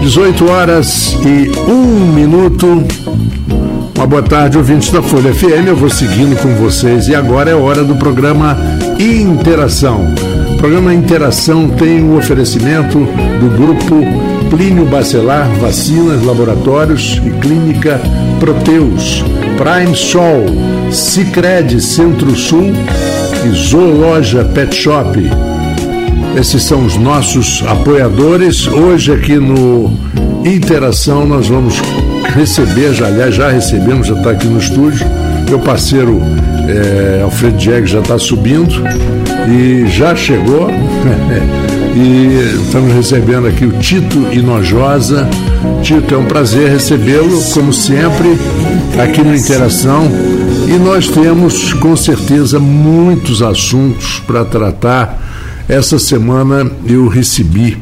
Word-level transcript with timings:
18 0.00 0.50
horas 0.50 1.16
e 1.24 1.50
um 1.70 2.12
minuto. 2.12 2.82
Uma 3.94 4.06
boa 4.06 4.22
tarde, 4.22 4.56
ouvintes 4.56 4.90
da 4.90 5.02
Folha 5.02 5.32
FM. 5.32 5.66
Eu 5.66 5.76
vou 5.76 5.90
seguindo 5.90 6.40
com 6.40 6.54
vocês 6.54 7.06
e 7.08 7.14
agora 7.14 7.50
é 7.50 7.54
hora 7.54 7.84
do 7.84 7.94
programa 7.96 8.56
Interação. 8.98 10.06
O 10.54 10.56
programa 10.56 10.94
Interação 10.94 11.68
tem 11.68 12.02
o 12.02 12.16
oferecimento 12.16 12.98
do 12.98 13.56
grupo 13.56 14.00
Plínio 14.48 14.86
Bacelar, 14.86 15.48
Vacinas, 15.60 16.24
Laboratórios 16.24 17.20
e 17.24 17.30
Clínica 17.38 18.00
Proteus, 18.40 19.22
Prime 19.58 19.94
Sol, 19.94 20.46
Cicred 20.90 21.78
Centro-Sul 21.80 22.72
e 23.44 23.50
Zoologia 23.50 24.44
Pet 24.44 24.74
Shop. 24.74 25.49
Esses 26.36 26.62
são 26.62 26.84
os 26.84 26.96
nossos 26.96 27.62
apoiadores. 27.66 28.66
Hoje 28.66 29.12
aqui 29.12 29.36
no 29.36 29.90
Interação 30.44 31.26
nós 31.26 31.48
vamos 31.48 31.74
receber, 32.34 32.94
já, 32.94 33.06
aliás, 33.06 33.34
já 33.34 33.50
recebemos, 33.50 34.06
já 34.06 34.14
está 34.14 34.30
aqui 34.30 34.46
no 34.46 34.58
estúdio, 34.58 35.06
meu 35.48 35.58
parceiro 35.58 36.20
é, 36.68 37.20
Alfredo 37.22 37.58
Diego 37.58 37.86
já 37.86 38.00
está 38.00 38.18
subindo 38.18 38.82
e 39.48 39.86
já 39.88 40.14
chegou. 40.14 40.70
e 41.94 42.62
estamos 42.64 42.94
recebendo 42.94 43.48
aqui 43.48 43.66
o 43.66 43.72
Tito 43.72 44.32
Inojosa. 44.32 45.28
Tito, 45.82 46.14
é 46.14 46.18
um 46.18 46.26
prazer 46.26 46.70
recebê-lo, 46.70 47.42
como 47.52 47.72
sempre, 47.72 48.38
aqui 49.02 49.22
no 49.22 49.34
Interação. 49.34 50.08
E 50.68 50.78
nós 50.78 51.08
temos, 51.08 51.72
com 51.74 51.96
certeza, 51.96 52.60
muitos 52.60 53.42
assuntos 53.42 54.22
para 54.24 54.44
tratar 54.44 55.29
essa 55.70 56.00
semana 56.00 56.68
eu 56.84 57.06
recebi 57.06 57.78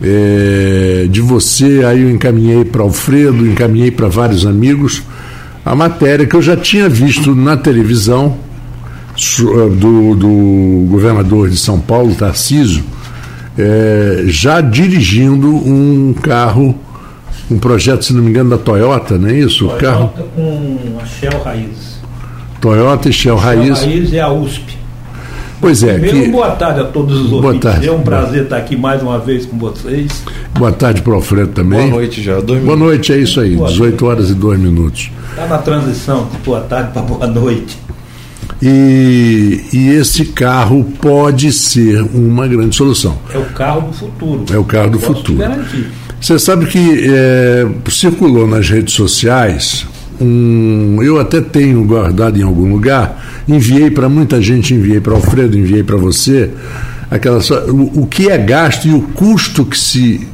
é, 0.00 1.06
de 1.10 1.20
você, 1.20 1.82
aí 1.84 2.02
eu 2.02 2.10
encaminhei 2.10 2.64
para 2.64 2.82
Alfredo, 2.82 3.44
encaminhei 3.44 3.90
para 3.90 4.06
vários 4.06 4.46
amigos, 4.46 5.02
a 5.64 5.74
matéria 5.74 6.24
que 6.24 6.36
eu 6.36 6.42
já 6.42 6.56
tinha 6.56 6.88
visto 6.88 7.34
na 7.34 7.56
televisão 7.56 8.36
eh, 9.16 9.68
do, 9.74 10.14
do 10.14 10.86
governador 10.88 11.50
de 11.50 11.56
São 11.56 11.80
Paulo, 11.80 12.14
Tarcísio, 12.14 12.84
é, 13.58 14.24
já 14.26 14.60
dirigindo 14.60 15.48
um 15.48 16.14
carro, 16.22 16.78
um 17.50 17.58
projeto, 17.58 18.04
se 18.04 18.12
não 18.12 18.22
me 18.22 18.30
engano, 18.30 18.50
da 18.50 18.58
Toyota, 18.58 19.18
não 19.18 19.28
é 19.28 19.38
isso? 19.38 19.66
Toyota 19.66 19.84
carro 19.84 20.08
com 20.36 20.98
a 21.02 21.06
Shell 21.06 21.42
Raiz. 21.42 22.00
Toyota 22.60 23.08
e 23.08 23.12
Shell, 23.12 23.36
Shell 23.36 23.44
Raiz. 23.44 23.80
Raiz 23.80 24.12
é 24.12 24.20
a 24.20 24.30
USP. 24.30 24.75
Pois 25.60 25.82
é. 25.82 25.94
Primeiro, 25.94 26.22
que... 26.22 26.28
boa 26.30 26.50
tarde 26.50 26.80
a 26.80 26.84
todos 26.84 27.20
os 27.20 27.30
boa 27.30 27.46
ouvintes. 27.46 27.70
Tarde. 27.70 27.88
É 27.88 27.92
um 27.92 28.02
prazer 28.02 28.44
estar 28.44 28.56
aqui 28.56 28.76
mais 28.76 29.02
uma 29.02 29.18
vez 29.18 29.46
com 29.46 29.58
vocês. 29.58 30.22
Boa 30.58 30.72
tarde 30.72 31.02
para 31.02 31.12
o 31.12 31.16
Alfredo 31.16 31.48
também. 31.48 31.88
Boa 31.88 32.00
noite 32.00 32.22
já. 32.22 32.40
Dois 32.40 32.62
boa 32.62 32.76
noite, 32.76 33.12
é 33.12 33.18
isso 33.18 33.40
aí. 33.40 33.56
Boa 33.56 33.68
18 33.68 33.90
noite. 33.90 34.04
horas 34.04 34.30
e 34.30 34.34
2 34.34 34.60
minutos. 34.60 35.10
Está 35.30 35.46
na 35.46 35.58
transição 35.58 36.28
de 36.30 36.38
boa 36.38 36.60
tarde 36.60 36.92
para 36.92 37.02
boa 37.02 37.26
noite. 37.26 37.78
E, 38.62 39.60
e, 39.72 39.88
esse 39.90 40.26
carro 40.26 40.84
pode 41.00 41.52
ser 41.52 42.00
uma 42.14 42.46
grande 42.46 42.74
solução. 42.74 43.18
É 43.32 43.36
o 43.36 43.44
carro 43.46 43.82
do 43.82 43.92
futuro. 43.92 44.44
É 44.50 44.56
o 44.56 44.64
carro 44.64 44.90
do 44.90 44.98
Posso 44.98 45.14
futuro. 45.14 45.38
Garantir. 45.38 45.90
Você 46.20 46.38
sabe 46.38 46.66
que 46.66 47.06
é, 47.06 47.66
circulou 47.90 48.46
nas 48.46 48.68
redes 48.68 48.94
sociais 48.94 49.86
um, 50.20 51.02
eu 51.02 51.20
até 51.20 51.40
tenho 51.40 51.84
guardado 51.84 52.38
em 52.38 52.42
algum 52.42 52.70
lugar, 52.70 53.44
enviei 53.48 53.90
para 53.90 54.08
muita 54.08 54.40
gente, 54.40 54.74
enviei 54.74 55.00
para 55.00 55.14
Alfredo, 55.14 55.58
enviei 55.58 55.82
para 55.82 55.96
você, 55.96 56.50
aquela 57.10 57.38
o, 57.68 58.02
o, 58.02 58.06
que 58.06 58.28
é 58.30 58.38
gasto 58.38 58.86
e 58.86 58.92
o 58.92 59.02
custo 59.02 59.64
que 59.64 59.78
se 59.78 60.26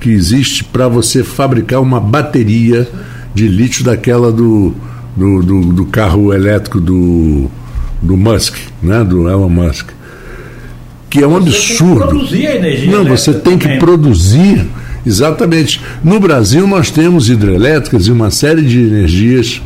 que 0.00 0.10
existe 0.10 0.62
para 0.62 0.88
você 0.88 1.24
fabricar 1.24 1.80
uma 1.80 1.98
bateria 1.98 2.88
de 3.34 3.48
lítio 3.48 3.84
daquela 3.84 4.30
do, 4.30 4.74
do, 5.16 5.42
do, 5.42 5.60
do 5.72 5.86
carro 5.86 6.32
elétrico 6.32 6.80
do, 6.80 7.50
do 8.00 8.16
Musk, 8.16 8.56
né, 8.82 9.02
do 9.02 9.28
Elon 9.28 9.48
Musk. 9.48 9.88
Que 11.08 11.22
é 11.22 11.26
um 11.26 11.40
você 11.40 11.48
absurdo. 11.48 11.94
Tem 11.94 11.98
que 11.98 12.08
produzir 12.08 12.46
a 12.46 12.56
energia 12.56 12.92
Não, 12.92 13.04
você 13.04 13.34
tem 13.34 13.58
que 13.58 13.78
produzir 13.78 14.66
Exatamente. 15.06 15.80
No 16.02 16.18
Brasil 16.18 16.66
nós 16.66 16.90
temos 16.90 17.30
hidrelétricas 17.30 18.06
e 18.08 18.12
uma 18.12 18.30
série 18.30 18.62
de 18.62 18.80
energias 18.80 19.62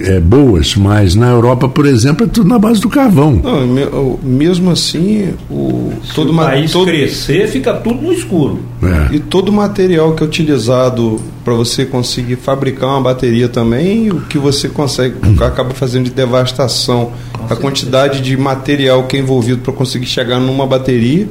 é, 0.00 0.18
boas, 0.18 0.74
mas 0.74 1.14
na 1.14 1.30
Europa, 1.30 1.68
por 1.68 1.86
exemplo, 1.86 2.26
é 2.26 2.28
tudo 2.28 2.48
na 2.48 2.58
base 2.58 2.80
do 2.80 2.88
carvão. 2.88 3.40
Não, 3.42 4.18
mesmo 4.22 4.70
assim, 4.70 5.34
o 5.50 5.92
Se 6.04 6.14
todo 6.14 6.32
o 6.32 6.36
país 6.36 6.72
todo, 6.72 6.86
crescer, 6.86 7.48
fica 7.48 7.72
tudo 7.74 8.02
no 8.02 8.12
escuro. 8.12 8.60
É. 8.82 9.14
E 9.14 9.20
todo 9.20 9.50
o 9.50 9.52
material 9.52 10.14
que 10.14 10.22
é 10.22 10.26
utilizado 10.26 11.20
para 11.44 11.54
você 11.54 11.84
conseguir 11.84 12.36
fabricar 12.36 12.88
uma 12.88 13.00
bateria 13.00 13.48
também, 13.48 14.10
o 14.10 14.20
que 14.22 14.38
você 14.38 14.68
consegue, 14.68 15.16
acaba 15.40 15.70
fazendo 15.70 16.04
de 16.04 16.10
devastação, 16.10 17.12
a 17.48 17.54
quantidade 17.54 18.20
de 18.20 18.36
material 18.36 19.04
que 19.04 19.16
é 19.16 19.20
envolvido 19.20 19.60
para 19.60 19.72
conseguir 19.72 20.06
chegar 20.06 20.40
numa 20.40 20.66
bateria, 20.66 21.28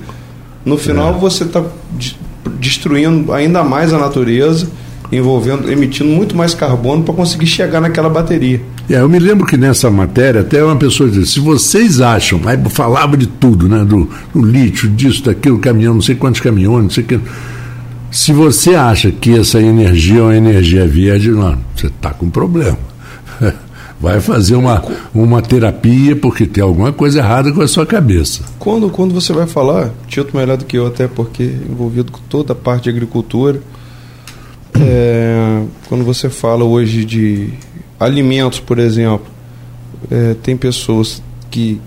no 0.63 0.77
final 0.77 1.15
é. 1.15 1.17
você 1.17 1.43
está 1.43 1.63
destruindo 2.59 3.31
ainda 3.31 3.63
mais 3.63 3.93
a 3.93 3.97
natureza, 3.97 4.67
envolvendo, 5.11 5.71
emitindo 5.71 6.09
muito 6.09 6.35
mais 6.35 6.53
carbono 6.53 7.03
para 7.03 7.13
conseguir 7.13 7.47
chegar 7.47 7.79
naquela 7.79 8.09
bateria. 8.09 8.61
É, 8.89 8.95
eu 8.95 9.07
me 9.07 9.19
lembro 9.19 9.45
que 9.45 9.55
nessa 9.55 9.89
matéria 9.89 10.41
até 10.41 10.63
uma 10.63 10.75
pessoa 10.75 11.09
disse: 11.09 11.33
se 11.33 11.39
vocês 11.39 12.01
acham, 12.01 12.41
aí 12.45 12.57
falava 12.69 13.15
de 13.15 13.27
tudo, 13.27 13.69
né? 13.69 13.85
Do, 13.85 14.09
do 14.33 14.41
lítio, 14.41 14.89
disso, 14.89 15.23
daquilo, 15.23 15.59
caminhão, 15.59 15.95
não 15.95 16.01
sei 16.01 16.15
quantos 16.15 16.41
caminhões, 16.41 16.83
não 16.83 16.89
sei 16.89 17.03
que. 17.03 17.19
Se 18.11 18.31
você 18.31 18.75
acha 18.75 19.11
que 19.11 19.37
essa 19.37 19.59
energia 19.59 20.19
é 20.19 20.21
uma 20.21 20.35
energia 20.35 20.87
verde, 20.87 21.31
não, 21.31 21.57
você 21.75 21.87
está 21.87 22.11
com 22.11 22.29
problema. 22.29 22.77
Vai 24.03 24.19
fazer 24.19 24.55
uma, 24.55 24.83
uma 25.15 25.41
terapia 25.41 26.13
porque 26.13 26.45
tem 26.45 26.61
alguma 26.61 26.91
coisa 26.91 27.19
errada 27.19 27.53
com 27.53 27.61
a 27.61 27.67
sua 27.69 27.85
cabeça. 27.85 28.43
Quando, 28.59 28.89
quando 28.89 29.13
você 29.13 29.31
vai 29.31 29.47
falar, 29.47 29.91
Tito 30.09 30.35
melhor 30.35 30.57
do 30.57 30.65
que 30.65 30.77
eu, 30.77 30.85
até 30.85 31.07
porque 31.07 31.43
envolvido 31.43 32.11
com 32.11 32.19
toda 32.27 32.51
a 32.51 32.55
parte 32.55 32.83
de 32.83 32.89
agricultura, 32.89 33.61
é, 34.77 35.63
quando 35.87 36.03
você 36.03 36.29
fala 36.29 36.65
hoje 36.65 37.05
de 37.05 37.53
alimentos, 37.97 38.59
por 38.59 38.77
exemplo, 38.77 39.25
é, 40.11 40.33
tem 40.33 40.57
pessoas 40.57 41.23
que 41.49 41.79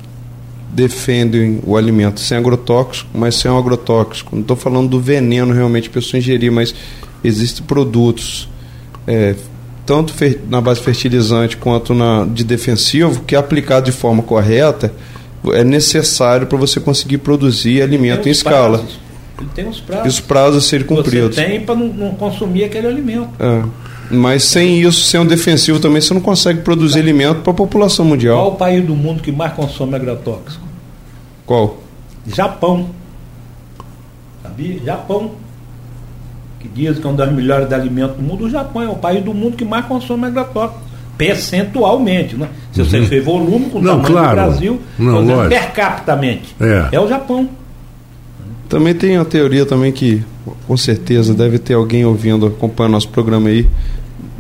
defendem 0.72 1.60
o 1.66 1.76
alimento 1.76 2.20
sem 2.20 2.38
agrotóxico, 2.38 3.10
mas 3.12 3.34
sem 3.34 3.50
agrotóxico. 3.50 4.34
Não 4.34 4.40
estou 4.40 4.56
falando 4.56 4.88
do 4.88 4.98
veneno 4.98 5.52
realmente 5.52 5.90
a 5.90 5.92
pessoa 5.92 6.18
ingerir, 6.18 6.50
mas 6.50 6.74
existem 7.22 7.62
produtos 7.66 8.48
é, 9.06 9.34
tanto 9.86 10.12
na 10.48 10.60
base 10.60 10.80
fertilizante 10.80 11.56
quanto 11.56 11.94
na 11.94 12.26
de 12.26 12.42
defensivo, 12.42 13.22
que 13.22 13.36
aplicado 13.36 13.86
de 13.86 13.92
forma 13.92 14.22
correta 14.22 14.92
é 15.52 15.62
necessário 15.62 16.46
para 16.46 16.58
você 16.58 16.80
conseguir 16.80 17.18
produzir 17.18 17.80
alimento 17.80 18.28
em 18.28 18.32
escala. 18.32 18.78
Prazos. 18.78 18.98
Ele 19.38 19.50
tem 19.54 19.68
os 19.68 19.80
prazos. 19.80 20.06
E 20.06 20.08
os 20.08 20.20
prazos 20.20 20.64
a 20.64 20.68
serem 20.68 20.86
cumpridos. 20.86 21.36
Você 21.36 21.44
tem 21.44 21.60
para 21.60 21.74
não, 21.74 21.86
não, 21.88 22.10
consumir 22.14 22.64
aquele 22.64 22.88
alimento. 22.88 23.30
É. 23.38 23.62
Mas 24.10 24.44
sem 24.44 24.80
isso, 24.80 25.02
sem 25.02 25.20
um 25.20 25.26
defensivo 25.26 25.78
também, 25.78 26.00
você 26.00 26.14
não 26.14 26.20
consegue 26.20 26.62
produzir 26.62 26.94
tá. 26.94 27.00
alimento 27.00 27.42
para 27.42 27.52
a 27.52 27.54
população 27.54 28.04
mundial. 28.04 28.38
Qual 28.38 28.52
o 28.52 28.56
país 28.56 28.84
do 28.84 28.94
mundo 28.94 29.22
que 29.22 29.30
mais 29.30 29.52
consome 29.52 29.94
agrotóxico? 29.94 30.64
Qual? 31.44 31.78
Japão. 32.26 32.90
Sabia? 34.42 34.80
Japão 34.84 35.32
que 36.66 36.82
diz 36.82 36.98
que 36.98 37.06
é 37.06 37.10
um 37.10 37.14
dos 37.14 37.32
melhores 37.32 37.72
alimentos 37.72 38.16
do 38.16 38.22
mundo, 38.22 38.44
o 38.44 38.50
Japão 38.50 38.82
é 38.82 38.88
o 38.88 38.96
país 38.96 39.24
do 39.24 39.32
mundo 39.32 39.56
que 39.56 39.64
mais 39.64 39.84
consome 39.86 40.26
agrotóxico. 40.26 40.80
Percentualmente, 41.16 42.36
né? 42.36 42.48
Se 42.72 42.82
você 42.82 42.98
uhum. 42.98 43.06
fez 43.06 43.24
volume 43.24 43.70
com 43.70 43.78
o 43.78 43.82
não, 43.82 44.02
tamanho 44.02 44.12
claro. 44.12 44.28
do 44.28 44.34
Brasil, 44.34 44.80
não, 44.98 45.48
per 45.48 45.72
capitamente, 45.72 46.54
é. 46.60 46.88
é 46.92 47.00
o 47.00 47.08
Japão. 47.08 47.48
Também 48.68 48.94
tem 48.94 49.16
a 49.16 49.24
teoria 49.24 49.64
também 49.64 49.92
que, 49.92 50.22
com 50.66 50.76
certeza, 50.76 51.32
deve 51.32 51.58
ter 51.58 51.74
alguém 51.74 52.04
ouvindo, 52.04 52.46
acompanhando 52.46 52.92
nosso 52.92 53.08
programa 53.08 53.48
aí, 53.48 53.66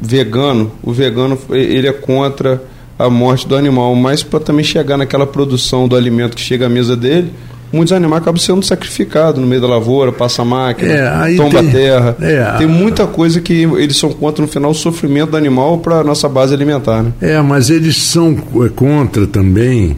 vegano. 0.00 0.70
O 0.82 0.92
vegano, 0.92 1.38
ele 1.50 1.88
é 1.88 1.92
contra 1.92 2.62
a 2.98 3.08
morte 3.08 3.46
do 3.46 3.56
animal, 3.56 3.94
mas 3.94 4.22
para 4.22 4.40
também 4.40 4.64
chegar 4.64 4.96
naquela 4.96 5.26
produção 5.26 5.86
do 5.86 5.96
alimento 5.96 6.34
que 6.34 6.42
chega 6.42 6.66
à 6.66 6.68
mesa 6.68 6.96
dele, 6.96 7.30
muitos 7.72 7.92
animais 7.92 8.22
acabam 8.22 8.40
sendo 8.40 8.62
sacrificados 8.64 9.40
no 9.40 9.46
meio 9.46 9.60
da 9.60 9.66
lavoura, 9.66 10.12
passa 10.12 10.42
a 10.42 10.44
máquina, 10.44 10.92
é, 10.92 11.36
tomba 11.36 11.60
tem, 11.60 11.68
a 11.68 11.72
terra. 11.72 12.16
É, 12.20 12.58
tem 12.58 12.66
muita 12.66 13.06
coisa 13.06 13.40
que 13.40 13.62
eles 13.62 13.96
são 13.96 14.10
contra 14.10 14.42
no 14.42 14.48
final 14.48 14.70
o 14.70 14.74
sofrimento 14.74 15.30
do 15.30 15.36
animal 15.36 15.78
para 15.78 16.00
a 16.00 16.04
nossa 16.04 16.28
base 16.28 16.54
alimentar. 16.54 17.02
Né? 17.02 17.12
É, 17.20 17.40
mas 17.42 17.70
eles 17.70 17.96
são 17.96 18.34
contra 18.74 19.26
também, 19.26 19.96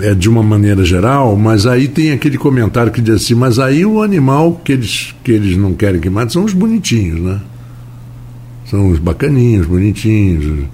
é, 0.00 0.14
de 0.14 0.28
uma 0.28 0.42
maneira 0.42 0.84
geral, 0.84 1.36
mas 1.36 1.66
aí 1.66 1.88
tem 1.88 2.12
aquele 2.12 2.38
comentário 2.38 2.92
que 2.92 3.00
diz 3.00 3.16
assim, 3.16 3.34
mas 3.34 3.58
aí 3.58 3.84
o 3.84 4.02
animal 4.02 4.60
que 4.64 4.72
eles, 4.72 5.14
que 5.22 5.32
eles 5.32 5.56
não 5.56 5.74
querem 5.74 6.00
que 6.00 6.10
mate 6.10 6.32
são 6.32 6.44
os 6.44 6.52
bonitinhos, 6.52 7.20
né? 7.20 7.40
São 8.66 8.88
os 8.88 8.98
bacaninhos, 8.98 9.66
bonitinhos. 9.66 10.64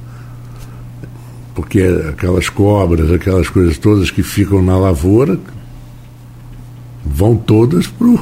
Porque 1.55 1.83
aquelas 2.09 2.49
cobras, 2.49 3.13
aquelas 3.13 3.49
coisas 3.49 3.77
todas 3.77 4.11
que 4.11 4.23
ficam 4.23 4.63
na 4.63 4.79
lavoura, 4.79 5.39
vão 7.05 7.37
todas 7.37 7.87
pro. 7.87 8.21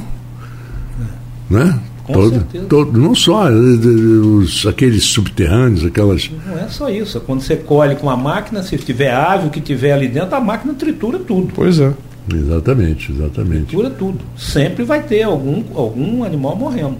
Né? 1.51 1.79
Com 2.05 2.13
todo, 2.13 2.31
certeza. 2.31 2.65
todo, 2.67 2.99
não 2.99 3.15
só 3.15 3.51
eh, 3.51 3.53
os, 3.53 4.67
aqueles 4.67 5.05
subterrâneos, 5.05 5.85
aquelas. 5.85 6.31
Não 6.47 6.59
é 6.59 6.69
só 6.69 6.89
isso. 6.89 7.21
Quando 7.21 7.43
você 7.43 7.57
colhe 7.57 7.97
com 7.97 8.09
a 8.09 8.17
máquina, 8.17 8.63
se 8.63 8.79
tiver 8.79 9.13
ave, 9.13 9.49
o 9.49 9.51
que 9.51 9.61
tiver 9.61 9.93
ali 9.93 10.09
dentro, 10.09 10.35
a 10.35 10.41
máquina 10.41 10.73
tritura 10.73 11.19
tudo. 11.19 11.53
Pois 11.55 11.79
é. 11.79 11.93
Exatamente, 12.33 13.13
exatamente. 13.13 13.67
Tritura 13.67 13.91
tudo. 13.91 14.21
Sempre 14.37 14.85
vai 14.85 15.03
ter 15.03 15.23
algum, 15.23 15.63
algum 15.75 16.25
animal 16.25 16.57
morrendo. 16.57 16.97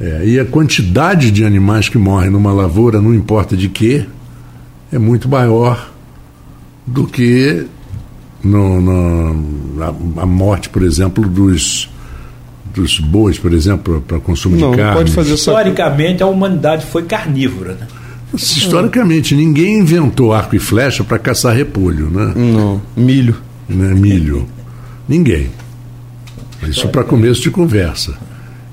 É, 0.00 0.24
e 0.24 0.40
a 0.40 0.44
quantidade 0.44 1.30
de 1.30 1.44
animais 1.44 1.88
que 1.88 1.98
morrem 1.98 2.30
numa 2.30 2.52
lavoura, 2.52 3.00
não 3.00 3.14
importa 3.14 3.56
de 3.56 3.68
quê, 3.68 4.04
é 4.92 4.98
muito 4.98 5.28
maior 5.28 5.90
do 6.86 7.06
que 7.06 7.66
no, 8.44 8.80
no- 8.80 9.82
a, 9.82 10.22
a 10.22 10.26
morte, 10.26 10.68
por 10.68 10.82
exemplo, 10.82 11.26
dos, 11.28 11.90
dos 12.74 12.98
bois, 13.00 13.38
por 13.38 13.52
exemplo, 13.52 14.02
para 14.06 14.20
consumo 14.20 14.56
Não, 14.56 14.70
de 14.72 14.76
não 14.76 14.82
carne. 14.84 14.98
pode 14.98 15.12
fazer. 15.12 15.34
Historicamente, 15.34 16.22
a 16.22 16.26
humanidade 16.26 16.84
foi 16.86 17.02
carnívora. 17.04 17.72
Né? 17.74 17.86
Historicamente, 18.34 19.34
ninguém 19.34 19.78
inventou 19.78 20.32
arco 20.32 20.56
e 20.56 20.58
flecha 20.58 21.02
para 21.04 21.18
caçar 21.18 21.54
repolho, 21.54 22.10
né? 22.10 22.32
Não, 22.36 22.82
milho. 22.96 23.36
né? 23.68 23.94
Milho. 23.94 24.46
Ninguém. 25.08 25.50
Isso 26.68 26.88
para 26.88 27.04
começo 27.04 27.42
de 27.42 27.50
conversa. 27.50 28.14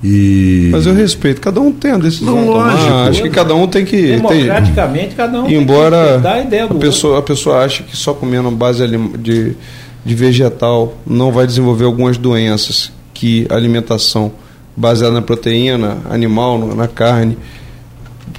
E 0.03 0.69
Mas 0.71 0.87
eu 0.87 0.93
respeito, 0.95 1.39
cada 1.39 1.61
um 1.61 1.71
tem 1.71 1.91
a 1.91 1.97
decisão. 1.97 2.35
Não, 2.35 2.47
lógico. 2.47 2.93
Acho 3.09 3.21
que 3.21 3.29
cada 3.29 3.53
um 3.53 3.67
tem 3.67 3.85
que. 3.85 3.97
Tem, 3.97 4.15
Democraticamente, 4.15 5.15
cada 5.15 5.39
um 5.39 5.43
tem 5.43 5.51
que 5.51 5.61
embora 5.61 6.19
a 6.27 6.41
ideia 6.41 6.67
do 6.67 6.77
a 6.77 6.79
pessoa, 6.79 7.19
a 7.19 7.21
pessoa 7.21 7.63
ache 7.63 7.83
que 7.83 7.95
só 7.95 8.13
comendo 8.13 8.49
base 8.49 8.83
de, 9.19 9.55
de 10.03 10.15
vegetal 10.15 10.97
não 11.05 11.31
vai 11.31 11.45
desenvolver 11.45 11.85
algumas 11.85 12.17
doenças 12.17 12.91
que 13.13 13.45
a 13.49 13.55
alimentação 13.55 14.31
baseada 14.75 15.13
na 15.13 15.21
proteína 15.21 15.99
animal, 16.09 16.57
na 16.75 16.87
carne, 16.87 17.37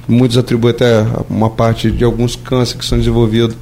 muitos 0.09 0.37
atribuem 0.37 0.75
até 0.75 1.07
uma 1.31 1.51
parte 1.51 1.91
de 1.91 2.03
alguns 2.03 2.35
cânceres 2.35 2.81
que 2.81 2.85
são 2.85 2.99
desenvolvidos. 2.99 3.57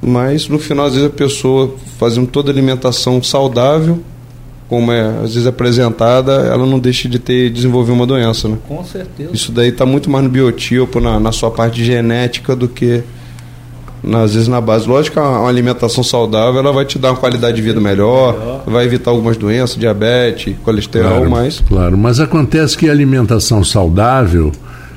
Mas 0.00 0.48
no 0.48 0.58
final, 0.58 0.86
às 0.86 0.94
vezes, 0.94 1.06
a 1.06 1.12
pessoa 1.12 1.74
fazendo 1.98 2.26
toda 2.26 2.50
a 2.50 2.52
alimentação 2.52 3.22
saudável, 3.22 4.02
como 4.72 4.90
é 4.90 5.02
às 5.22 5.34
vezes 5.34 5.46
apresentada, 5.46 6.32
ela 6.32 6.64
não 6.64 6.78
deixa 6.78 7.06
de 7.06 7.18
ter 7.18 7.50
desenvolver 7.50 7.92
uma 7.92 8.06
doença, 8.06 8.48
né? 8.48 8.56
Com 8.66 8.82
certeza. 8.82 9.28
Isso 9.34 9.52
daí 9.52 9.68
está 9.68 9.84
muito 9.84 10.08
mais 10.08 10.24
no 10.24 10.30
biotipo, 10.30 10.98
na, 10.98 11.20
na 11.20 11.30
sua 11.30 11.50
parte 11.50 11.84
genética, 11.84 12.56
do 12.56 12.66
que 12.66 13.02
na- 14.02 14.22
às 14.22 14.32
vezes 14.32 14.48
na 14.48 14.62
base. 14.62 14.88
Lógico 14.88 15.16
que 15.16 15.20
uma 15.20 15.40
uma 15.40 15.48
alimentação 15.50 16.02
saudável 16.02 16.58
ela 16.58 16.72
vai 16.72 16.86
te 16.86 16.98
dar 16.98 17.10
uma 17.10 17.18
qualidade 17.18 17.56
de 17.56 17.60
vida 17.60 17.82
melhor, 17.82 18.32
Melhor. 18.38 18.62
vai 18.66 18.86
evitar 18.86 19.10
algumas 19.10 19.36
doenças, 19.36 19.76
diabetes, 19.76 20.54
colesterol, 20.64 21.10
Claro, 21.18 21.30
mas 21.30 21.60
Claro, 21.68 21.98
mas 21.98 22.18
acontece 22.18 22.74
que 22.78 22.88
a 22.88 22.92
alimentação 22.92 23.62
saudável, 23.62 24.52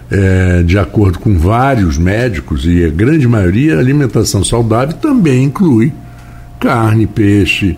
é, 0.09 0.63
de 0.63 0.79
acordo 0.79 1.19
com 1.19 1.37
vários 1.37 1.97
médicos, 1.97 2.65
e 2.65 2.85
a 2.85 2.89
grande 2.89 3.27
maioria, 3.27 3.75
a 3.75 3.79
alimentação 3.79 4.41
saudável 4.41 4.95
também 4.95 5.43
inclui 5.43 5.91
carne, 6.61 7.05
peixe 7.05 7.77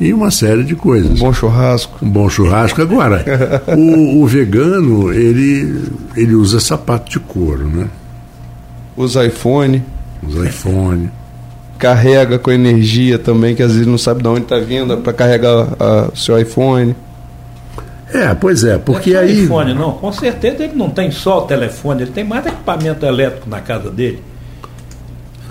e 0.00 0.12
uma 0.12 0.30
série 0.30 0.62
de 0.64 0.74
coisas. 0.76 1.10
um 1.10 1.14
bom 1.24 1.32
churrasco. 1.32 1.98
Um 2.04 2.08
bom 2.10 2.28
churrasco. 2.28 2.80
Agora, 2.80 3.24
o, 3.76 4.22
o 4.22 4.26
vegano, 4.26 5.12
ele, 5.12 5.82
ele 6.16 6.34
usa 6.34 6.60
sapato 6.60 7.10
de 7.10 7.18
couro, 7.18 7.66
né? 7.68 7.86
Usa 8.96 9.24
iPhone, 9.26 9.82
Usa 10.26 10.46
iPhone. 10.48 11.10
carrega 11.78 12.38
com 12.38 12.50
energia 12.50 13.18
também, 13.18 13.54
que 13.54 13.62
às 13.62 13.72
vezes 13.72 13.86
não 13.86 13.98
sabe 13.98 14.22
de 14.22 14.28
onde 14.28 14.42
está 14.42 14.58
vindo, 14.58 14.96
para 14.98 15.12
carregar 15.12 15.68
o 16.12 16.16
seu 16.16 16.38
iPhone. 16.38 16.94
É, 18.12 18.34
pois 18.34 18.64
é, 18.64 18.78
porque 18.78 19.10
Não 19.12 19.20
é 19.20 19.22
aí. 19.24 19.34
telefone, 19.34 19.74
não. 19.74 19.92
Com 19.92 20.10
certeza 20.12 20.64
ele 20.64 20.72
não 20.74 20.88
tem 20.90 21.10
só 21.10 21.40
o 21.40 21.42
telefone, 21.42 22.02
ele 22.02 22.10
tem 22.10 22.24
mais 22.24 22.46
equipamento 22.46 23.04
elétrico 23.04 23.48
na 23.50 23.60
casa 23.60 23.90
dele. 23.90 24.22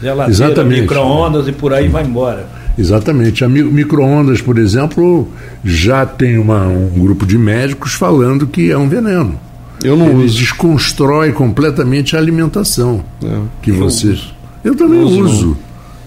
Geladeira, 0.01 0.31
Exatamente. 0.31 0.81
micro-ondas 0.81 1.47
e 1.47 1.51
por 1.51 1.73
aí 1.73 1.87
vai 1.87 2.03
embora. 2.03 2.47
Exatamente. 2.77 3.43
A 3.43 3.49
mi- 3.49 3.63
micro-ondas, 3.63 4.41
por 4.41 4.57
exemplo, 4.57 5.27
já 5.63 6.05
tem 6.05 6.37
uma- 6.37 6.67
um 6.67 6.89
grupo 6.99 7.25
de 7.25 7.37
médicos 7.37 7.93
falando 7.93 8.45
que 8.47 8.69
é 8.71 8.77
um 8.77 8.87
veneno. 8.87 9.39
Eu 9.83 9.95
não 9.95 10.07
Ele 10.07 10.25
uso. 10.25 10.37
desconstrói 10.37 11.31
completamente 11.31 12.15
a 12.15 12.19
alimentação 12.19 13.03
É. 13.23 13.27
que 13.61 13.71
Eu 13.71 13.75
você. 13.77 14.07
uso. 14.09 14.33
Eu 14.63 14.75
também 14.75 15.01
Uso, 15.03 15.21
uso. 15.23 15.57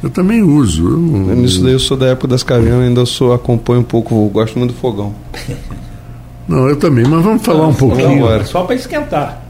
Eu 0.03 0.11
também 0.11 0.43
uso. 0.43 0.87
Eu 0.89 0.97
não- 0.99 1.35
Nisso 1.37 1.63
daí 1.63 1.73
eu 1.73 1.79
sou 1.79 1.97
da 1.97 2.07
época 2.07 2.29
das 2.29 2.43
cavernas, 2.43 2.83
ainda 2.89 3.05
sou, 3.07 3.33
acompanho 3.33 3.81
um 3.81 3.85
pouco, 3.85 4.29
gosto 4.29 4.59
muito 4.59 4.73
do 4.73 4.79
fogão. 4.79 5.15
Não, 6.49 6.69
eu 6.69 6.77
também. 6.77 7.05
Mas 7.07 7.23
vamos 7.23 7.43
falar 7.43 7.67
um 7.69 7.75
pouquinho. 7.75 8.25
agora. 8.25 8.45
Só 8.45 8.63
para 8.65 8.75
esquentar. 8.75 9.45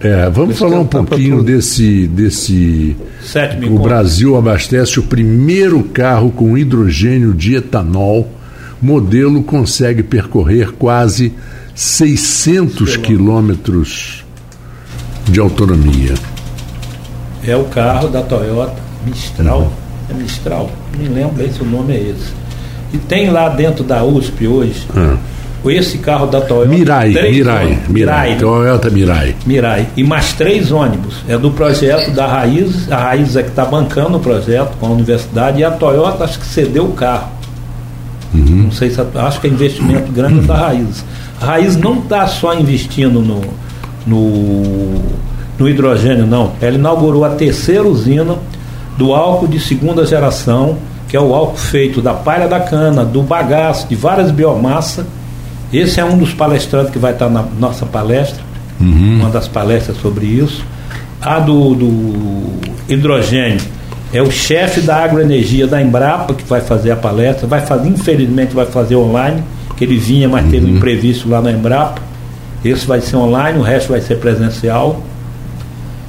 É, 0.00 0.30
vamos 0.30 0.58
falar 0.58 0.80
um 0.80 0.86
pouquinho 0.86 1.42
desse, 1.42 2.06
desse. 2.06 2.96
7 3.22 3.58
mil 3.58 3.74
O 3.74 3.78
Brasil 3.78 4.36
abastece 4.36 4.98
o 4.98 5.02
primeiro 5.02 5.82
carro 5.84 6.30
com 6.30 6.56
hidrogênio 6.56 7.34
de 7.34 7.56
etanol. 7.56 8.28
Modelo 8.80 9.42
consegue 9.42 10.02
percorrer 10.02 10.72
quase 10.72 11.32
600 11.74 12.96
quilômetros 12.96 14.24
de 15.26 15.40
autonomia. 15.40 16.14
É 17.46 17.56
o 17.56 17.64
carro 17.64 18.08
da 18.08 18.22
Toyota 18.22 18.76
Mistral. 19.06 19.72
É 20.08 20.14
Mistral? 20.14 20.70
Não 20.98 21.12
lembro 21.14 21.34
bem 21.34 21.52
se 21.52 21.62
o 21.62 21.66
nome 21.66 21.94
é 21.94 22.00
esse. 22.00 22.32
E 22.92 22.98
tem 22.98 23.28
lá 23.30 23.48
dentro 23.50 23.84
da 23.84 24.02
USP 24.04 24.46
hoje, 24.46 24.86
Ah. 24.94 25.16
Esse 25.70 25.98
carro 25.98 26.26
da 26.26 26.40
Toyota. 26.40 26.68
Mirai, 26.68 27.08
Mirai, 27.08 27.66
ônibus. 27.66 27.88
Mirai, 27.88 28.28
Mirai. 28.28 28.38
Toyota 28.38 28.90
Mirai. 28.90 29.36
Mirai. 29.46 29.86
E 29.96 30.04
mais 30.04 30.32
três 30.32 30.70
ônibus. 30.70 31.16
É 31.28 31.38
do 31.38 31.50
projeto 31.50 32.10
da 32.10 32.26
Raiz. 32.26 32.90
A 32.90 32.96
Raiz 32.96 33.36
é 33.36 33.42
que 33.42 33.48
está 33.50 33.64
bancando 33.64 34.16
o 34.18 34.20
projeto 34.20 34.76
com 34.78 34.86
a 34.86 34.90
universidade. 34.90 35.60
E 35.60 35.64
a 35.64 35.70
Toyota 35.70 36.24
acho 36.24 36.38
que 36.38 36.46
cedeu 36.46 36.84
o 36.84 36.92
carro. 36.92 37.28
Não 38.32 38.70
sei 38.72 38.90
se. 38.90 39.00
Acho 39.14 39.40
que 39.40 39.46
é 39.46 39.50
investimento 39.50 40.10
grande 40.10 40.46
da 40.46 40.54
Raiz. 40.54 41.04
A 41.40 41.46
Raiz 41.46 41.76
não 41.76 42.00
está 42.00 42.26
só 42.26 42.54
investindo 42.54 43.20
no, 43.20 43.40
no, 44.06 45.00
no 45.58 45.68
hidrogênio, 45.68 46.26
não. 46.26 46.52
Ela 46.60 46.76
inaugurou 46.76 47.24
a 47.24 47.30
terceira 47.30 47.84
usina 47.84 48.36
do 48.96 49.12
álcool 49.12 49.46
de 49.46 49.60
segunda 49.60 50.06
geração, 50.06 50.78
que 51.08 51.16
é 51.16 51.20
o 51.20 51.34
álcool 51.34 51.56
feito 51.56 52.00
da 52.00 52.14
palha 52.14 52.48
da 52.48 52.60
cana, 52.60 53.04
do 53.04 53.22
bagaço, 53.22 53.88
de 53.88 53.94
várias 53.94 54.30
biomassas. 54.30 55.06
Esse 55.72 56.00
é 56.00 56.04
um 56.04 56.16
dos 56.16 56.32
palestrantes 56.32 56.92
que 56.92 56.98
vai 56.98 57.12
estar 57.12 57.28
na 57.28 57.42
nossa 57.58 57.84
palestra, 57.84 58.42
uma 58.80 59.30
das 59.30 59.48
palestras 59.48 59.96
sobre 59.98 60.26
isso. 60.26 60.64
A 61.20 61.38
do, 61.38 61.74
do 61.74 62.60
hidrogênio 62.88 63.60
é 64.12 64.22
o 64.22 64.30
chefe 64.30 64.80
da 64.80 64.96
agroenergia 65.02 65.66
da 65.66 65.82
Embrapa 65.82 66.34
que 66.34 66.44
vai 66.44 66.60
fazer 66.60 66.92
a 66.92 66.96
palestra, 66.96 67.46
vai 67.46 67.60
fazer, 67.60 67.88
infelizmente 67.88 68.54
vai 68.54 68.66
fazer 68.66 68.94
online, 68.94 69.42
que 69.76 69.84
ele 69.84 69.96
vinha, 69.96 70.28
mas 70.28 70.48
teve 70.50 70.66
um 70.66 70.76
imprevisto 70.76 71.28
lá 71.28 71.40
na 71.40 71.50
Embrapa. 71.50 72.00
Esse 72.64 72.86
vai 72.86 73.00
ser 73.00 73.16
online, 73.16 73.58
o 73.58 73.62
resto 73.62 73.90
vai 73.90 74.00
ser 74.00 74.16
presencial. 74.18 75.02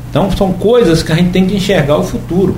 Então 0.09 0.29
são 0.31 0.53
coisas 0.53 1.01
que 1.01 1.11
a 1.11 1.15
gente 1.15 1.31
tem 1.31 1.45
que 1.45 1.55
enxergar 1.55 1.97
o 1.97 2.03
futuro. 2.03 2.55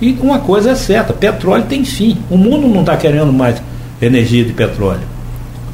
E 0.00 0.18
uma 0.20 0.38
coisa 0.38 0.70
é 0.70 0.74
certa, 0.74 1.12
petróleo 1.12 1.64
tem 1.68 1.84
fim. 1.84 2.18
O 2.30 2.36
mundo 2.36 2.66
não 2.66 2.80
está 2.80 2.96
querendo 2.96 3.32
mais 3.32 3.62
energia 4.00 4.44
de 4.44 4.52
petróleo. 4.52 5.00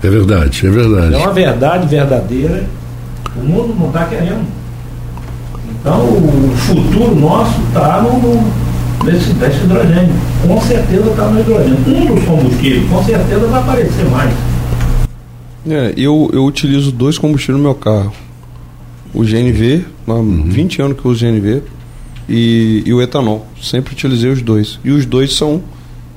É 0.02 0.08
verdade, 0.10 0.66
é 0.66 0.70
verdade. 0.70 1.14
É 1.14 1.18
uma 1.18 1.32
verdade 1.32 1.86
verdadeira. 1.88 2.64
O 3.36 3.40
mundo 3.40 3.74
não 3.78 3.88
está 3.88 4.04
querendo. 4.06 4.44
Então 5.80 6.00
o 6.04 6.52
futuro 6.56 7.14
nosso 7.14 7.60
está 7.68 8.00
no, 8.02 8.18
no- 8.18 8.52
nesse, 9.04 9.32
nesse 9.34 9.64
hidrogênio. 9.64 10.14
Com 10.46 10.60
certeza 10.62 11.10
está 11.10 11.28
no 11.28 11.40
hidrogênio. 11.40 11.78
Um 11.86 12.14
dos 12.14 12.24
combustíveis, 12.24 12.88
com 12.88 13.04
certeza 13.04 13.46
vai 13.46 13.60
aparecer 13.60 14.04
mais. 14.10 14.32
É, 15.68 15.92
eu, 15.96 16.30
eu 16.32 16.44
utilizo 16.44 16.92
dois 16.92 17.18
combustíveis 17.18 17.58
no 17.58 17.64
meu 17.64 17.74
carro. 17.74 18.12
O 19.14 19.22
GNV, 19.22 19.84
há 20.06 20.12
20 20.50 20.82
anos 20.82 21.00
que 21.00 21.04
eu 21.06 21.10
uso 21.10 21.24
GNV, 21.24 21.62
e, 22.28 22.82
e 22.86 22.92
o 22.92 23.00
etanol. 23.00 23.46
Sempre 23.60 23.92
utilizei 23.94 24.30
os 24.30 24.42
dois. 24.42 24.78
E 24.84 24.90
os 24.90 25.06
dois 25.06 25.34
são 25.34 25.62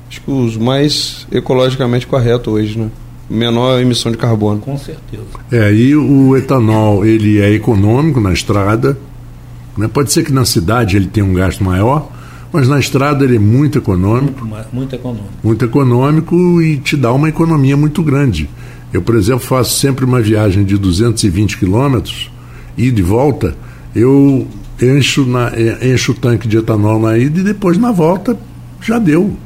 acho 0.08 0.20
que 0.20 0.30
os 0.30 0.56
mais 0.56 1.26
ecologicamente 1.32 2.06
corretos 2.06 2.52
hoje, 2.52 2.78
né? 2.78 2.88
Menor 3.30 3.80
emissão 3.80 4.10
de 4.10 4.18
carbono. 4.18 4.60
Com 4.60 4.76
certeza. 4.76 5.22
É, 5.52 5.72
e 5.72 5.94
o 5.94 6.36
etanol, 6.36 7.04
ele 7.06 7.38
é 7.40 7.52
econômico 7.52 8.20
na 8.20 8.32
estrada. 8.32 8.98
Né? 9.78 9.86
Pode 9.88 10.12
ser 10.12 10.24
que 10.24 10.32
na 10.32 10.44
cidade 10.44 10.96
ele 10.96 11.06
tenha 11.06 11.24
um 11.24 11.32
gasto 11.32 11.62
maior, 11.62 12.10
mas 12.52 12.66
na 12.66 12.78
estrada 12.80 13.24
ele 13.24 13.36
é 13.36 13.38
muito 13.38 13.78
econômico, 13.78 14.44
Muito, 14.44 14.66
muito 14.72 14.94
econômico. 14.96 15.28
muito 15.44 15.64
econômico 15.64 16.60
e 16.60 16.78
te 16.78 16.96
dá 16.96 17.12
uma 17.12 17.28
economia 17.28 17.76
muito 17.76 18.02
grande. 18.02 18.50
Eu, 18.92 19.00
por 19.00 19.14
exemplo, 19.14 19.40
faço 19.46 19.78
sempre 19.78 20.04
uma 20.04 20.20
viagem 20.20 20.64
de 20.64 20.76
220 20.76 21.56
quilômetros, 21.56 22.28
ida 22.76 22.98
e 22.98 23.02
volta, 23.02 23.54
eu 23.94 24.48
encho, 24.82 25.24
na, 25.24 25.52
eh, 25.54 25.92
encho 25.94 26.10
o 26.10 26.14
tanque 26.16 26.48
de 26.48 26.56
etanol 26.56 26.98
na 26.98 27.16
ida 27.16 27.38
e 27.38 27.44
depois 27.44 27.78
na 27.78 27.92
volta 27.92 28.36
já 28.82 28.98
deu. 28.98 29.36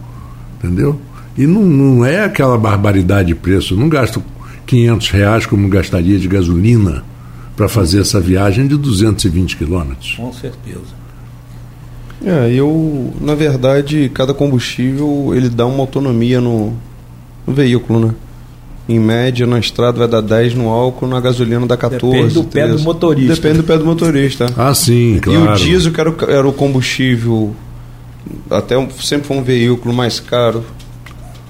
Entendeu? 0.58 0.98
E 1.36 1.46
não, 1.46 1.62
não 1.62 2.04
é 2.04 2.24
aquela 2.24 2.56
barbaridade 2.56 3.28
de 3.28 3.34
preço. 3.34 3.74
Eu 3.74 3.78
não 3.78 3.88
gasto 3.88 4.22
500 4.66 5.10
reais 5.10 5.46
como 5.46 5.68
gastaria 5.68 6.18
de 6.18 6.28
gasolina 6.28 7.04
para 7.56 7.68
fazer 7.68 8.00
essa 8.00 8.20
viagem 8.20 8.66
de 8.66 8.76
220 8.76 9.56
quilômetros. 9.56 10.14
Com 10.16 10.32
certeza. 10.32 11.04
É, 12.24 12.50
eu, 12.52 13.12
na 13.20 13.34
verdade, 13.34 14.10
cada 14.12 14.32
combustível 14.32 15.32
ele 15.34 15.48
dá 15.48 15.66
uma 15.66 15.80
autonomia 15.80 16.40
no, 16.40 16.72
no 17.46 17.52
veículo, 17.52 18.06
né? 18.06 18.14
Em 18.86 18.98
média, 18.98 19.46
na 19.46 19.58
estrada 19.58 19.98
vai 19.98 20.08
dar 20.08 20.20
10 20.20 20.54
no 20.54 20.68
álcool, 20.68 21.06
na 21.06 21.18
gasolina 21.18 21.66
dá 21.66 21.76
14. 21.76 22.04
Depende 22.06 22.34
do 22.34 22.44
pé 22.44 22.68
do 22.68 22.78
motorista. 22.80 23.34
Depende 23.34 23.56
do 23.58 23.64
pé 23.64 23.78
do 23.78 23.84
motorista. 23.84 24.46
Ah, 24.56 24.74
sim, 24.74 25.18
claro. 25.22 25.40
E 25.40 25.48
o 25.48 25.54
diesel, 25.54 25.92
que 25.92 26.00
era 26.00 26.10
o, 26.10 26.30
era 26.30 26.48
o 26.48 26.52
combustível, 26.52 27.54
até 28.50 28.74
sempre 29.00 29.26
foi 29.26 29.36
um 29.38 29.42
veículo 29.42 29.94
mais 29.94 30.20
caro, 30.20 30.64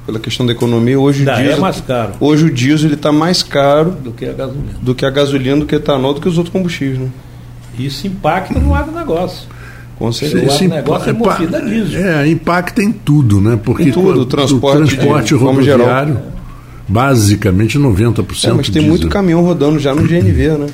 pela 0.06 0.18
questão 0.18 0.44
da 0.44 0.52
economia. 0.52 0.98
Hoje 1.00 1.22
o 1.22 1.26
diesel, 1.34 1.52
é 1.52 1.56
mais 1.60 1.80
caro 1.80 2.12
Hoje 2.20 2.44
o 2.46 2.50
diesel 2.52 2.86
ele 2.88 2.94
está 2.94 3.10
mais 3.12 3.42
caro 3.42 3.90
do 3.92 4.12
que 4.12 4.26
a 4.26 4.32
gasolina. 4.32 4.66
do 4.82 4.94
que 4.94 5.06
a 5.06 5.10
gasolina, 5.10 5.56
do 5.58 5.66
que 5.66 5.74
o 5.74 5.78
etanol, 5.78 6.14
do 6.14 6.20
que 6.20 6.28
os 6.28 6.36
outros 6.38 6.52
combustíveis, 6.52 6.98
né? 6.98 7.08
Isso 7.78 8.06
impacta 8.06 8.58
no 8.58 8.74
agronegócio. 8.74 9.48
Com 9.98 10.08
O 10.08 10.12
certeza. 10.12 10.44
Esse 10.46 10.68
negócio 10.68 11.10
é 11.10 11.12
movido 11.12 11.56
a 11.56 11.60
diesel. 11.60 12.04
É, 12.04 12.26
impacta 12.28 12.82
em 12.82 12.92
tudo, 12.92 13.40
né? 13.40 13.58
Porque 13.62 13.84
Em 13.84 13.92
tudo, 13.92 14.20
o 14.20 14.26
transporte 14.26 14.84
de- 14.90 14.96
transporte 14.96 15.28
de 15.34 15.40
forma 15.40 15.62
geral. 15.62 15.86
rodoviário, 15.86 16.18
basicamente 16.88 17.78
90% 17.78 18.44
É, 18.48 18.52
mas 18.52 18.66
tem 18.66 18.74
diesel. 18.74 18.88
muito 18.88 19.08
caminhão 19.08 19.42
rodando 19.42 19.78
já 19.78 19.94
no 19.94 20.02
GNV, 20.02 20.48
né? 20.58 20.66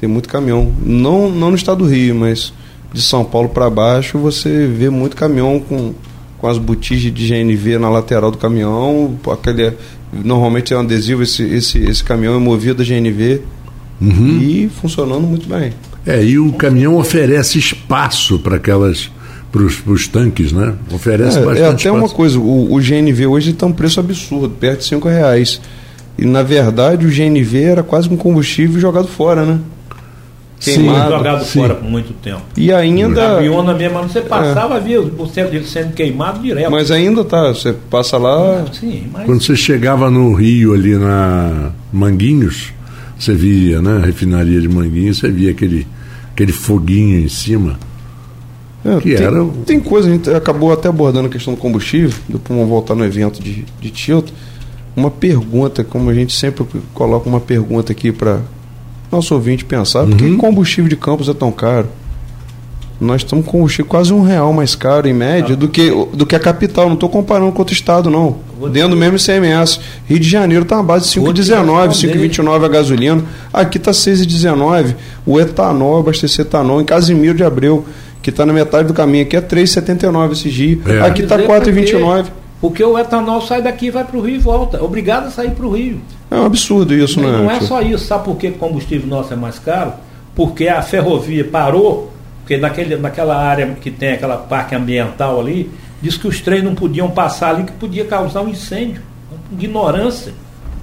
Tem 0.00 0.08
muito 0.08 0.28
caminhão. 0.28 0.72
Não, 0.84 1.30
não 1.30 1.50
no 1.50 1.56
estado 1.56 1.78
do 1.84 1.90
Rio, 1.90 2.14
mas 2.14 2.52
de 2.92 3.02
São 3.02 3.24
Paulo 3.24 3.48
para 3.48 3.68
baixo 3.68 4.18
você 4.18 4.66
vê 4.66 4.88
muito 4.88 5.16
caminhão 5.16 5.60
com, 5.60 5.92
com 6.38 6.46
as 6.46 6.56
botijas 6.58 7.12
de 7.12 7.28
GNV 7.28 7.78
na 7.78 7.88
lateral 7.90 8.30
do 8.30 8.38
caminhão. 8.38 9.18
Aquele, 9.32 9.72
normalmente 10.12 10.72
é 10.72 10.76
um 10.76 10.80
adesivo, 10.80 11.22
esse, 11.22 11.42
esse, 11.42 11.78
esse 11.78 12.02
caminhão 12.04 12.34
é 12.36 12.38
movido 12.38 12.82
a 12.82 12.84
GNV 12.84 13.42
Uhum. 14.00 14.38
e 14.40 14.70
funcionando 14.80 15.22
muito 15.26 15.48
bem. 15.48 15.72
É, 16.06 16.22
e 16.24 16.38
o 16.38 16.52
caminhão 16.52 16.96
oferece 16.96 17.58
espaço 17.58 18.38
para 18.38 18.54
aquelas 18.56 19.10
para 19.50 19.62
os 19.92 20.06
tanques, 20.06 20.52
né? 20.52 20.74
Oferece 20.92 21.38
É, 21.38 21.42
bastante 21.42 21.60
é 21.62 21.66
até 21.68 21.74
espaço. 21.88 21.96
uma 21.96 22.08
coisa, 22.08 22.38
o, 22.38 22.72
o 22.74 22.76
GNV 22.80 23.26
hoje 23.26 23.50
está 23.50 23.66
um 23.66 23.72
preço 23.72 23.98
absurdo, 23.98 24.50
perto 24.50 24.80
de 24.80 24.84
5 24.84 25.08
reais. 25.08 25.60
E 26.18 26.24
na 26.24 26.42
verdade 26.42 27.06
o 27.06 27.10
GNV 27.10 27.62
era 27.62 27.82
quase 27.82 28.08
um 28.08 28.16
combustível 28.16 28.78
jogado 28.80 29.08
fora, 29.08 29.44
né? 29.44 29.58
Sim. 30.58 30.74
Queimado. 30.74 31.10
jogado 31.10 31.44
sim. 31.44 31.60
fora 31.60 31.74
por 31.76 31.88
muito 31.88 32.12
tempo. 32.14 32.42
E 32.56 32.72
ainda. 32.72 33.38
Biona 33.38 33.74
mesmo, 33.74 34.02
você 34.02 34.20
passava, 34.20 34.80
via 34.80 35.00
o 35.00 35.26
centro 35.28 35.52
dele 35.52 35.64
sendo 35.64 35.92
queimado 35.92 36.40
direto. 36.40 36.70
Mas 36.70 36.90
ainda 36.90 37.24
tá, 37.24 37.48
você 37.48 37.72
passa 37.72 38.18
lá. 38.18 38.64
Sim, 38.72 39.06
mas 39.12 39.24
Quando 39.24 39.42
você 39.42 39.54
chegava 39.54 40.10
no 40.10 40.32
Rio 40.34 40.74
ali 40.74 40.96
na 40.96 41.70
Manguinhos, 41.92 42.72
você 43.18 43.34
via, 43.34 43.80
né? 43.80 44.02
Refinaria 44.04 44.60
de 44.60 44.68
Manguinhos, 44.68 45.18
você 45.18 45.30
via 45.30 45.50
aquele, 45.50 45.86
aquele 46.32 46.52
foguinho 46.52 47.20
em 47.20 47.28
cima. 47.28 47.78
É, 48.84 49.00
Que 49.00 49.14
tem, 49.14 49.26
era 49.26 49.44
tem 49.66 49.80
coisa, 49.80 50.08
a 50.08 50.12
gente 50.12 50.30
acabou 50.30 50.72
até 50.72 50.88
abordando 50.88 51.26
a 51.26 51.30
questão 51.30 51.54
do 51.54 51.60
combustível, 51.60 52.10
depois 52.28 52.58
vamos 52.58 52.68
voltar 52.68 52.94
no 52.94 53.04
evento 53.04 53.42
de, 53.42 53.64
de 53.80 53.90
Tilton. 53.90 54.32
Uma 54.96 55.10
pergunta, 55.10 55.84
como 55.84 56.10
a 56.10 56.14
gente 56.14 56.34
sempre 56.34 56.64
coloca 56.92 57.28
uma 57.28 57.40
pergunta 57.40 57.92
aqui 57.92 58.10
para 58.10 58.40
nosso 59.10 59.34
ouvinte 59.34 59.64
pensar, 59.64 60.06
por 60.06 60.16
que 60.16 60.24
Uhum. 60.24 60.36
combustível 60.36 60.88
de 60.88 60.96
campos 60.96 61.28
é 61.28 61.34
tão 61.34 61.50
caro? 61.50 61.88
Nós 63.00 63.22
estamos 63.22 63.44
com 63.46 63.52
combustível 63.52 63.86
quase 63.86 64.12
um 64.12 64.22
real 64.22 64.52
mais 64.52 64.74
caro 64.74 65.06
em 65.08 65.12
média 65.12 65.54
do 65.54 65.68
que, 65.68 65.88
do 66.12 66.26
que 66.26 66.34
a 66.34 66.40
capital. 66.40 66.86
Não 66.88 66.94
estou 66.94 67.08
comparando 67.08 67.52
com 67.52 67.60
outro 67.60 67.72
estado, 67.72 68.10
não. 68.10 68.38
Vou 68.58 68.68
Dentro 68.68 68.90
do 68.90 68.96
mesmo 68.96 69.16
ICMS. 69.16 69.78
Rio 70.08 70.18
de 70.18 70.28
Janeiro 70.28 70.64
está 70.64 70.76
na 70.78 70.82
base 70.82 71.08
de 71.08 71.20
Vou 71.20 71.32
te 71.32 71.40
5,19, 71.40 71.86
responder. 71.88 72.28
5,29 72.28 72.64
a 72.64 72.68
gasolina. 72.68 73.24
Aqui 73.52 73.78
está 73.78 73.92
6,19. 73.92 74.96
O 75.24 75.38
etanol, 75.38 76.00
abastecer 76.00 76.44
etanol 76.44 76.80
em 76.80 76.84
Casimiro 76.84 77.36
de 77.36 77.44
Abreu, 77.44 77.86
que 78.20 78.30
está 78.30 78.44
na 78.44 78.52
metade 78.52 78.88
do 78.88 78.94
caminho. 78.94 79.22
Aqui 79.22 79.36
é 79.36 79.40
3,79 79.40 80.32
esse 80.32 80.50
dia. 80.50 80.78
É. 80.84 81.00
Aqui 81.02 81.22
está 81.22 81.36
Dizer 81.36 81.48
4,29. 81.48 82.24
Porque 82.60 82.82
o 82.82 82.98
etanol 82.98 83.40
sai 83.42 83.62
daqui 83.62 83.86
e 83.86 83.90
vai 83.92 84.02
para 84.02 84.18
o 84.18 84.20
Rio 84.20 84.34
e 84.34 84.38
volta. 84.38 84.82
Obrigado 84.82 85.28
a 85.28 85.30
sair 85.30 85.52
para 85.52 85.64
o 85.64 85.70
Rio. 85.72 86.00
É 86.30 86.36
um 86.36 86.44
absurdo 86.44 86.94
isso, 86.94 87.20
né? 87.20 87.26
não 87.26 87.50
é 87.50 87.58
tio? 87.58 87.66
só 87.66 87.80
isso. 87.80 88.04
Sabe 88.04 88.24
por 88.24 88.36
que 88.36 88.48
o 88.48 88.52
combustível 88.54 89.08
nosso 89.08 89.32
é 89.32 89.36
mais 89.36 89.58
caro? 89.58 89.92
Porque 90.34 90.68
a 90.68 90.82
ferrovia 90.82 91.44
parou, 91.44 92.12
porque 92.40 92.56
naquele, 92.56 92.96
naquela 92.96 93.36
área 93.36 93.66
que 93.80 93.90
tem 93.90 94.12
aquela 94.12 94.36
parque 94.36 94.74
ambiental 94.74 95.40
ali, 95.40 95.70
diz 96.00 96.16
que 96.16 96.28
os 96.28 96.40
trens 96.40 96.62
não 96.62 96.74
podiam 96.74 97.10
passar 97.10 97.54
ali, 97.54 97.64
que 97.64 97.72
podia 97.72 98.04
causar 98.04 98.42
um 98.42 98.48
incêndio. 98.48 99.02
Ignorância. 99.52 100.32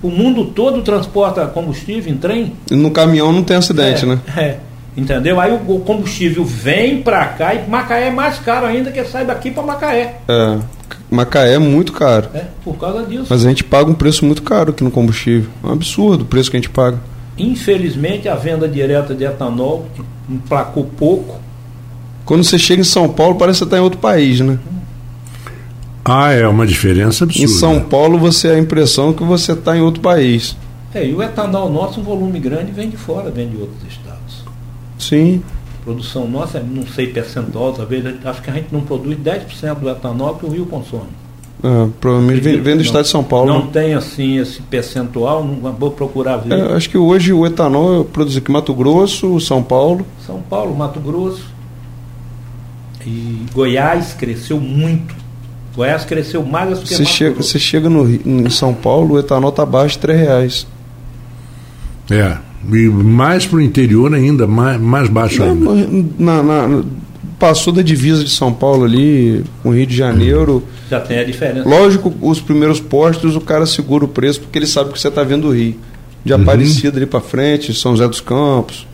O 0.02 0.10
mundo 0.10 0.46
todo 0.46 0.82
transporta 0.82 1.46
combustível 1.48 2.12
em 2.12 2.18
trem. 2.18 2.54
No 2.70 2.92
caminhão 2.92 3.32
não 3.32 3.44
tem 3.44 3.58
acidente, 3.58 4.04
é, 4.04 4.08
né? 4.08 4.20
É. 4.38 4.58
Entendeu? 4.98 5.40
Aí 5.40 5.52
o, 5.52 5.76
o 5.76 5.80
combustível 5.82 6.46
vem 6.46 7.02
para 7.02 7.26
cá 7.26 7.54
e 7.54 7.68
Macaé 7.70 8.08
é 8.08 8.12
mais 8.12 8.40
caro 8.40 8.66
ainda 8.66 8.92
que 8.92 9.04
sai 9.04 9.26
daqui 9.26 9.52
para 9.52 9.64
Macaé. 9.64 10.16
É. 10.28 10.58
Macaé 11.16 11.54
é 11.54 11.60
muito 11.60 11.92
caro. 11.94 12.30
É, 12.34 12.46
por 12.64 12.76
causa 12.78 13.06
disso. 13.06 13.28
Mas 13.30 13.46
a 13.46 13.50
gente 13.50 13.64
paga 13.64 13.90
um 13.90 13.94
preço 13.94 14.26
muito 14.26 14.44
caro 14.44 14.72
aqui 14.72 14.84
no 14.84 14.92
combustível. 14.92 15.50
É 15.64 15.68
um 15.68 15.72
absurdo 15.72 16.24
o 16.24 16.26
preço 16.26 16.52
que 16.52 16.58
a 16.58 16.60
gente 16.60 16.70
paga. 16.70 17.00
Infelizmente, 17.38 18.30
a 18.30 18.36
venda 18.36 18.68
direta 18.68 19.14
de 19.14 19.24
etanol 19.24 19.88
emplacou 20.30 20.86
pouco. 20.86 21.40
Quando 22.26 22.44
você 22.44 22.58
chega 22.58 22.82
em 22.82 22.86
São 22.86 23.10
Paulo, 23.10 23.36
parece 23.36 23.60
que 23.60 23.60
você 23.60 23.66
está 23.66 23.78
em 23.78 23.82
outro 23.82 24.00
país, 24.00 24.40
né? 24.40 24.58
Ah, 26.04 26.32
é 26.32 26.48
uma 26.48 26.68
diferença 26.68 27.24
absurda. 27.24 27.46
Em 27.46 27.48
São 27.48 27.82
Paulo, 27.82 28.18
você 28.20 28.50
a 28.50 28.60
impressão 28.60 29.12
que 29.12 29.24
você 29.24 29.54
está 29.54 29.76
em 29.76 29.82
outro 29.82 30.02
país. 30.02 30.56
É, 30.94 31.06
e 31.06 31.14
o 31.14 31.22
etanol 31.22 31.70
nosso, 31.70 32.00
um 32.00 32.04
volume 32.04 32.40
grande, 32.40 32.72
vem 32.72 32.90
de 32.90 32.96
fora, 32.96 33.30
vem 33.30 33.50
de 33.50 33.58
outros 33.58 33.82
estados. 33.90 34.46
Sim. 34.98 35.42
Produção 35.86 36.28
nossa, 36.28 36.60
não 36.60 36.86
sei 36.88 37.08
percentual, 37.08 37.72
talvez, 37.72 38.04
acho 38.26 38.42
que 38.42 38.50
a 38.50 38.54
gente 38.54 38.68
não 38.72 38.82
produz 38.82 39.18
10% 39.20 39.76
do 39.76 39.88
etanol 39.90 40.36
que 40.36 40.46
o 40.46 40.50
Rio 40.50 40.66
consome. 40.66 41.10
É, 41.64 41.88
provavelmente 42.02 42.42
vem, 42.42 42.54
vem 42.60 42.74
do 42.74 42.78
Não- 42.80 42.82
estado 42.86 43.04
de 43.04 43.10
São 43.10 43.24
Paulo. 43.24 43.54
Não 43.54 43.66
né? 43.66 43.70
tem 43.72 43.94
assim 43.94 44.38
esse 44.38 44.62
percentual, 44.64 45.44
não 45.44 45.72
vou 45.74 45.92
procurar 45.92 46.38
ver. 46.38 46.54
É, 46.60 46.74
acho 46.74 46.90
que 46.90 46.98
hoje 46.98 47.32
o 47.32 47.46
etanol 47.46 48.02
é 48.02 48.04
produzido 48.04 48.44
aqui 48.44 48.52
Mato 48.52 48.74
Grosso, 48.74 49.40
São 49.40 49.62
Paulo. 49.64 50.06
São 50.26 50.42
Paulo, 50.42 50.76
Mato 50.76 51.00
Grosso 51.00 51.46
e 53.06 53.46
Goiás 53.54 54.14
cresceu 54.14 54.60
muito. 54.60 55.16
Goiás 55.76 56.04
cresceu 56.04 56.44
mais 56.44 56.80
do 56.80 56.86
que 56.86 56.94
Você 56.96 57.04
Mato 57.04 57.14
chega, 57.14 57.34
Grosso. 57.36 57.50
você 57.50 57.60
chega 57.60 57.90
no, 57.90 58.10
em 58.10 58.50
São 58.50 58.74
Paulo, 58.74 59.16
o 59.16 59.20
etanol 59.20 59.50
está 59.52 59.64
abaixo 59.64 60.00
de 60.00 60.08
R$ 60.08 60.14
reais. 60.14 60.68
É. 62.10 62.38
E 62.72 62.88
mais 62.90 63.46
para 63.46 63.58
o 63.58 63.62
interior 63.62 64.14
ainda, 64.14 64.48
mais, 64.48 64.80
mais 64.80 65.10
baixo 65.10 65.44
ainda. 65.44 65.70
Na- 66.18 66.42
na- 66.44 66.84
passou 67.38 67.72
da 67.74 67.82
divisa 67.82 68.24
de 68.24 68.30
São 68.30 68.52
Paulo 68.54 68.86
ali, 68.86 69.44
com 69.62 69.70
o 69.70 69.74
Rio 69.74 69.86
de 69.86 69.96
Janeiro. 69.96 70.64
Já 70.90 71.00
tem 71.02 71.20
a 71.20 71.24
diferença. 71.24 71.68
Lógico, 71.68 72.14
os 72.22 72.40
primeiros 72.40 72.80
postos 72.80 73.36
o 73.36 73.42
cara 73.42 73.66
segura 73.66 74.06
o 74.06 74.08
preço 74.08 74.40
porque 74.42 74.58
ele 74.58 74.66
sabe 74.68 74.92
que 74.94 75.00
você 75.00 75.10
está 75.10 75.22
vendo 75.24 75.48
o 75.48 75.52
Rio. 75.54 75.76
De 76.24 76.34
Uhum. 76.34 76.42
Aparecida 76.42 76.98
ali 76.98 77.06
para 77.06 77.20
frente, 77.20 77.74
São 77.74 77.92
José 77.92 78.08
dos 78.08 78.22
Campos, 78.22 78.88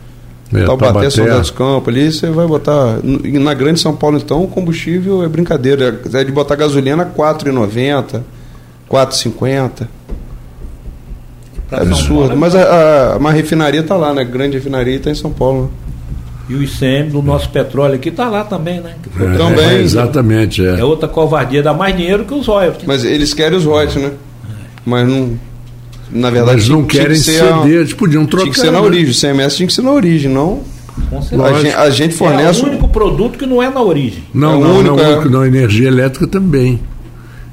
É, 0.52 0.64
Taubaté, 0.64 0.92
Taubaté. 0.92 1.10
São 1.10 1.24
José 1.24 1.38
dos 1.38 1.50
Campos, 1.50 1.88
ali 1.94 2.12
você 2.12 2.28
vai 2.30 2.46
botar. 2.46 2.98
Na 3.02 3.54
grande 3.54 3.80
São 3.80 3.94
Paulo, 3.96 4.18
então, 4.18 4.42
o 4.44 4.48
combustível 4.48 5.22
é 5.22 5.28
brincadeira. 5.28 5.98
É 6.12 6.24
de 6.24 6.30
botar 6.32 6.56
gasolina 6.56 7.04
R$ 7.04 7.10
4,90, 7.16 8.22
4,50. 8.88 9.88
É 11.72 11.82
absurdo. 11.82 12.14
Paulo 12.18 12.32
é 12.32 12.36
Mas 12.36 12.54
a, 12.54 13.12
a, 13.14 13.16
uma 13.18 13.32
refinaria 13.32 13.80
está 13.80 13.96
lá, 13.96 14.12
né? 14.14 14.24
Grande 14.24 14.56
refinaria 14.56 14.96
está 14.96 15.10
em 15.10 15.14
São 15.14 15.30
Paulo. 15.30 15.70
E 16.48 16.54
o 16.54 16.62
ICM 16.62 17.08
do 17.10 17.22
nosso 17.22 17.48
petróleo 17.50 17.94
aqui 17.94 18.08
está 18.08 18.28
lá 18.28 18.44
também, 18.44 18.80
né? 18.80 18.94
É, 19.18 19.36
Também. 19.38 19.64
é, 19.64 19.80
exatamente. 19.80 20.64
É 20.64 20.80
É. 20.80 20.84
outra 20.84 21.08
covardia, 21.08 21.62
dá 21.62 21.72
mais 21.72 21.96
dinheiro 21.96 22.24
que 22.24 22.34
os 22.34 22.46
royalties. 22.46 22.84
Mas 22.86 23.04
eles 23.04 23.32
querem 23.32 23.56
os 23.56 23.64
royalties, 23.64 24.02
né? 24.02 24.10
Mas 24.84 25.08
não. 25.08 25.38
Na 26.10 26.28
verdade, 26.28 26.56
Mas 26.58 26.68
não 26.68 26.84
tinha 26.84 27.02
querem 27.04 27.16
que 27.16 27.22
ser 27.24 27.42
a- 27.42 27.62
ceder, 27.62 27.78
eles 27.80 27.94
podiam 27.94 28.26
trocar. 28.26 28.42
Tinha 28.42 28.52
que 28.54 28.60
ser 28.60 28.70
na 28.70 28.80
né? 28.80 28.86
origem. 28.86 29.10
O 29.10 29.14
CMS 29.14 29.56
tinha 29.56 29.66
que 29.66 29.72
ser 29.72 29.82
na 29.82 29.92
origem, 29.92 30.30
não. 30.30 30.60
A 31.42 31.52
gente, 31.62 31.74
a 31.74 31.90
gente 31.90 32.14
fornece. 32.14 32.60
É 32.60 32.64
o 32.64 32.68
único 32.68 32.88
produto 32.88 33.38
que 33.38 33.46
não 33.46 33.62
é 33.62 33.70
na 33.70 33.80
origem. 33.80 34.22
Não, 34.34 34.52
É 34.52 34.56
o 34.56 34.60
não, 34.60 34.76
único, 34.78 34.96
não, 34.96 35.04
é. 35.04 35.08
único, 35.14 35.30
não, 35.30 35.46
energia 35.46 35.88
elétrica 35.88 36.26
também. 36.26 36.80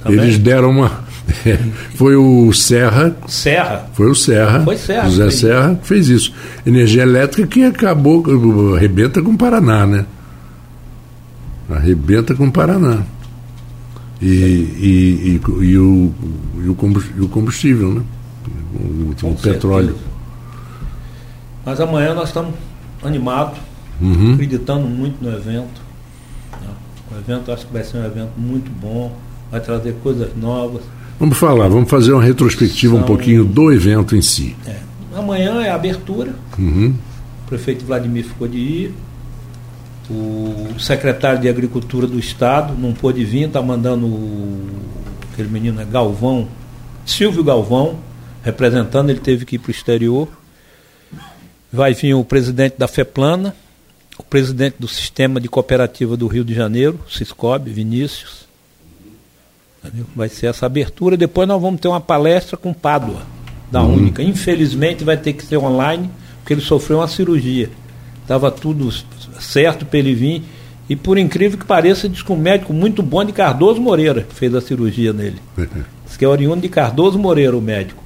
Também? 0.04 0.20
Eles 0.20 0.38
deram 0.38 0.72
uma. 0.72 0.92
foi 1.96 2.16
o 2.16 2.52
Serra, 2.54 3.16
Serra. 3.28 3.90
foi 3.94 4.10
o 4.10 4.16
Serra, 4.16 4.64
Foi 4.64 4.78
Serra 4.78 5.10
José 5.10 5.30
Serra, 5.32 5.76
que 5.76 5.88
fez 5.88 6.08
isso. 6.10 6.34
Energia 6.66 7.04
elétrica 7.04 7.48
que 7.48 7.64
acabou, 7.64 8.24
arrebenta 8.76 9.22
com 9.22 9.32
o 9.32 9.38
Paraná, 9.38 9.86
né? 9.86 10.06
Arrebenta 11.70 12.34
com 12.34 12.48
o 12.48 12.52
Paraná. 12.52 13.04
E, 14.22 14.28
e, 14.28 15.42
e, 15.60 15.64
e 15.66 15.78
o, 15.78 16.14
e, 16.64 16.70
o 16.70 16.76
combus- 16.76 17.10
o 17.20 17.28
combustível, 17.28 17.94
né? 17.94 18.02
O, 19.24 19.28
o 19.28 19.36
petróleo. 19.36 19.96
Mas 21.66 21.80
amanhã 21.80 22.14
nós 22.14 22.30
estamos 22.30 22.54
animados, 23.04 23.58
Uhum. 24.02 24.34
acreditando 24.34 24.88
muito 24.88 25.22
no 25.24 25.30
evento. 25.30 25.82
né? 26.54 26.68
O 27.12 27.18
evento 27.20 27.52
acho 27.52 27.66
que 27.68 27.74
vai 27.74 27.84
ser 27.84 27.98
um 27.98 28.06
evento 28.06 28.32
muito 28.38 28.72
bom, 28.72 29.14
vai 29.52 29.60
trazer 29.60 29.94
coisas 30.02 30.30
novas. 30.38 30.82
Vamos 31.20 31.38
falar, 31.38 31.68
vamos 31.68 31.90
fazer 31.90 32.14
uma 32.14 32.24
retrospectiva 32.24 32.96
São... 32.96 33.04
um 33.04 33.06
pouquinho 33.06 33.44
do 33.44 33.74
evento 33.74 34.16
em 34.16 34.22
si. 34.22 34.56
É. 34.66 34.78
Amanhã 35.14 35.62
é 35.62 35.70
a 35.70 35.76
abertura. 35.76 36.34
Uhum. 36.58 36.96
O 37.44 37.50
prefeito 37.50 37.86
Vladimir 37.86 38.24
ficou 38.24 38.48
de 38.48 38.58
ir. 38.58 38.94
O 40.10 40.80
secretário 40.80 41.40
de 41.40 41.50
Agricultura 41.50 42.08
do 42.08 42.18
Estado 42.18 42.74
não 42.76 42.94
pôde 42.94 43.24
vir, 43.24 43.48
está 43.48 43.62
mandando 43.62 44.08
o, 44.08 44.68
aquele 45.32 45.50
menino 45.50 45.80
é 45.80 45.86
Galvão, 45.86 46.48
Silvio 47.06 47.44
Galvão, 47.44 48.00
representando, 48.44 49.10
ele 49.10 49.20
teve 49.20 49.46
que 49.46 49.56
ir 49.56 49.60
para 49.60 49.70
o 49.70 49.72
exterior. 49.72 50.28
Vai 51.72 51.94
vir 51.94 52.16
o 52.16 52.24
presidente 52.24 52.76
da 52.78 52.88
FEPLANA, 52.88 53.56
o 54.18 54.24
presidente 54.24 54.78
do 54.80 54.88
Sistema 54.88 55.40
de 55.40 55.48
Cooperativa 55.48 56.18
do 56.18 56.28
Rio 56.28 56.44
de 56.44 56.54
Janeiro, 56.56 57.00
Ciscob, 57.08 57.70
Vinícius. 57.70 58.49
Vai 60.16 60.30
ser 60.30 60.48
essa 60.48 60.66
abertura. 60.66 61.16
Depois 61.16 61.48
nós 61.48 61.62
vamos 61.62 61.80
ter 61.80 61.88
uma 61.88 62.02
palestra 62.02 62.58
com 62.58 62.74
Pádua, 62.74 63.22
da 63.72 63.82
uhum. 63.82 63.96
Única. 63.96 64.22
Infelizmente 64.22 65.04
vai 65.04 65.18
ter 65.18 65.34
que 65.34 65.46
ser 65.46 65.58
online, 65.58 66.10
porque 66.40 66.54
ele 66.54 66.62
sofreu 66.62 67.00
uma 67.00 67.08
cirurgia. 67.08 67.70
Estava 68.22 68.52
tudo 68.52 68.92
certo 69.40 69.86
para 69.86 70.00
ele 70.00 70.14
vir. 70.14 70.44
E 70.90 70.96
por 70.96 71.18
incrível 71.18 71.58
que 71.58 71.66
pareça, 71.66 72.10
diz 72.10 72.22
que 72.22 72.32
um 72.32 72.38
médico 72.38 72.74
muito 72.74 73.04
bom 73.04 73.24
de 73.24 73.32
Cardoso 73.32 73.80
Moreira 73.80 74.28
fez 74.30 74.54
a 74.56 74.62
cirurgia 74.62 75.14
nele. 75.14 75.40
diz 76.06 76.18
que 76.18 76.26
é 76.26 76.28
oriundo 76.28 76.62
de 76.62 76.70
Cardoso 76.70 77.20
Moreira, 77.20 77.56
o 77.56 77.62
médico. 77.62 78.04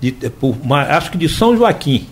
De, 0.00 0.12
por, 0.12 0.54
acho 0.72 1.10
que 1.10 1.18
de 1.18 1.28
São 1.28 1.56
Joaquim. 1.56 2.06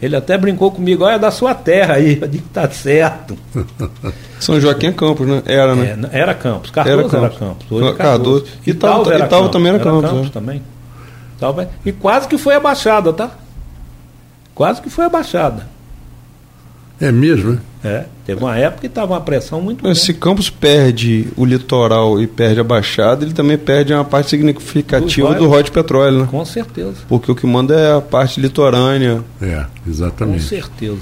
Ele 0.00 0.14
até 0.14 0.38
brincou 0.38 0.70
comigo, 0.70 1.04
olha 1.04 1.18
da 1.18 1.30
sua 1.30 1.54
terra 1.54 1.94
aí, 1.94 2.18
eu 2.20 2.28
digo 2.28 2.44
que 2.44 2.50
tá 2.50 2.70
certo. 2.70 3.36
São 4.38 4.60
Joaquim 4.60 4.88
é 4.88 4.92
Campos, 4.92 5.26
né? 5.26 5.42
Era, 5.44 5.74
né? 5.74 5.98
É, 6.12 6.20
era 6.20 6.34
Campos, 6.34 6.70
Cardoso 6.70 7.16
era 7.16 7.28
Campos. 7.28 7.38
Era 7.38 7.38
Campos. 7.38 7.72
Hoje 7.72 7.88
é 7.88 7.94
Cardoso. 7.94 8.46
E 8.64 8.70
Italva, 8.70 9.14
era 9.14 9.26
Italva 9.26 9.48
também 9.48 9.68
era, 9.68 9.78
era 9.78 9.84
Campos. 9.84 10.10
Campos 10.10 10.26
é. 10.28 10.30
também. 10.30 10.62
Italva, 11.36 11.70
e 11.84 11.92
quase 11.92 12.28
que 12.28 12.38
foi 12.38 12.54
abaixada, 12.54 13.12
tá? 13.12 13.30
Quase 14.54 14.80
que 14.80 14.88
foi 14.88 15.04
abaixada. 15.04 15.66
É 17.00 17.12
mesmo, 17.12 17.52
né? 17.52 17.58
É, 17.84 18.04
teve 18.26 18.42
uma 18.42 18.56
época 18.56 18.80
que 18.80 18.86
estava 18.88 19.14
uma 19.14 19.20
pressão 19.20 19.60
muito 19.60 19.84
grande. 19.84 19.98
Se 20.00 20.12
Campos 20.12 20.50
perde 20.50 21.28
o 21.36 21.44
litoral 21.44 22.20
e 22.20 22.26
perde 22.26 22.58
a 22.58 22.64
Baixada, 22.64 23.24
ele 23.24 23.32
também 23.32 23.56
perde 23.56 23.94
uma 23.94 24.04
parte 24.04 24.30
significativa 24.30 25.32
do, 25.34 25.40
do 25.40 25.46
Rod 25.46 25.68
Petróleo, 25.68 26.22
né? 26.22 26.28
Com 26.28 26.44
certeza. 26.44 26.96
Porque 27.08 27.30
o 27.30 27.36
que 27.36 27.46
manda 27.46 27.74
é 27.74 27.94
a 27.94 28.00
parte 28.00 28.40
litorânea. 28.40 29.22
É, 29.40 29.64
exatamente. 29.86 30.42
Com 30.42 30.48
certeza. 30.48 30.98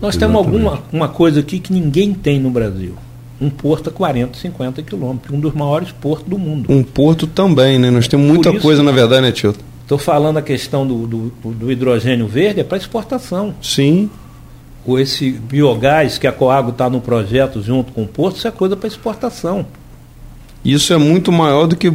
Nós 0.00 0.14
exatamente. 0.14 0.18
temos 0.18 0.36
alguma 0.36 0.82
uma 0.92 1.08
coisa 1.08 1.40
aqui 1.40 1.58
que 1.58 1.72
ninguém 1.72 2.12
tem 2.12 2.38
no 2.38 2.50
Brasil. 2.50 2.94
Um 3.40 3.48
porto 3.48 3.88
a 3.88 3.92
40, 3.92 4.38
50 4.38 4.82
quilômetros, 4.82 5.34
um 5.34 5.40
dos 5.40 5.54
maiores 5.54 5.90
portos 5.90 6.28
do 6.28 6.38
mundo. 6.38 6.70
Um 6.70 6.82
porto 6.82 7.26
também, 7.26 7.78
né? 7.78 7.90
Nós 7.90 8.06
temos 8.06 8.26
muita 8.26 8.50
isso, 8.50 8.60
coisa, 8.60 8.82
na 8.82 8.92
verdade, 8.92 9.22
né, 9.22 9.32
Tio? 9.32 9.54
Estou 9.80 9.96
falando 9.96 10.36
a 10.36 10.42
questão 10.42 10.86
do, 10.86 11.06
do, 11.06 11.32
do 11.42 11.72
hidrogênio 11.72 12.28
verde, 12.28 12.60
é 12.60 12.64
para 12.64 12.76
exportação. 12.76 13.54
Sim 13.62 14.10
com 14.84 14.98
esse 14.98 15.30
biogás 15.30 16.18
que 16.18 16.26
a 16.26 16.32
Coago 16.32 16.70
está 16.70 16.88
no 16.88 17.00
projeto 17.00 17.62
junto 17.62 17.92
com 17.92 18.02
o 18.02 18.08
Porto, 18.08 18.36
isso 18.36 18.48
é 18.48 18.50
coisa 18.50 18.76
para 18.76 18.88
exportação. 18.88 19.66
Isso 20.64 20.92
é 20.92 20.98
muito 20.98 21.32
maior 21.32 21.66
do 21.66 21.76
que 21.76 21.90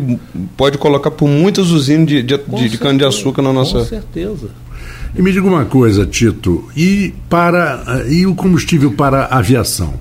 pode 0.57 0.77
colocar 0.77 1.11
por 1.11 1.27
muitas 1.27 1.69
usinas 1.69 2.07
de, 2.07 2.23
de, 2.23 2.37
de, 2.37 2.69
de 2.69 2.77
cana-de-açúcar 2.77 3.41
na 3.41 3.53
nossa. 3.53 3.79
Com 3.79 3.85
certeza. 3.85 4.49
E 5.15 5.21
me 5.21 5.31
diga 5.31 5.47
uma 5.47 5.65
coisa, 5.65 6.05
Tito, 6.05 6.67
e, 6.75 7.13
para, 7.29 8.03
e 8.09 8.25
o 8.25 8.35
combustível 8.35 8.91
para 8.91 9.25
aviação? 9.25 9.93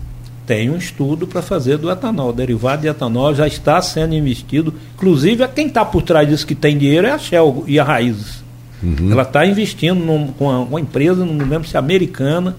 Tem 0.46 0.68
um 0.68 0.76
estudo 0.76 1.26
para 1.26 1.40
fazer 1.40 1.78
do 1.78 1.90
etanol. 1.90 2.30
O 2.30 2.32
derivado 2.32 2.82
de 2.82 2.88
etanol 2.88 3.34
já 3.34 3.46
está 3.46 3.80
sendo 3.80 4.14
investido. 4.14 4.74
Inclusive, 4.94 5.46
quem 5.48 5.66
está 5.68 5.84
por 5.84 6.02
trás 6.02 6.28
disso 6.28 6.46
que 6.46 6.54
tem 6.54 6.76
dinheiro 6.76 7.06
é 7.06 7.12
a 7.12 7.18
Shell 7.18 7.64
e 7.66 7.78
a 7.78 7.84
Raízes. 7.84 8.44
Uhum. 8.82 9.10
Ela 9.10 9.22
está 9.22 9.46
investindo 9.46 10.04
num, 10.04 10.26
com 10.28 10.46
uma, 10.46 10.58
uma, 10.60 10.80
empresa, 10.80 11.24
não 11.24 11.46
lembro 11.46 11.66
se 11.66 11.76
é 11.76 11.78
americana, 11.78 12.56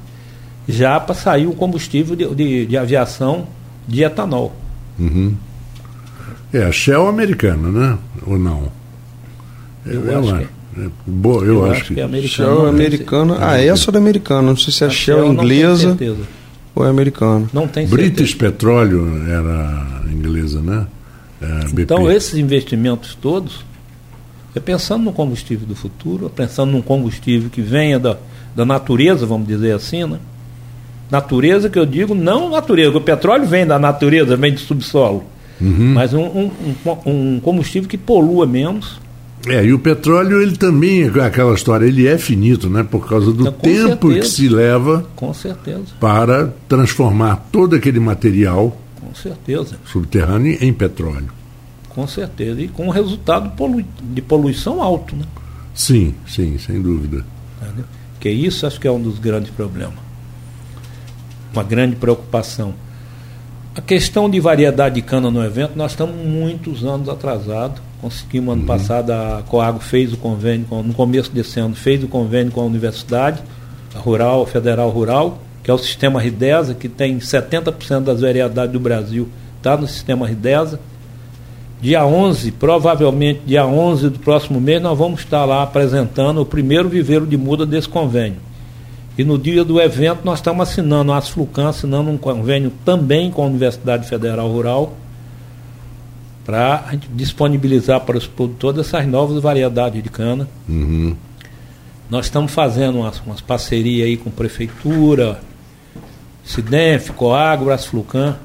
já 0.67 0.99
para 0.99 1.15
sair 1.15 1.47
o 1.47 1.53
combustível 1.53 2.15
de, 2.15 2.27
de, 2.33 2.65
de 2.65 2.77
aviação 2.77 3.47
de 3.87 4.03
etanol. 4.03 4.55
Uhum. 4.99 5.35
É, 6.53 6.63
a 6.63 6.71
Shell 6.71 7.07
americana, 7.07 7.69
né? 7.69 7.97
Ou 8.25 8.37
não? 8.37 8.71
Eu, 9.85 10.05
eu 10.05 10.19
acho 10.19 10.37
que... 10.37 10.55
É, 10.77 10.89
boa, 11.07 11.43
eu, 11.43 11.53
eu 11.53 11.65
acho, 11.65 11.81
acho, 11.81 11.93
que, 11.93 11.99
é 11.99 12.03
americana. 12.03 12.49
Shell 12.49 12.65
é 12.65 12.69
americana. 12.69 13.37
Ah, 13.39 13.61
essa 13.61 13.91
é 13.91 13.97
americana. 13.97 14.41
Não 14.41 14.57
sei 14.57 14.73
se 14.73 14.83
é 14.83 14.87
a 14.87 14.89
Shell, 14.89 15.17
Shell 15.17 15.33
inglesa 15.33 15.97
ou 16.73 16.85
é 16.85 16.89
americana. 16.89 17.47
Não 17.53 17.67
tem 17.67 17.87
British 17.87 18.31
certeza. 18.31 18.51
Petróleo 18.51 19.23
era 19.29 20.03
inglesa, 20.11 20.61
né? 20.61 20.87
É, 21.41 21.81
então, 21.81 22.11
esses 22.11 22.35
investimentos 22.35 23.15
todos 23.21 23.63
é 24.55 24.59
pensando 24.59 25.03
no 25.03 25.13
combustível 25.13 25.67
do 25.67 25.75
futuro, 25.75 26.25
é 26.27 26.29
pensando 26.29 26.71
num 26.71 26.81
combustível 26.81 27.49
que 27.49 27.61
venha 27.61 27.99
da, 27.99 28.17
da 28.55 28.65
natureza, 28.65 29.25
vamos 29.25 29.47
dizer 29.47 29.73
assim, 29.73 30.05
né? 30.05 30.19
Natureza 31.09 31.69
que 31.69 31.77
eu 31.77 31.85
digo, 31.85 32.15
não 32.15 32.49
natureza, 32.49 32.97
o 32.97 33.01
petróleo 33.01 33.45
vem 33.45 33.65
da 33.65 33.77
natureza, 33.77 34.35
vem 34.35 34.53
de 34.53 34.59
subsolo. 34.59 35.23
Uhum. 35.61 35.93
Mas 35.93 36.13
um, 36.13 36.25
um, 36.25 36.51
um, 37.05 37.39
combustível 37.39 37.87
que 37.87 37.97
polua 37.97 38.45
menos. 38.45 38.99
É, 39.47 39.63
e 39.63 39.71
o 39.71 39.79
petróleo, 39.79 40.41
ele 40.41 40.57
também, 40.57 41.03
aquela 41.03 41.53
história, 41.53 41.85
ele 41.85 42.07
é 42.07 42.17
finito, 42.17 42.67
né? 42.67 42.83
Por 42.83 43.07
causa 43.07 43.31
do 43.31 43.41
então, 43.41 43.53
tempo 43.53 44.07
certeza. 44.07 44.19
que 44.19 44.27
se 44.27 44.49
leva 44.49 45.05
com 45.15 45.33
certeza. 45.33 45.85
para 45.99 46.51
transformar 46.67 47.47
todo 47.51 47.75
aquele 47.75 47.99
material 47.99 48.75
com 48.99 49.13
certeza. 49.13 49.77
subterrâneo 49.85 50.57
em 50.59 50.73
petróleo. 50.73 51.29
Com 51.89 52.07
certeza. 52.07 52.59
E 52.59 52.67
com 52.67 52.89
resultado 52.89 53.51
de 54.01 54.21
poluição 54.21 54.81
alto, 54.81 55.15
né? 55.15 55.25
Sim, 55.75 56.15
sim, 56.27 56.57
sem 56.57 56.81
dúvida. 56.81 57.23
Entendeu? 57.61 57.85
Que 58.19 58.29
isso 58.29 58.65
acho 58.65 58.79
que 58.79 58.87
é 58.87 58.91
um 58.91 59.01
dos 59.01 59.19
grandes 59.19 59.51
problemas 59.51 60.04
uma 61.55 61.63
grande 61.63 61.95
preocupação. 61.95 62.73
A 63.75 63.81
questão 63.81 64.29
de 64.29 64.39
variedade 64.39 64.95
de 64.95 65.01
cana 65.01 65.29
no 65.29 65.43
evento, 65.43 65.73
nós 65.75 65.91
estamos 65.91 66.15
muitos 66.15 66.83
anos 66.83 67.09
atrasados. 67.09 67.81
Conseguimos, 68.01 68.53
ano 68.53 68.61
uhum. 68.61 68.67
passado, 68.67 69.11
a 69.11 69.43
Coago 69.47 69.79
fez 69.79 70.13
o 70.13 70.17
convênio, 70.17 70.65
com, 70.67 70.81
no 70.81 70.93
começo 70.93 71.31
desse 71.31 71.59
ano, 71.59 71.75
fez 71.75 72.03
o 72.03 72.07
convênio 72.07 72.51
com 72.51 72.61
a 72.61 72.65
Universidade 72.65 73.41
a 73.95 73.99
Rural, 73.99 74.45
Federal 74.45 74.89
Rural, 74.89 75.39
que 75.63 75.71
é 75.71 75.73
o 75.73 75.77
sistema 75.77 76.19
RIDESA, 76.19 76.75
que 76.75 76.89
tem 76.89 77.17
70% 77.17 78.01
das 78.01 78.21
variedades 78.21 78.73
do 78.73 78.79
Brasil, 78.79 79.29
está 79.57 79.77
no 79.77 79.87
sistema 79.87 80.27
RIDESA. 80.27 80.79
Dia 81.81 82.05
11, 82.05 82.51
provavelmente 82.51 83.41
dia 83.45 83.65
11 83.65 84.09
do 84.09 84.19
próximo 84.19 84.59
mês, 84.59 84.81
nós 84.81 84.97
vamos 84.97 85.21
estar 85.21 85.45
lá 85.45 85.63
apresentando 85.63 86.41
o 86.41 86.45
primeiro 86.45 86.89
viveiro 86.89 87.25
de 87.25 87.37
muda 87.37 87.65
desse 87.65 87.87
convênio. 87.87 88.44
E 89.17 89.23
no 89.23 89.37
dia 89.37 89.63
do 89.63 89.79
evento 89.79 90.21
nós 90.25 90.39
estamos 90.39 90.67
assinando, 90.67 91.11
a 91.11 91.17
Asflucan 91.17 91.69
assinando 91.69 92.09
um 92.09 92.17
convênio 92.17 92.71
também 92.83 93.31
com 93.31 93.43
a 93.43 93.45
Universidade 93.45 94.07
Federal 94.07 94.49
Rural 94.49 94.93
para 96.45 96.83
a 96.87 96.91
gente 96.91 97.07
disponibilizar 97.07 98.01
para 98.01 98.17
os 98.17 98.27
produtores 98.27 98.79
essas 98.79 99.07
novas 99.07 99.41
variedades 99.41 100.03
de 100.03 100.09
cana. 100.09 100.47
Uhum. 100.69 101.15
Nós 102.09 102.25
estamos 102.25 102.51
fazendo 102.51 102.99
umas, 102.99 103.19
umas 103.21 103.41
parcerias 103.41 104.05
aí 104.05 104.15
com 104.15 104.29
prefeitura, 104.29 105.39
Sidenf, 106.43 107.09
Coagro, 107.11 107.71
Asflucan, 107.71 108.35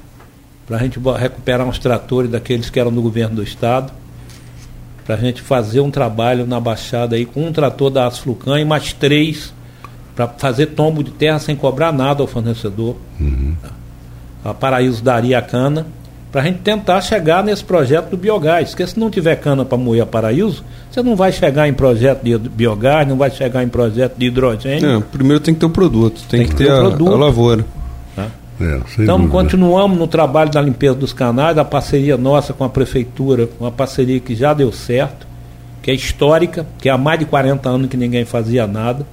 para 0.65 0.77
a 0.77 0.79
gente 0.79 0.99
recuperar 1.19 1.67
uns 1.67 1.77
tratores 1.77 2.31
daqueles 2.31 2.71
que 2.71 2.79
eram 2.79 2.91
do 2.91 3.01
governo 3.01 3.35
do 3.35 3.43
estado, 3.43 3.93
para 5.05 5.15
a 5.15 5.17
gente 5.19 5.41
fazer 5.41 5.81
um 5.81 5.91
trabalho 5.91 6.47
na 6.47 6.59
Baixada 6.59 7.15
aí 7.15 7.25
com 7.25 7.45
um 7.45 7.51
trator 7.51 7.91
da 7.91 8.07
Asflucan 8.07 8.59
e 8.59 8.65
mais 8.65 8.93
três 8.93 9.53
para 10.15 10.27
fazer 10.27 10.67
tombo 10.67 11.03
de 11.03 11.11
terra 11.11 11.39
sem 11.39 11.55
cobrar 11.55 11.91
nada 11.91 12.21
ao 12.21 12.27
fornecedor. 12.27 12.95
Uhum. 13.19 13.55
A 14.43 14.53
Paraíso 14.53 15.03
daria 15.03 15.37
a 15.37 15.41
cana 15.41 15.85
para 16.31 16.41
a 16.41 16.43
gente 16.45 16.59
tentar 16.59 17.01
chegar 17.01 17.43
nesse 17.43 17.63
projeto 17.63 18.09
do 18.11 18.17
biogás. 18.17 18.69
Porque 18.69 18.87
se 18.87 18.97
não 18.97 19.09
tiver 19.09 19.35
cana 19.35 19.65
para 19.65 19.77
moer 19.77 20.01
a 20.01 20.05
Paraíso, 20.05 20.63
você 20.89 21.03
não 21.03 21.15
vai 21.15 21.31
chegar 21.31 21.67
em 21.67 21.73
projeto 21.73 22.23
de 22.23 22.37
biogás, 22.37 23.07
não 23.07 23.17
vai 23.17 23.29
chegar 23.29 23.63
em 23.63 23.67
projeto 23.67 24.15
de 24.17 24.27
hidrogênio. 24.27 24.97
É, 24.97 25.01
primeiro 25.11 25.41
tem 25.41 25.53
que 25.53 25.59
ter 25.59 25.65
o 25.65 25.69
produto, 25.69 26.21
tem, 26.29 26.39
tem 26.39 26.47
que, 26.47 26.55
que, 26.55 26.63
ter, 26.63 26.71
a, 26.71 26.77
a 26.77 27.15
lavoura. 27.17 27.65
Tá? 28.15 28.27
É, 28.61 28.79
então 28.99 29.27
continuamos 29.27 29.97
no 29.97 30.07
trabalho 30.07 30.49
da 30.49 30.61
limpeza 30.61 30.95
dos 30.95 31.11
canais, 31.11 31.57
a 31.57 31.65
parceria 31.65 32.15
nossa 32.15 32.53
com 32.53 32.63
a 32.63 32.69
prefeitura, 32.69 33.49
uma 33.59 33.71
parceria 33.71 34.19
que 34.19 34.33
já 34.33 34.53
deu 34.53 34.71
certo, 34.71 35.27
que 35.81 35.91
é 35.91 35.93
histórica, 35.93 36.65
que 36.77 36.87
há 36.87 36.97
mais 36.97 37.19
de 37.19 37.25
40 37.25 37.67
anos 37.67 37.89
que 37.89 37.97
ninguém 37.97 38.23
fazia 38.23 38.65
nada. 38.65 39.05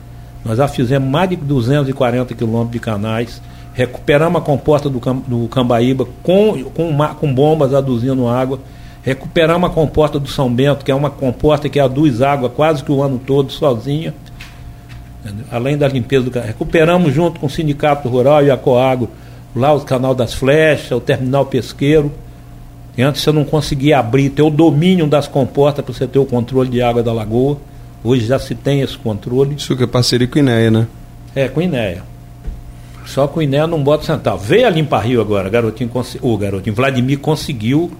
Nós 0.44 0.58
já 0.58 0.68
fizemos 0.68 1.08
mais 1.08 1.28
de 1.30 1.36
240 1.36 2.34
quilômetros 2.34 2.72
de 2.72 2.78
canais, 2.78 3.42
recuperamos 3.74 4.40
a 4.40 4.44
comporta 4.44 4.88
do, 4.88 4.98
do 5.26 5.48
Cambaíba 5.48 6.06
com, 6.22 6.64
com, 6.74 6.96
com 7.18 7.34
bombas 7.34 7.74
aduzindo 7.74 8.28
água, 8.28 8.58
recuperamos 9.02 9.70
a 9.70 9.72
comporta 9.72 10.18
do 10.18 10.28
São 10.28 10.52
Bento, 10.52 10.84
que 10.84 10.90
é 10.90 10.94
uma 10.94 11.10
comporta 11.10 11.68
que 11.68 11.78
aduz 11.78 12.22
água 12.22 12.48
quase 12.48 12.82
que 12.82 12.92
o 12.92 13.02
ano 13.02 13.18
todo 13.18 13.52
sozinha, 13.52 14.14
além 15.50 15.76
da 15.76 15.88
limpeza 15.88 16.24
do 16.24 16.30
canal. 16.30 16.48
Recuperamos 16.48 17.12
junto 17.12 17.40
com 17.40 17.46
o 17.46 17.50
Sindicato 17.50 18.08
Rural 18.08 18.44
e 18.44 18.50
a 18.50 18.56
Coagro, 18.56 19.08
lá 19.54 19.72
o 19.72 19.80
canal 19.80 20.14
das 20.14 20.34
Flechas, 20.34 20.92
o 20.92 21.00
terminal 21.00 21.46
pesqueiro. 21.46 22.12
E 22.96 23.02
antes 23.02 23.22
você 23.22 23.30
não 23.30 23.44
conseguia 23.44 23.98
abrir, 23.98 24.30
ter 24.30 24.42
o 24.42 24.50
domínio 24.50 25.06
das 25.06 25.28
comportas 25.28 25.84
para 25.84 25.94
você 25.94 26.06
ter 26.06 26.18
o 26.18 26.26
controle 26.26 26.68
de 26.68 26.82
água 26.82 27.02
da 27.02 27.12
lagoa. 27.12 27.58
Hoje 28.08 28.26
já 28.26 28.38
se 28.38 28.54
tem 28.54 28.80
esse 28.80 28.96
controle. 28.96 29.54
Isso 29.54 29.76
que 29.76 29.84
é 29.84 29.86
parceria 29.86 30.26
com 30.26 30.36
o 30.36 30.38
INEA, 30.38 30.70
né? 30.70 30.86
É, 31.34 31.48
com 31.48 31.60
o 31.60 31.62
INEA. 31.62 32.02
Só 33.04 33.26
que 33.26 33.38
o 33.38 33.42
INEA 33.42 33.66
não 33.66 33.82
bota 33.82 34.04
centavo. 34.04 34.42
Veio 34.42 34.66
a 34.66 34.70
Limpa 34.70 34.98
Rio 34.98 35.20
agora, 35.20 35.48
garotinho, 35.48 35.90
o 36.22 36.38
garotinho 36.38 36.74
Vladimir 36.74 37.18
conseguiu 37.18 37.90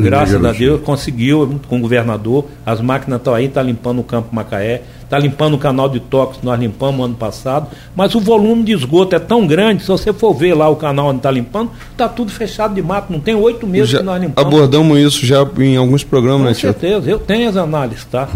Graças 0.00 0.42
a 0.42 0.52
Deus 0.52 0.80
conseguiu 0.80 1.60
com 1.68 1.76
o 1.76 1.80
governador. 1.80 2.46
As 2.64 2.80
máquinas 2.80 3.18
estão 3.18 3.34
aí, 3.34 3.46
está 3.46 3.62
limpando 3.62 4.00
o 4.00 4.04
Campo 4.04 4.34
Macaé, 4.34 4.82
está 5.02 5.18
limpando 5.18 5.54
o 5.54 5.58
canal 5.58 5.88
de 5.88 6.00
toques 6.00 6.40
que 6.40 6.46
nós 6.46 6.58
limpamos 6.58 7.04
ano 7.04 7.14
passado. 7.14 7.68
Mas 7.94 8.14
o 8.14 8.20
volume 8.20 8.64
de 8.64 8.72
esgoto 8.72 9.14
é 9.14 9.18
tão 9.18 9.46
grande, 9.46 9.82
se 9.82 9.88
você 9.88 10.12
for 10.12 10.32
ver 10.32 10.54
lá 10.54 10.68
o 10.68 10.76
canal 10.76 11.08
onde 11.08 11.18
está 11.18 11.30
limpando, 11.30 11.70
está 11.90 12.08
tudo 12.08 12.30
fechado 12.30 12.74
de 12.74 12.82
mato. 12.82 13.12
Não 13.12 13.20
tem 13.20 13.34
oito 13.34 13.66
meses 13.66 13.90
já 13.90 13.98
que 13.98 14.04
nós 14.04 14.20
limpamos. 14.20 14.52
Abordamos 14.52 14.98
isso 14.98 15.26
já 15.26 15.46
em 15.58 15.76
alguns 15.76 16.04
programas, 16.04 16.60
com 16.60 16.66
né, 16.66 16.72
Com 16.72 16.80
certeza, 16.80 17.10
eu 17.10 17.18
tenho 17.18 17.48
as 17.48 17.56
análises, 17.56 18.04
tá? 18.04 18.28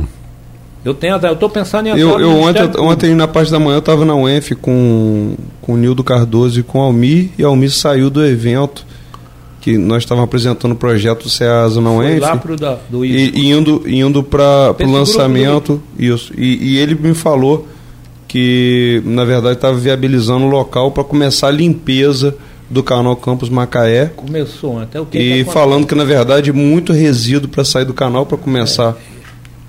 Eu 0.87 0.95
tenho 0.95 1.17
eu 1.17 1.33
estou 1.33 1.51
pensando 1.51 1.89
em 1.89 1.99
eu, 1.99 2.21
eu 2.21 2.31
ontem, 2.31 2.71
ontem 2.79 3.13
na 3.13 3.27
parte 3.27 3.51
da 3.51 3.59
manhã 3.59 3.75
eu 3.75 3.81
estava 3.81 4.05
na 4.05 4.15
UENF 4.15 4.55
com, 4.55 5.35
com 5.61 5.75
o 5.75 5.77
Nildo 5.77 6.05
Cardoso 6.05 6.61
e 6.61 6.63
com 6.63 6.79
o 6.79 6.83
Almir, 6.83 7.31
e 7.37 7.45
o 7.45 7.49
Almir 7.49 7.73
saiu 7.73 8.09
do 8.09 8.25
evento 8.25 8.87
que 9.61 9.77
nós 9.77 10.05
estávamos 10.05 10.29
apresentando 10.29 10.73
o 10.73 10.77
projeto 10.77 11.29
CEASA 11.29 11.81
na 11.81 11.91
UENF. 11.91 12.21
Lá 12.21 12.37
pro 12.37 12.55
da, 12.55 12.79
do 12.89 13.05
e, 13.05 13.31
e 13.31 13.51
indo, 13.51 13.83
indo 13.85 14.23
para 14.23 14.77
o 14.81 14.89
lançamento. 14.89 15.83
Isso. 15.99 16.33
E, 16.39 16.75
e, 16.75 16.79
ele 16.79 16.95
me 16.95 17.15
falou 17.15 17.67
que, 18.29 19.03
na 19.05 19.25
verdade, 19.25 19.57
estava 19.57 19.77
viabilizando 19.77 20.45
o 20.45 20.49
local 20.49 20.93
para 20.93 21.03
começar 21.03 21.49
a 21.49 21.51
limpeza 21.51 22.37
do 22.71 22.81
canal 22.81 23.17
Campos 23.17 23.49
Macaé. 23.49 24.13
Começou 24.15 24.79
até 24.79 25.01
o 25.01 25.07
que 25.07 25.19
E 25.19 25.45
que 25.45 25.51
falando 25.51 25.85
que, 25.85 25.97
na 25.97 26.05
verdade, 26.05 26.53
muito 26.53 26.93
resíduo 26.93 27.51
para 27.51 27.65
sair 27.65 27.85
do 27.85 27.93
canal 27.93 28.25
para 28.25 28.39
começar. 28.39 28.97
É. 29.13 29.16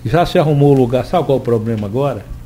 Já 0.08 0.26
se 0.26 0.40
arrumou 0.40 0.72
o 0.74 0.78
lugar. 0.78 1.06
Sabe 1.06 1.26
qual 1.26 1.38
é 1.38 1.42
o 1.42 1.44
problema 1.44 1.86
agora? 1.86 2.38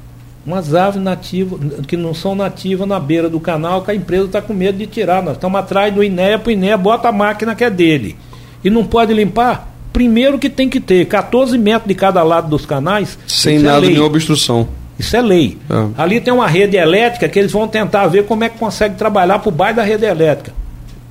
umas 0.46 0.74
aves 0.74 1.02
nativas, 1.02 1.60
que 1.88 1.96
não 1.96 2.14
são 2.14 2.36
nativas 2.36 2.88
na 2.88 3.00
beira 3.00 3.30
do 3.30 3.40
canal, 3.40 3.82
que 3.84 3.92
a 3.92 3.96
empresa 3.96 4.26
está 4.26 4.42
com 4.42 4.54
medo 4.54 4.78
de 4.78 4.88
tirar. 4.88 5.22
Nós 5.22 5.34
estamos 5.34 5.60
atrás 5.60 5.94
do 5.94 6.04
INEA 6.04 6.40
para 6.40 6.50
o 6.50 6.52
INEA 6.52 6.78
bota 6.78 7.10
a 7.10 7.12
máquina 7.12 7.56
que 7.56 7.64
é 7.64 7.70
dele. 7.70 8.16
E 8.64 8.70
não 8.70 8.84
pode 8.84 9.14
limpar? 9.14 9.70
Primeiro 9.94 10.40
que 10.40 10.50
tem 10.50 10.70
que 10.70 10.80
ter 10.80 11.06
14 11.06 11.58
metros 11.58 11.88
de 11.88 11.96
cada 11.96 12.24
lado 12.24 12.50
dos 12.50 12.66
canais. 12.66 13.18
Sem 13.28 13.58
é 13.58 13.60
nada, 13.60 13.86
é 13.86 13.90
nenhuma 13.90 14.08
obstrução. 14.08 14.68
Isso 14.98 15.16
é 15.16 15.22
lei. 15.22 15.58
É. 15.70 16.02
Ali 16.02 16.22
tem 16.22 16.34
uma 16.34 16.48
rede 16.48 16.78
elétrica 16.78 17.28
que 17.28 17.38
eles 17.38 17.52
vão 17.52 17.68
tentar 17.68 18.08
ver 18.08 18.26
como 18.26 18.44
é 18.44 18.50
que 18.50 18.58
consegue 18.58 18.96
trabalhar 18.96 19.40
por 19.40 19.52
baixo 19.52 19.78
da 19.78 19.84
rede 19.84 20.06
elétrica. 20.06 20.54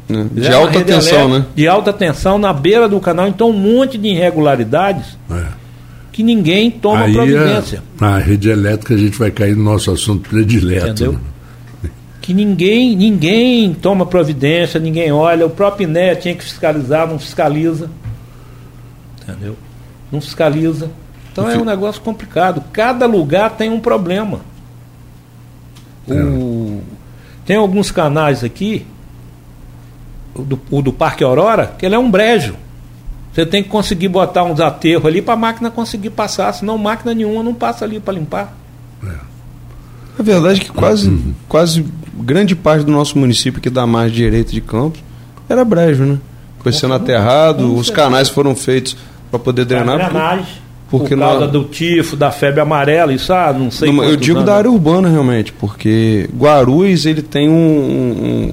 É. 0.08 0.24
De 0.32 0.46
é 0.46 0.54
alta 0.54 0.80
tensão, 0.80 1.28
né? 1.28 1.44
De 1.54 1.68
alta 1.68 1.92
tensão 1.92 2.38
na 2.38 2.52
beira 2.52 2.88
do 2.88 2.98
canal. 3.00 3.28
Então, 3.28 3.50
um 3.50 3.52
monte 3.52 3.98
de 3.98 4.08
irregularidades. 4.08 5.18
É 5.30 5.59
que 6.12 6.22
ninguém 6.22 6.70
toma 6.70 7.04
Aí 7.04 7.12
providência. 7.12 7.82
A, 8.00 8.16
a 8.16 8.18
rede 8.18 8.50
elétrica 8.50 8.94
a 8.94 8.98
gente 8.98 9.18
vai 9.18 9.30
cair 9.30 9.56
no 9.56 9.64
nosso 9.64 9.90
assunto 9.90 10.28
predileto. 10.28 10.88
Entendeu? 10.88 11.12
Né? 11.82 11.90
Que 12.20 12.34
ninguém, 12.34 12.96
ninguém 12.96 13.72
toma 13.72 14.04
providência, 14.04 14.78
ninguém 14.78 15.10
olha. 15.10 15.46
O 15.46 15.50
próprio 15.50 15.88
INE 15.88 16.16
tinha 16.16 16.34
que 16.34 16.44
fiscalizar, 16.44 17.08
não 17.08 17.18
fiscaliza. 17.18 17.90
Entendeu? 19.22 19.56
Não 20.10 20.20
fiscaliza. 20.20 20.90
Então 21.32 21.48
é 21.48 21.56
um 21.56 21.64
negócio 21.64 22.02
complicado. 22.02 22.62
Cada 22.72 23.06
lugar 23.06 23.56
tem 23.56 23.70
um 23.70 23.80
problema. 23.80 24.40
É. 26.08 26.14
O, 26.14 26.82
tem 27.46 27.56
alguns 27.56 27.90
canais 27.90 28.42
aqui, 28.42 28.84
o 30.34 30.42
do, 30.42 30.60
o 30.70 30.82
do 30.82 30.92
Parque 30.92 31.24
Aurora, 31.24 31.74
que 31.78 31.86
ele 31.86 31.94
é 31.94 31.98
um 31.98 32.10
brejo. 32.10 32.54
Você 33.32 33.46
tem 33.46 33.62
que 33.62 33.68
conseguir 33.68 34.08
botar 34.08 34.42
uns 34.42 34.60
aterros 34.60 35.06
ali 35.06 35.22
para 35.22 35.34
a 35.34 35.36
máquina 35.36 35.70
conseguir 35.70 36.10
passar, 36.10 36.52
senão 36.52 36.76
máquina 36.76 37.14
nenhuma 37.14 37.42
não 37.42 37.54
passa 37.54 37.84
ali 37.84 38.00
para 38.00 38.14
limpar. 38.14 38.56
É. 39.04 39.14
A 40.18 40.22
verdade 40.22 40.60
é 40.60 40.64
que 40.64 40.70
quase, 40.70 41.08
uhum. 41.08 41.34
quase 41.48 41.86
grande 42.14 42.56
parte 42.56 42.84
do 42.84 42.92
nosso 42.92 43.18
município 43.18 43.60
que 43.60 43.70
dá 43.70 43.86
mais 43.86 44.12
direito 44.12 44.52
de 44.52 44.60
campos 44.60 45.00
era 45.48 45.64
brejo, 45.64 46.04
né? 46.04 46.18
Foi 46.62 46.72
sendo 46.72 46.94
aterrado, 46.94 47.74
os 47.74 47.88
canais 47.88 48.28
foram 48.28 48.54
feitos 48.54 48.96
para 49.30 49.38
poder 49.38 49.64
drenar. 49.64 49.96
Drenagem. 49.96 50.46
Porque, 50.90 51.14
por 51.14 51.20
causa 51.20 51.46
do 51.46 51.64
tifo, 51.64 52.16
da 52.16 52.32
febre 52.32 52.60
amarela, 52.60 53.12
isso 53.12 53.32
ah, 53.32 53.52
não 53.52 53.70
sei. 53.70 53.92
Não, 53.92 54.02
eu 54.02 54.16
digo 54.16 54.38
anos. 54.38 54.46
da 54.46 54.56
área 54.56 54.70
urbana 54.70 55.08
realmente, 55.08 55.52
porque 55.52 56.28
Guarulhos 56.36 57.06
ele 57.06 57.22
tem 57.22 57.48
um, 57.48 57.52
um, 57.54 58.52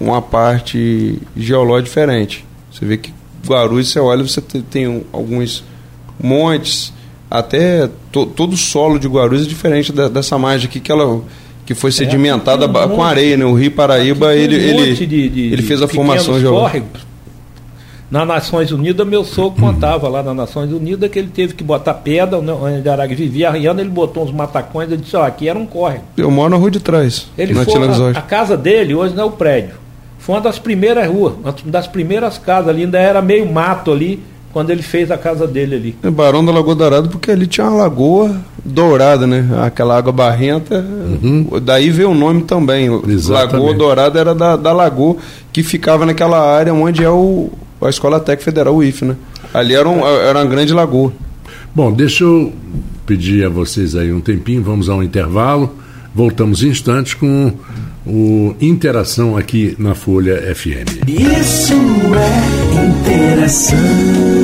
uma 0.00 0.22
parte 0.22 1.20
geológica 1.36 1.82
diferente. 1.84 2.44
Você 2.72 2.86
vê 2.86 2.96
que 2.96 3.12
Guarulhos, 3.46 3.90
você 3.90 4.00
olha, 4.00 4.22
você 4.22 4.40
tem, 4.40 5.04
alguns 5.12 5.64
montes, 6.22 6.92
até 7.30 7.88
to, 8.12 8.26
todo 8.26 8.52
o 8.52 8.56
solo 8.56 8.98
de 8.98 9.08
Guarulhos 9.08 9.44
é 9.44 9.48
diferente 9.48 9.92
da, 9.92 10.08
dessa 10.08 10.38
margem 10.38 10.68
aqui 10.68 10.80
que 10.80 10.92
ela 10.92 11.22
que 11.66 11.74
foi 11.74 11.90
é, 11.90 11.92
sedimentada 11.92 12.66
é, 12.66 12.86
um 12.86 12.88
com 12.96 13.02
areia, 13.02 13.36
né? 13.36 13.44
O 13.44 13.54
Rio 13.54 13.70
Paraíba, 13.70 14.34
ele, 14.34 14.56
um 14.56 14.80
ele, 14.80 14.94
de, 14.94 15.28
de, 15.28 15.40
ele 15.52 15.62
fez 15.62 15.80
a 15.82 15.88
formação 15.88 16.38
geológica. 16.38 16.84
Na 18.10 18.24
Nações 18.24 18.70
Unidas, 18.70 19.06
meu 19.06 19.24
sogro 19.24 19.60
contava 19.60 20.08
lá 20.08 20.22
nas 20.22 20.36
Nações 20.36 20.70
Unidas 20.70 21.10
que 21.10 21.18
ele 21.18 21.28
teve 21.28 21.54
que 21.54 21.64
botar 21.64 21.94
pedra, 21.94 22.40
né, 22.40 22.52
onde 22.52 22.88
Arague 22.88 23.14
vivia 23.14 23.48
arriando, 23.48 23.80
ele 23.80 23.90
botou 23.90 24.24
uns 24.24 24.30
matacões 24.30 24.90
e 24.92 24.96
disse, 24.96 25.16
ó, 25.16 25.24
aqui 25.24 25.48
era 25.48 25.58
um 25.58 25.66
córrego. 25.66 26.04
Eu 26.16 26.30
moro 26.30 26.50
na 26.50 26.56
rua 26.56 26.70
de 26.70 26.80
trás. 26.80 27.26
Ele 27.36 27.54
foi, 27.54 27.74
a, 28.14 28.18
a, 28.18 28.22
casa 28.22 28.56
dele 28.56 28.94
hoje 28.94 29.14
não 29.14 29.24
é 29.24 29.26
o 29.26 29.32
prédio. 29.32 29.83
Foi 30.18 30.34
uma 30.34 30.40
das 30.40 30.58
primeiras 30.58 31.06
ruas, 31.06 31.34
uma 31.34 31.54
das 31.66 31.86
primeiras 31.86 32.38
casas 32.38 32.68
ali, 32.68 32.82
ainda 32.82 32.98
era 32.98 33.20
meio 33.20 33.50
mato 33.50 33.92
ali, 33.92 34.22
quando 34.54 34.70
ele 34.70 34.82
fez 34.82 35.10
a 35.10 35.18
casa 35.18 35.46
dele 35.48 35.74
ali. 35.74 35.96
É 36.02 36.08
Barão 36.10 36.44
da 36.44 36.52
Lagoa 36.52 36.76
Dourada, 36.76 37.08
porque 37.08 37.30
ali 37.30 37.44
tinha 37.46 37.66
uma 37.66 37.76
lagoa 37.76 38.40
dourada, 38.64 39.26
né? 39.26 39.48
Aquela 39.62 39.98
água 39.98 40.12
barrenta. 40.12 40.78
Uhum. 40.78 41.60
Daí 41.60 41.90
veio 41.90 42.10
o 42.10 42.14
nome 42.14 42.42
também. 42.42 42.86
Exatamente. 43.08 43.52
Lagoa 43.52 43.74
Dourada 43.74 44.20
era 44.20 44.32
da, 44.32 44.54
da 44.56 44.72
lagoa 44.72 45.16
que 45.52 45.64
ficava 45.64 46.06
naquela 46.06 46.40
área 46.40 46.72
onde 46.72 47.02
é 47.02 47.10
o, 47.10 47.50
a 47.82 47.88
Escola 47.88 48.20
Técnica 48.20 48.44
Federal, 48.44 48.76
o 48.76 48.82
IF, 48.82 49.04
né? 49.04 49.16
Ali 49.52 49.74
era, 49.74 49.88
um, 49.88 50.06
era 50.06 50.38
uma 50.38 50.44
grande 50.46 50.72
lagoa. 50.72 51.12
Bom, 51.74 51.92
deixa 51.92 52.22
eu 52.22 52.52
pedir 53.04 53.44
a 53.44 53.48
vocês 53.48 53.96
aí 53.96 54.12
um 54.12 54.20
tempinho, 54.20 54.62
vamos 54.62 54.88
a 54.88 54.94
um 54.94 55.02
intervalo. 55.02 55.74
Voltamos 56.14 56.62
em 56.62 56.68
instantes 56.68 57.14
com 57.14 57.52
o 58.06 58.54
Interação 58.60 59.36
aqui 59.36 59.74
na 59.78 59.94
Folha 59.94 60.54
FM. 60.54 61.08
Isso 61.08 61.74
é 62.14 62.84
interação. 62.86 64.43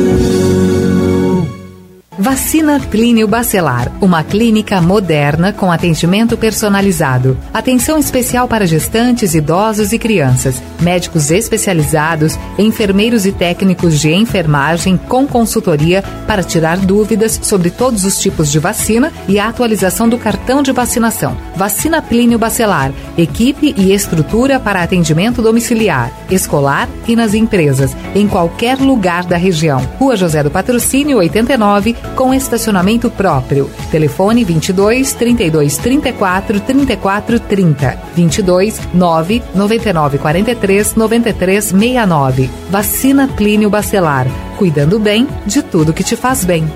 Vacina 2.21 2.79
Clínio 2.79 3.27
Bacelar, 3.27 3.91
uma 3.99 4.23
clínica 4.23 4.79
moderna 4.79 5.55
com 5.55 5.73
atendimento 5.73 6.37
personalizado. 6.37 7.39
Atenção 7.51 7.97
especial 7.97 8.47
para 8.47 8.67
gestantes, 8.67 9.35
idosos 9.35 9.91
e 9.91 9.99
crianças. 9.99 10.63
Médicos 10.83 11.31
especializados, 11.31 12.39
enfermeiros 12.59 13.25
e 13.25 13.33
técnicos 13.33 13.99
de 13.99 14.13
enfermagem 14.13 14.99
com 14.99 15.27
consultoria 15.27 16.05
para 16.27 16.43
tirar 16.43 16.77
dúvidas 16.77 17.41
sobre 17.43 17.71
todos 17.71 18.05
os 18.05 18.21
tipos 18.21 18.53
de 18.53 18.59
vacina 18.59 19.11
e 19.27 19.39
a 19.39 19.49
atualização 19.49 20.07
do 20.07 20.19
cartão 20.19 20.63
de 20.63 20.73
vacinação. 20.73 21.35
Vacina 21.57 22.03
Plínio 22.03 22.39
Bacelar, 22.39 22.93
equipe 23.17 23.75
e 23.79 23.95
estrutura 23.95 24.61
para 24.61 24.83
atendimento 24.83 25.41
domiciliar, 25.41 26.13
escolar 26.31 26.87
e 27.09 27.17
nas 27.17 27.33
empresas, 27.33 27.97
em 28.15 28.29
qualquer 28.29 28.77
lugar 28.77 29.25
da 29.25 29.39
região. 29.39 29.81
Rua 29.99 30.17
José 30.17 30.43
do 30.43 30.51
Patrocínio 30.51 31.17
89 31.17 31.97
com 32.15 32.35
estacionamento 32.35 33.11
próprio. 33.11 33.71
Telefone 33.91 34.45
22 34.45 35.13
32 35.15 35.77
34 35.79 36.61
34 36.61 37.41
30 37.41 38.03
22 38.15 38.81
9 38.93 39.43
99 39.55 40.19
43 40.19 40.95
93 40.95 41.65
69. 41.65 42.51
Vacina 42.71 43.29
Plínio 43.29 43.71
Bacelar. 43.71 44.27
Cuidando 44.59 44.99
bem 44.99 45.27
de 45.47 45.63
tudo 45.63 45.93
que 45.93 46.05
te 46.05 46.17
faz 46.17 46.45
bem. 46.45 46.69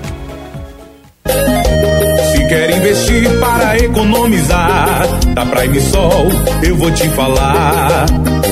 Quer 2.47 2.69
investir 2.77 3.39
para 3.39 3.77
economizar, 3.77 5.07
da 5.33 5.45
Prime 5.45 5.81
Sol 5.81 6.27
eu 6.63 6.75
vou 6.77 6.91
te 6.91 7.09
falar. 7.09 8.05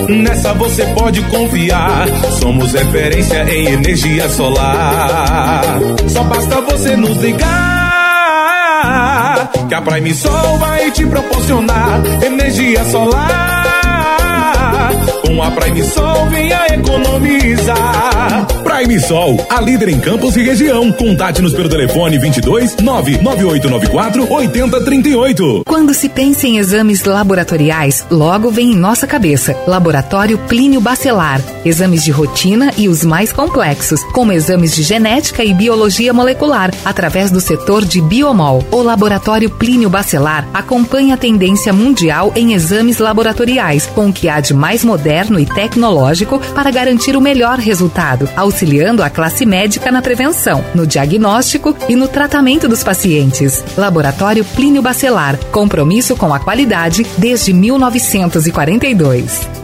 Nessa 0.10 0.54
você 0.54 0.84
pode 0.98 1.22
confiar. 1.24 2.08
Somos 2.40 2.74
referência 2.74 3.44
em 3.54 3.68
energia 3.68 4.28
solar. 4.30 5.80
Só 6.08 6.24
basta 6.24 6.62
você 6.62 6.96
nos 6.96 7.18
ligar. 7.18 7.52
Que 9.68 9.76
a 9.76 9.82
Prime 9.82 10.14
Sol 10.14 10.58
vai 10.58 10.92
te 10.92 11.06
proporcionar 11.06 12.02
energia 12.24 12.84
solar 12.86 13.64
Com 15.26 15.42
a 15.42 15.50
Prime 15.52 15.82
Sol, 15.84 16.30
venha 16.30 16.68
economizar. 16.68 18.46
Prime 18.62 19.00
Sol, 19.00 19.38
a 19.50 19.62
líder 19.62 19.88
em 19.88 20.00
campos 20.00 20.36
e 20.36 20.44
região. 20.44 20.92
Contate-nos 20.92 21.54
pelo 21.54 21.70
telefone 21.70 22.18
22 22.20 22.76
99894 22.78 24.30
8038. 24.30 25.64
Quando 25.66 25.94
se 25.94 26.10
pensa 26.10 26.46
em 26.46 26.58
exames 26.58 27.06
laboratoriais, 27.06 28.06
logo 28.12 28.52
vem 28.52 28.74
em 28.74 28.76
nossa 28.76 29.08
cabeça 29.08 29.56
Laboratório 29.66 30.38
Plínio 30.38 30.82
Bacelar. 30.82 31.42
Exames 31.64 32.04
de 32.04 32.12
rotina 32.12 32.74
e 32.78 32.90
os 32.90 33.06
mais 33.06 33.32
complexos, 33.32 34.04
como 34.12 34.34
exames 34.34 34.76
de 34.76 34.84
genética 34.84 35.44
e 35.44 35.54
biologia 35.54 36.12
molecular, 36.12 36.74
através 36.84 37.32
do 37.32 37.40
setor 37.40 37.86
de 37.86 38.02
Biomol. 38.02 38.66
O 38.72 38.82
Laboratório 38.82 39.50
Plínio 39.50 39.90
Bacelar 39.90 40.46
acompanha 40.54 41.16
a 41.16 41.18
tendência 41.18 41.72
mundial 41.72 42.34
em 42.36 42.54
exames 42.54 42.98
laboratoriais, 42.98 43.86
com 43.86 44.10
o 44.10 44.14
que 44.14 44.28
há 44.28 44.42
de 44.42 44.54
mais 44.54 44.84
moderno 44.84 45.13
e 45.40 45.46
tecnológico 45.46 46.40
para 46.56 46.72
garantir 46.72 47.16
o 47.16 47.22
melhor 47.22 47.60
resultado, 47.60 48.28
auxiliando 48.36 49.04
a 49.04 49.10
classe 49.10 49.46
médica 49.46 49.92
na 49.92 50.02
prevenção, 50.02 50.64
no 50.74 50.88
diagnóstico 50.88 51.76
e 51.88 51.96
no 51.96 52.08
tratamento 52.08 52.68
dos 52.68 52.84
pacientes. 52.84 53.64
Laboratório 53.78 54.44
Plínio 54.44 54.82
Bacelar, 54.82 55.38
compromisso 55.52 56.16
com 56.16 56.34
a 56.34 56.40
qualidade 56.40 57.06
desde 57.18 57.54
1942. 57.54 59.63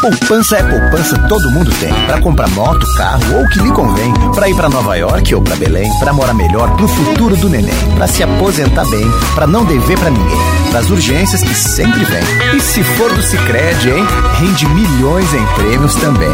Poupança 0.00 0.56
é 0.56 0.62
poupança, 0.62 1.18
todo 1.28 1.50
mundo 1.50 1.70
tem. 1.80 1.92
Para 2.06 2.20
comprar 2.20 2.48
moto, 2.50 2.86
carro 2.96 3.36
ou 3.36 3.44
o 3.44 3.48
que 3.48 3.58
lhe 3.60 3.70
convém. 3.70 4.12
Para 4.34 4.48
ir 4.48 4.54
para 4.54 4.68
Nova 4.68 4.96
York 4.96 5.34
ou 5.34 5.42
para 5.42 5.56
Belém. 5.56 5.90
Para 5.98 6.12
morar 6.12 6.34
melhor 6.34 6.74
pro 6.76 6.88
futuro 6.88 7.36
do 7.36 7.48
neném. 7.48 7.74
Para 7.96 8.06
se 8.06 8.22
aposentar 8.22 8.84
bem. 8.86 9.10
Para 9.34 9.46
não 9.46 9.64
dever 9.64 9.98
para 9.98 10.10
ninguém. 10.10 10.38
Para 10.70 10.80
as 10.80 10.90
urgências 10.90 11.42
que 11.42 11.54
sempre 11.54 12.04
vem. 12.04 12.22
E 12.56 12.60
se 12.60 12.82
for 12.82 13.12
do 13.12 13.22
Sicredi, 13.22 13.90
hein? 13.90 14.06
Rende 14.40 14.66
milhões 14.68 15.32
em 15.32 15.46
prêmios 15.54 15.94
também. 15.96 16.32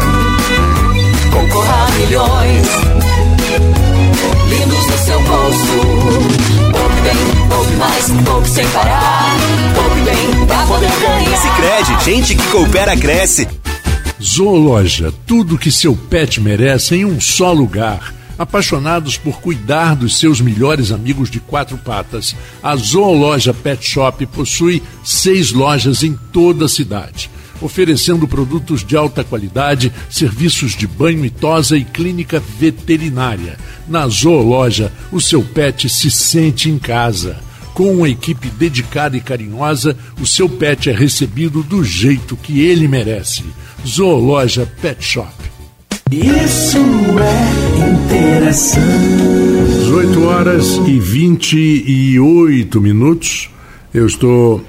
Concorra 1.31 1.87
a 1.87 1.91
milhões. 1.91 2.67
Lindos 4.49 4.87
no 4.87 4.97
seu 4.97 5.21
bolso. 5.21 5.65
Poupe 6.71 7.01
bem, 7.01 7.47
poupe 7.49 7.75
mais, 7.75 8.11
poupe 8.25 8.49
sem 8.49 8.67
parar. 8.69 9.25
Poupe 9.75 10.01
bem 10.01 10.20
pra 10.51 10.67
poder 10.67 10.91
ganhar. 10.99 11.37
Sicredi, 11.37 12.03
gente 12.03 12.35
que 12.35 12.47
coopera 12.51 12.97
cresce. 12.97 13.47
Zoologia, 14.21 15.11
tudo 15.25 15.57
que 15.57 15.71
seu 15.71 15.95
pet 15.95 16.41
merece 16.41 16.95
em 16.95 17.05
um 17.05 17.19
só 17.21 17.53
lugar. 17.53 18.13
Apaixonados 18.37 19.17
por 19.17 19.39
cuidar 19.39 19.95
dos 19.95 20.17
seus 20.17 20.41
melhores 20.41 20.91
amigos 20.91 21.29
de 21.29 21.39
quatro 21.39 21.77
patas, 21.77 22.35
a 22.61 22.75
Zoologia 22.75 23.53
Pet 23.53 23.83
Shop 23.85 24.25
possui 24.27 24.81
seis 25.03 25.51
lojas 25.51 26.01
em 26.01 26.17
toda 26.33 26.65
a 26.65 26.69
cidade, 26.69 27.29
oferecendo 27.61 28.27
produtos 28.27 28.83
de 28.83 28.97
alta 28.97 29.23
qualidade, 29.23 29.93
serviços 30.09 30.75
de 30.75 30.87
banho 30.87 31.23
e 31.23 31.29
tosa 31.29 31.77
e 31.77 31.83
clínica 31.83 32.41
veterinária. 32.57 33.57
Na 33.87 34.07
Zoologia, 34.07 34.91
o 35.11 35.21
seu 35.21 35.43
pet 35.43 35.87
se 35.87 36.09
sente 36.09 36.67
em 36.67 36.79
casa. 36.79 37.50
Com 37.81 37.95
uma 37.95 38.09
equipe 38.09 38.47
dedicada 38.47 39.17
e 39.17 39.19
carinhosa, 39.19 39.97
o 40.21 40.27
seu 40.27 40.47
pet 40.47 40.87
é 40.87 40.93
recebido 40.93 41.63
do 41.63 41.83
jeito 41.83 42.37
que 42.37 42.61
ele 42.61 42.87
merece. 42.87 43.43
Zoologia 43.83 44.71
Pet 44.79 45.03
Shop. 45.03 45.33
Isso 46.11 46.77
é 46.77 47.89
interação. 47.89 48.83
18 49.79 50.23
horas 50.25 50.67
e 50.85 50.99
28 50.99 52.79
minutos. 52.79 53.49
Eu 53.91 54.05
estou. 54.05 54.63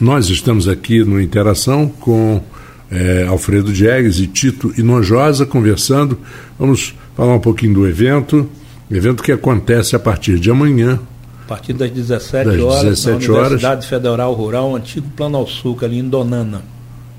Nós 0.00 0.30
estamos 0.30 0.66
aqui 0.66 1.04
no 1.04 1.20
Interação 1.20 1.86
com 1.86 2.42
eh, 2.90 3.26
Alfredo 3.28 3.74
Diegues 3.74 4.18
e 4.20 4.26
Tito 4.26 4.72
Inojosa 4.78 5.44
conversando. 5.44 6.18
Vamos 6.58 6.94
falar 7.14 7.34
um 7.34 7.40
pouquinho 7.40 7.74
do 7.74 7.86
evento. 7.86 8.48
Evento 8.90 9.22
que 9.22 9.32
acontece 9.32 9.94
a 9.94 9.98
partir 9.98 10.38
de 10.38 10.50
amanhã, 10.50 10.98
A 11.44 11.46
partir 11.48 11.74
das 11.74 11.90
17 11.90 12.50
Das 12.50 12.60
horas, 12.60 12.82
17 12.84 13.28
na 13.28 13.34
horas. 13.34 13.46
Universidade 13.48 13.86
Federal 13.86 14.32
Rural, 14.32 14.74
antigo 14.74 15.06
Plano 15.14 15.36
ao 15.38 15.46
Suco, 15.46 15.84
ali 15.84 15.98
em 15.98 16.08
Donana. 16.08 16.62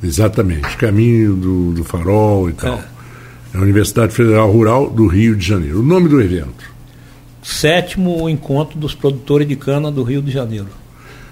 Exatamente, 0.04 0.76
caminho 0.78 1.36
do, 1.36 1.74
do 1.74 1.84
farol 1.84 2.50
e 2.50 2.54
tal. 2.54 2.76
É. 2.76 2.96
É 3.54 3.58
a 3.58 3.62
Universidade 3.62 4.14
Federal 4.14 4.52
Rural 4.52 4.90
do 4.90 5.08
Rio 5.08 5.36
de 5.36 5.46
Janeiro. 5.48 5.80
O 5.80 5.84
nome 5.84 6.10
do 6.10 6.20
evento, 6.22 6.74
Sétimo 7.42 8.28
encontro 8.28 8.78
dos 8.80 8.96
produtores 8.96 9.48
de 9.48 9.56
cana 9.56 9.92
do 9.92 10.02
Rio 10.04 10.22
de 10.22 10.32
Janeiro. 10.32 10.68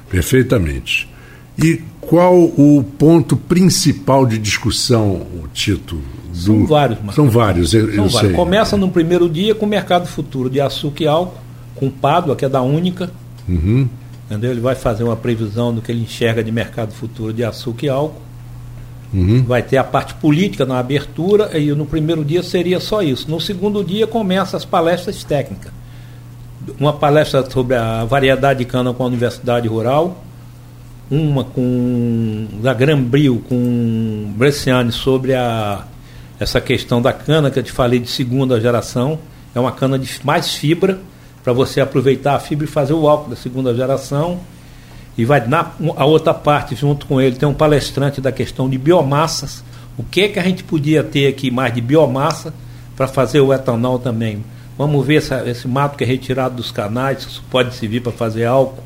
perfeitamente. 0.10 1.10
E 1.58 1.82
qual 2.02 2.36
o 2.36 2.84
ponto 2.98 3.36
principal 3.36 4.26
de 4.26 4.38
discussão, 4.38 5.22
Tito? 5.54 5.96
do- 5.96 6.36
São 6.40 6.66
vários, 6.66 6.98
Marcos. 7.00 7.16
São 7.16 7.30
vários, 7.30 7.74
eu, 7.74 7.86
São 7.94 8.04
eu 8.06 8.10
vários. 8.10 8.20
sei. 8.32 8.32
Começa 8.32 8.78
no 8.78 8.90
primeiro 8.90 9.30
dia 9.30 9.54
com 9.54 9.66
o 9.66 9.70
mercado 9.70 10.08
futuro 10.08 10.50
de 10.50 10.60
açúcar 10.62 11.04
e 11.04 11.08
álcool, 11.08 11.38
com 11.76 11.88
o 11.88 11.92
Pádua, 11.92 12.36
que 12.36 12.46
é 12.46 12.50
da 12.50 12.62
Única. 12.62 13.12
Uhum. 13.48 13.88
Entendeu? 14.26 14.52
Ele 14.52 14.62
vai 14.62 14.76
fazer 14.76 15.04
uma 15.04 15.16
previsão 15.16 15.74
do 15.74 15.82
que 15.82 15.92
ele 15.92 16.02
enxerga 16.02 16.44
de 16.44 16.52
mercado 16.52 16.94
futuro 16.94 17.34
de 17.34 17.44
açúcar 17.44 17.86
e 17.86 17.90
álcool. 17.90 18.22
Uhum. 19.14 19.44
Vai 19.44 19.62
ter 19.62 19.78
a 19.78 19.84
parte 19.84 20.16
política 20.16 20.66
na 20.66 20.80
abertura 20.80 21.56
e 21.58 21.72
no 21.72 21.86
primeiro 21.86 22.26
dia 22.26 22.42
seria 22.42 22.80
só 22.80 23.02
isso. 23.02 23.30
No 23.30 23.40
segundo 23.40 23.84
dia 23.84 24.08
começa 24.08 24.58
as 24.58 24.66
palestras 24.66 25.24
técnicas. 25.24 25.72
Uma 26.80 26.94
palestra 26.94 27.48
sobre 27.50 27.76
a 27.76 28.06
variedade 28.06 28.60
de 28.60 28.66
cana 28.66 28.94
com 28.94 29.04
a 29.04 29.06
Universidade 29.06 29.68
Rural, 29.68 30.24
uma 31.12 31.44
com 31.44 32.48
da 32.62 32.74
Grambril 32.74 33.44
com 33.48 34.34
Bresciani 34.36 34.92
sobre 34.92 35.36
a 35.36 35.86
essa 36.40 36.60
questão 36.60 37.02
da 37.02 37.14
cana 37.14 37.52
que 37.52 37.60
eu 37.60 37.64
te 37.64 37.72
falei 37.72 38.00
de 38.00 38.10
segunda 38.10 38.60
geração. 38.60 39.20
É 39.54 39.60
uma 39.60 39.72
cana 39.72 40.00
de 40.00 40.10
mais 40.24 40.56
fibra 40.56 41.00
para 41.44 41.54
você 41.54 41.82
aproveitar 41.82 42.36
a 42.36 42.40
fibra 42.40 42.66
e 42.66 42.70
fazer 42.70 42.94
o 42.94 43.08
álcool 43.08 43.30
da 43.30 43.36
segunda 43.36 43.74
geração. 43.76 44.40
E 45.18 45.26
vai 45.26 45.46
na 45.46 45.72
a 45.96 46.06
outra 46.06 46.34
parte, 46.34 46.76
junto 46.76 47.06
com 47.06 47.22
ele, 47.22 47.36
tem 47.36 47.48
um 47.48 47.54
palestrante 47.54 48.20
da 48.20 48.32
questão 48.32 48.70
de 48.70 48.78
biomassas. 48.78 49.64
O 49.98 50.04
que 50.04 50.30
que 50.30 50.40
a 50.40 50.44
gente 50.44 50.64
podia 50.64 51.04
ter 51.04 51.28
aqui 51.28 51.52
mais 51.52 51.74
de 51.74 51.82
biomassa 51.82 52.54
para 52.96 53.08
fazer 53.08 53.42
o 53.42 53.54
etanol 53.54 54.00
também? 54.00 54.44
Vamos 54.76 55.06
ver 55.06 55.18
essa- 55.18 55.48
esse 55.48 55.68
mato 55.68 55.98
que 55.98 56.04
é 56.04 56.08
retirado 56.08 56.56
dos 56.56 56.72
canais, 56.72 57.20
isso 57.20 57.44
pode 57.52 57.76
servir 57.76 58.02
para 58.02 58.12
fazer 58.12 58.46
álcool, 58.46 58.82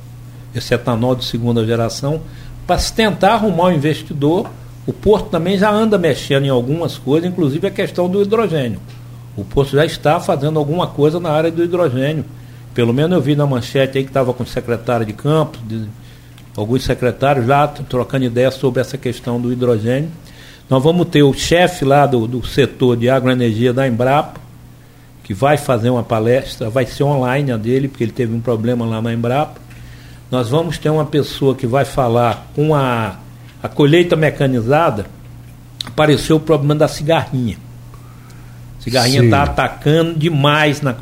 esse 0.54 0.74
etanol 0.74 1.16
de 1.16 1.24
segunda 1.24 1.66
geração, 1.66 2.20
para 2.66 2.78
se 2.78 2.92
tentar 2.92 3.36
arrumar 3.36 3.68
um 3.68 3.72
investidor. 3.72 4.50
O 4.86 4.92
Porto 4.92 5.30
também 5.30 5.58
já 5.58 5.72
anda 5.72 5.98
mexendo 5.98 6.46
em 6.46 6.50
algumas 6.50 6.98
coisas, 6.98 7.30
inclusive 7.30 7.68
a 7.68 7.72
questão 7.72 8.10
do 8.10 8.22
hidrogênio. 8.22 8.82
O 9.38 9.46
Porto 9.46 9.72
já 9.72 9.86
está 9.86 10.20
fazendo 10.20 10.60
alguma 10.60 10.88
coisa 10.88 11.22
na 11.22 11.32
área 11.32 11.52
do 11.52 11.64
hidrogênio. 11.64 12.26
Pelo 12.78 12.94
menos 12.94 13.12
eu 13.18 13.20
vi 13.24 13.36
na 13.36 13.48
manchete 13.48 13.98
aí 13.98 14.04
que 14.04 14.12
estava 14.12 14.32
com 14.36 14.44
o 14.44 14.46
secretário 14.46 15.04
de 15.04 15.12
campo, 15.12 15.58
de- 15.66 15.88
alguns 16.56 16.84
secretários 16.84 17.48
lá 17.48 17.68
trocando 17.68 18.24
ideias 18.26 18.54
sobre 18.54 18.80
essa 18.80 18.96
questão 19.00 19.42
do 19.42 19.52
hidrogênio. 19.52 20.12
Nós 20.70 20.84
vamos 20.84 21.08
ter 21.08 21.24
o 21.24 21.34
chefe 21.34 21.84
lá 21.84 22.06
do, 22.06 22.28
do 22.28 22.46
setor 22.46 22.96
de 22.96 23.10
agroenergia 23.10 23.74
da 23.74 23.88
Embrapa, 23.88 24.40
que 25.24 25.34
vai 25.34 25.58
fazer 25.58 25.90
uma 25.90 26.04
palestra, 26.04 26.70
vai 26.70 26.86
ser 26.86 27.02
online 27.04 27.52
a 27.52 27.58
dele, 27.58 27.88
porque 27.88 28.04
ele 28.04 28.12
teve 28.12 28.36
um 28.36 28.40
problema 28.40 28.86
lá 28.86 29.02
na 29.02 29.12
Embrapa. 29.12 29.60
Nós 30.30 30.50
vamos 30.50 30.78
ter 30.78 30.92
uma 30.92 31.06
pessoa 31.06 31.56
que 31.56 31.66
vai 31.66 31.84
falar 31.84 32.46
com 32.56 32.76
a, 32.76 33.16
a 33.64 33.68
colheita 33.68 34.16
mecanizada, 34.16 35.08
apareceu 35.84 36.36
o 36.36 36.40
problema 36.40 36.76
da 36.76 36.88
cigarrinha. 36.88 37.58
Cigarrinha 38.80 39.22
Sim. 39.22 39.26
está 39.26 39.42
atacando 39.42 40.14
demais 40.20 40.80
na, 40.84 40.96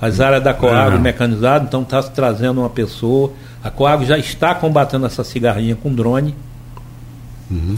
as 0.00 0.20
áreas 0.20 0.42
da 0.42 0.52
Coagro 0.52 0.96
Ah. 0.96 1.00
mecanizada, 1.00 1.64
então 1.64 1.82
está 1.82 2.02
se 2.02 2.10
trazendo 2.10 2.60
uma 2.60 2.70
pessoa. 2.70 3.32
A 3.62 3.70
Coagro 3.70 4.06
já 4.06 4.18
está 4.18 4.54
combatendo 4.54 5.06
essa 5.06 5.24
cigarrinha 5.24 5.74
com 5.76 5.92
drone, 5.94 6.34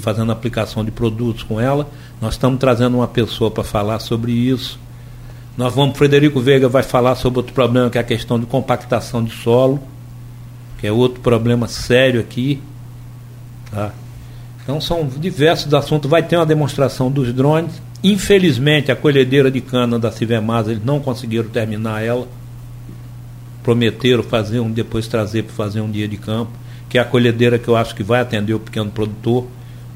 fazendo 0.01 0.33
aplicação 0.33 0.85
de 0.85 0.91
produtos 0.91 1.43
com 1.43 1.61
ela. 1.61 1.87
Nós 2.21 2.35
estamos 2.35 2.59
trazendo 2.59 2.97
uma 2.97 3.07
pessoa 3.07 3.51
para 3.51 3.63
falar 3.63 3.99
sobre 4.01 4.33
isso. 4.33 4.79
Nós 5.57 5.75
vamos, 5.75 5.97
Frederico 5.99 6.41
Veiga 6.41 6.69
vai 6.69 6.83
falar 6.83 7.15
sobre 7.17 7.39
outro 7.41 7.53
problema 7.53 7.91
que 7.91 7.99
é 7.99 8.01
a 8.01 8.05
questão 8.05 8.39
de 8.39 8.47
compactação 8.47 9.23
de 9.23 9.33
solo, 9.33 9.81
que 10.79 10.87
é 10.87 10.93
outro 10.93 11.21
problema 11.21 11.67
sério 11.69 12.21
aqui. 12.21 12.61
Tá? 13.71 13.93
Então 14.69 14.83
são 14.83 15.07
diversos 15.07 15.73
assuntos. 15.73 16.11
Vai 16.11 16.23
ter 16.23 16.37
uma 16.37 16.45
demonstração 16.45 17.11
dos 17.11 17.33
drones. 17.33 17.81
Infelizmente, 18.05 18.93
a 18.93 18.97
colhedeira 18.97 19.51
de 19.51 19.63
cana 19.63 19.99
da 19.99 20.13
Civemasa, 20.13 20.73
eles 20.73 20.85
não 20.85 21.01
conseguiram 21.01 21.49
terminar 21.49 22.05
ela. 22.05 22.29
Prometeram 23.63 24.23
fazer 24.23 24.61
um, 24.61 24.71
depois 24.71 25.09
trazer 25.09 25.45
para 25.45 25.55
fazer 25.55 25.81
um 25.81 25.91
dia 25.91 26.07
de 26.07 26.19
campo, 26.19 26.53
que 26.87 26.99
é 26.99 27.01
a 27.01 27.05
colhedeira 27.07 27.59
que 27.59 27.67
eu 27.67 27.77
acho 27.77 27.95
que 27.95 28.03
vai 28.03 28.21
atender 28.21 28.53
o 28.53 28.61
pequeno 28.61 28.91
produtor, 28.91 29.47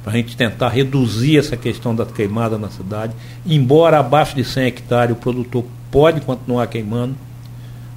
para 0.03 0.15
a 0.15 0.17
gente 0.17 0.35
tentar 0.35 0.71
reduzir 0.71 1.37
essa 1.37 1.55
questão 1.55 1.95
da 1.95 2.07
queimada 2.07 2.57
na 2.57 2.71
cidade. 2.71 3.13
Embora 3.45 3.99
abaixo 3.99 4.35
de 4.35 4.43
100 4.43 4.65
hectares 4.65 5.15
o 5.15 5.19
produtor 5.19 5.67
pode 5.91 6.23
continuar 6.23 6.67
queimando. 6.69 7.15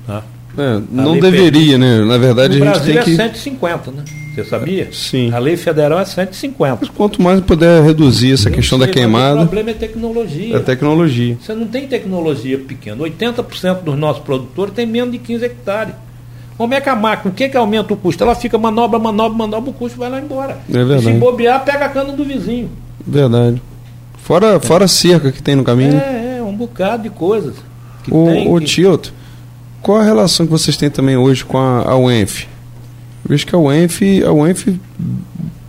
Tá? 0.06 0.24
É, 0.58 0.82
não 0.92 1.20
deveria, 1.20 1.78
né? 1.78 2.00
Na 2.06 2.18
verdade, 2.18 2.58
no 2.60 2.64
a 2.66 2.74
gente 2.74 2.78
Brasil 2.78 2.94
tem 2.96 3.04
que. 3.16 3.22
é 3.22 3.26
150, 3.30 3.92
né? 3.92 4.04
Você 4.34 4.44
sabia? 4.44 4.90
Sim. 4.92 5.32
A 5.34 5.40
lei 5.40 5.56
federal 5.56 6.00
é 6.00 6.06
150. 6.06 6.88
Quanto 6.96 7.22
mais 7.22 7.40
puder 7.42 7.82
reduzir 7.84 8.34
essa 8.34 8.50
questão 8.52 8.78
da 8.78 8.86
Eu 8.86 8.94
sei, 8.94 9.08
mas 9.08 9.12
O 9.12 9.14
queimada, 9.24 9.40
problema 9.46 9.70
é 9.70 9.74
tecnologia. 9.74 10.56
é 10.58 10.60
tecnologia. 10.60 11.38
Você 11.42 11.54
não 11.54 11.68
tem 11.68 11.88
tecnologia 11.88 12.58
pequena. 12.58 12.98
80% 13.04 13.82
dos 13.84 13.98
nossos 13.98 14.22
produtores 14.24 14.74
tem 14.74 14.86
menos 14.86 15.12
de 15.12 15.20
15 15.20 15.46
hectares. 15.46 15.94
Como 16.58 16.74
é 16.74 16.80
que 16.82 16.88
a 16.90 16.96
máquina, 16.96 17.32
o 17.32 17.34
que, 17.36 17.50
que 17.50 17.58
aumenta 17.58 17.94
o 17.94 17.98
custo? 17.98 18.24
Ela 18.24 18.36
fica 18.36 18.58
manobra, 18.58 18.98
manobra, 19.00 19.38
manobra, 19.38 19.70
o 19.70 19.74
custo 19.74 19.98
vai 20.00 20.10
lá 20.10 20.20
embora. 20.22 20.58
É 20.70 20.74
verdade. 20.84 21.10
E 21.10 21.14
se 21.14 21.20
bobear, 21.20 21.64
pega 21.66 21.86
a 21.86 21.90
cana 21.90 22.14
do 22.14 22.24
vizinho. 22.24 22.70
Verdade. 23.06 23.62
Fora, 24.24 24.60
fora 24.60 24.86
a 24.86 24.88
cerca 24.88 25.32
que 25.32 25.42
tem 25.44 25.56
no 25.56 25.64
caminho. 25.64 25.98
É, 25.98 26.38
é, 26.40 26.44
um 26.44 26.54
bocado 26.56 27.04
de 27.04 27.10
coisas. 27.10 27.56
O, 28.10 28.26
tem, 28.28 28.54
o 28.54 28.60
que- 28.60 28.66
Tilto, 28.66 29.14
qual 29.86 30.00
a 30.00 30.04
relação 30.04 30.48
que 30.48 30.52
vocês 30.52 30.76
têm 30.76 30.90
também 30.90 31.16
hoje 31.16 31.46
com 31.46 31.60
a, 31.60 31.92
a 31.92 31.96
UENF? 31.96 32.48
Eu 33.24 33.30
vejo 33.30 33.46
que 33.46 33.56
a 33.56 33.60
UENF, 33.60 34.24
a 34.24 34.32
UENF 34.34 34.80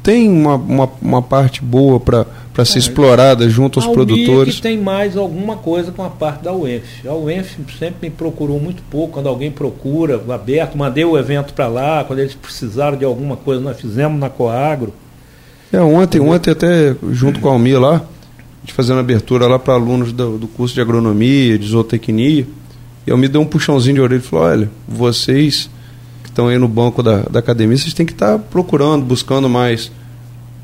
tem 0.03 0.31
uma, 0.31 0.55
uma, 0.55 0.91
uma 1.03 1.21
parte 1.21 1.63
boa 1.63 2.01
para 2.01 2.65
ser 2.65 2.79
explorada 2.79 3.47
junto 3.51 3.79
aos 3.79 3.85
a 3.85 3.91
UNIC 3.91 4.07
produtores. 4.07 4.59
tem 4.59 4.79
mais 4.79 5.19
alguma 5.19 5.59
coisa 5.59 5.93
com 5.93 6.03
a 6.03 6.09
parte 6.09 6.45
da 6.45 6.55
UENF. 6.55 7.07
A 7.07 7.13
UENF 7.13 7.59
sempre 7.79 8.09
me 8.09 8.11
procurou 8.11 8.59
muito 8.59 8.83
pouco, 8.91 9.13
quando 9.13 9.29
alguém 9.29 9.51
procura, 9.51 10.19
aberto, 10.33 10.79
mandei 10.79 11.05
o 11.05 11.19
evento 11.19 11.53
para 11.53 11.67
lá, 11.67 12.03
quando 12.03 12.21
eles 12.21 12.33
precisaram 12.33 12.97
de 12.97 13.05
alguma 13.05 13.37
coisa, 13.37 13.61
nós 13.61 13.79
fizemos 13.79 14.19
na 14.19 14.31
Coagro. 14.31 14.95
É, 15.71 15.79
ontem, 15.79 16.21
ontem 16.21 16.53
até 16.53 16.97
junto 17.11 17.39
com 17.39 17.51
a 17.51 17.53
Almir 17.53 17.79
lá, 17.79 17.97
a 17.97 18.61
gente 18.63 18.73
fazendo 18.73 18.99
abertura 18.99 19.47
lá 19.47 19.59
para 19.59 19.75
alunos 19.75 20.11
do, 20.11 20.39
do 20.39 20.49
curso 20.49 20.75
de 20.75 20.81
agronomia, 20.81 21.59
de 21.59 21.69
zootecnia, 21.69 22.47
e 23.07 23.11
a 23.11 23.15
Almir 23.15 23.31
deu 23.31 23.41
um 23.41 23.47
puxãozinho 23.47 23.95
de 23.97 24.01
orelha 24.01 24.19
e 24.19 24.23
falou, 24.23 24.45
olha, 24.47 24.71
vocês 24.89 25.71
que 26.23 26.29
estão 26.29 26.49
aí 26.49 26.59
no 26.59 26.69
banco 26.69 27.03
da, 27.03 27.21
da 27.23 27.39
academia, 27.39 27.77
vocês 27.77 27.95
têm 27.95 28.05
que 28.07 28.13
estar 28.13 28.39
procurando, 28.39 29.05
buscando 29.05 29.49
mais 29.49 29.91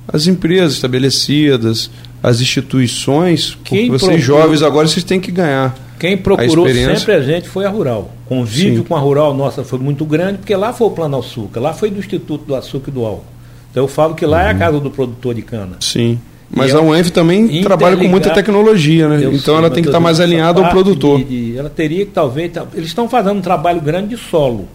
as 0.09 0.27
empresas 0.27 0.75
estabelecidas, 0.75 1.91
as 2.23 2.41
instituições, 2.41 3.57
Quem 3.65 3.87
porque 3.87 4.05
vocês 4.07 4.23
jovens 4.23 4.63
agora 4.63 4.87
vocês 4.89 5.05
têm 5.05 5.21
que 5.21 5.31
ganhar. 5.31 5.75
Quem 5.99 6.17
procurou 6.17 6.67
experiência- 6.67 6.97
sempre 6.99 7.15
a 7.15 7.23
gente 7.23 7.49
foi 7.49 7.65
a 7.65 7.69
Rural. 7.71 8.13
O 8.27 8.29
convívio 8.29 8.79
Sim. 8.79 8.83
com 8.89 8.97
a 8.97 8.99
Rural 8.99 9.33
nossa 9.35 9.63
foi 9.63 9.79
muito 9.79 10.05
grande, 10.05 10.39
porque 10.39 10.55
lá 10.57 10.73
foi 10.73 10.89
o 10.89 10.91
Plano 10.91 11.19
Açúcar, 11.19 11.61
lá 11.61 11.73
foi 11.73 11.91
do 11.91 12.01
Instituto 12.01 12.45
do 12.45 12.55
Açúcar 12.57 12.91
e 12.91 12.95
do 12.95 13.05
Álcool. 13.05 13.25
Então 13.71 13.85
eu 13.85 13.89
falo 13.89 14.15
que 14.15 14.27
lá 14.27 14.43
é 14.43 14.51
a 14.51 14.55
casa 14.55 14.81
do 14.81 14.91
produtor 14.91 15.35
de 15.35 15.43
cana. 15.43 15.77
Sim. 15.81 16.19
Mas 16.55 16.75
a 16.75 16.81
UENF 16.83 17.11
também 17.11 17.63
trabalha 17.63 17.97
com 17.97 18.07
muita 18.09 18.31
tecnologia, 18.31 19.09
né? 19.09 19.17
Então 19.25 19.39
sei, 19.39 19.55
ela 19.55 19.71
tem 19.71 19.83
que 19.83 19.89
estar 19.89 20.01
mais 20.01 20.19
digo, 20.19 20.25
essa 20.29 20.35
alinhada 20.35 20.61
ao 20.65 20.71
produtor. 20.71 21.19
de- 21.19 21.25
de- 21.53 21.57
ela 21.59 21.71
teria 21.71 22.05
que 22.05 22.13
talvez. 22.13 22.53
tá- 22.53 22.67
Eles 22.75 22.89
estão 22.89 23.09
fazendo 23.09 23.39
um 23.39 23.41
trabalho 23.41 23.81
grande 23.81 24.09
de 24.09 24.17
solo. 24.19 24.69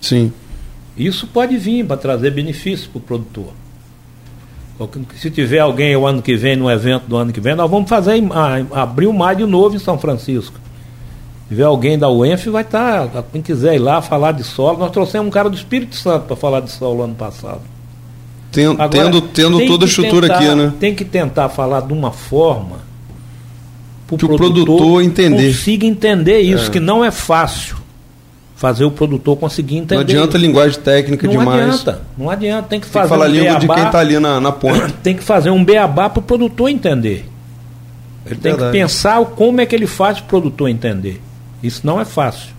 Sim. 0.00 0.32
Isso 0.96 1.26
pode 1.26 1.56
vir 1.56 1.84
para 1.84 1.96
trazer 1.96 2.30
benefícios 2.30 2.86
para 2.86 2.98
o 2.98 3.00
produtor. 3.02 3.48
Se 5.16 5.30
tiver 5.30 5.60
alguém 5.60 5.94
o 5.96 6.06
ano 6.06 6.20
que 6.20 6.36
vem, 6.36 6.56
no 6.56 6.70
evento 6.70 7.04
do 7.08 7.16
ano 7.16 7.32
que 7.32 7.40
vem, 7.40 7.54
nós 7.54 7.70
vamos 7.70 7.88
fazer 7.88 8.22
abrir 8.72 9.06
o 9.06 9.12
mar 9.12 9.34
de 9.34 9.44
novo 9.44 9.74
em 9.76 9.78
São 9.78 9.98
Francisco. 9.98 10.54
Se 11.44 11.48
tiver 11.50 11.64
alguém 11.64 11.98
da 11.98 12.08
UENF, 12.10 12.48
vai 12.50 12.62
estar. 12.62 13.08
quem 13.32 13.40
quiser 13.42 13.74
ir 13.74 13.78
lá 13.78 14.00
falar 14.02 14.32
de 14.32 14.42
solo. 14.44 14.78
Nós 14.78 14.90
trouxemos 14.90 15.28
um 15.28 15.30
cara 15.30 15.48
do 15.50 15.56
Espírito 15.56 15.94
Santo 15.96 16.26
para 16.26 16.36
falar 16.36 16.60
de 16.60 16.70
solo 16.72 17.02
ano 17.02 17.14
passado. 17.14 17.60
Ten- 18.54 18.70
Agora, 18.70 18.88
tendo 18.88 19.20
tendo 19.20 19.58
tem 19.58 19.68
toda 19.68 19.84
a 19.84 19.88
estrutura 19.88 20.28
tentar- 20.28 20.38
aqui, 20.38 20.54
né? 20.54 20.72
Tem 20.80 20.94
que 20.94 21.04
tentar 21.04 21.48
falar 21.48 21.80
de 21.82 21.92
uma 21.92 22.10
forma 22.12 22.78
pro 24.06 24.16
Que 24.16 24.24
o 24.24 24.36
produtor 24.36 25.02
entender. 25.02 25.48
consiga 25.48 25.86
entender 25.86 26.40
isso, 26.40 26.68
É. 26.68 26.70
que 26.70 26.80
não 26.80 27.04
é 27.04 27.10
fácil 27.10 27.76
fazer 28.54 28.84
o 28.84 28.90
produtor 28.90 29.36
conseguir 29.36 29.76
entender. 29.76 29.94
Não 29.96 30.00
adianta 30.02 30.36
isso. 30.36 30.46
linguagem 30.46 30.80
técnica 30.80 31.26
Não 31.26 31.36
demais. 31.38 31.60
adianta, 31.64 32.02
não 32.16 32.30
adianta. 32.30 32.68
Tem 32.68 32.80
que 32.80 32.86
Tem 32.86 32.92
fazer 32.92 33.04
que 33.04 33.08
falar 33.08 33.26
a 33.26 33.28
um 33.28 33.32
língua 33.32 33.54
de 33.58 33.66
beabá, 33.66 33.74
quem 33.74 33.84
está 33.86 33.98
ali 33.98 34.18
na, 34.20 34.40
na 34.40 34.52
ponta. 34.52 34.88
Tem 35.02 35.14
que 35.16 35.22
fazer 35.24 35.50
um 35.50 35.64
beabá 35.64 36.08
para 36.08 36.20
o 36.20 36.22
produtor 36.22 36.68
entender. 36.70 37.28
Ele 38.26 38.36
tem 38.36 38.52
Verdade. 38.52 38.72
que 38.72 38.78
pensar 38.78 39.22
como 39.26 39.60
é 39.60 39.66
que 39.66 39.74
ele 39.74 39.86
faz 39.86 40.16
para 40.18 40.24
o 40.24 40.28
produtor 40.28 40.68
entender. 40.70 41.20
Isso 41.62 41.82
não 41.84 42.00
é 42.00 42.04
fácil. 42.06 42.50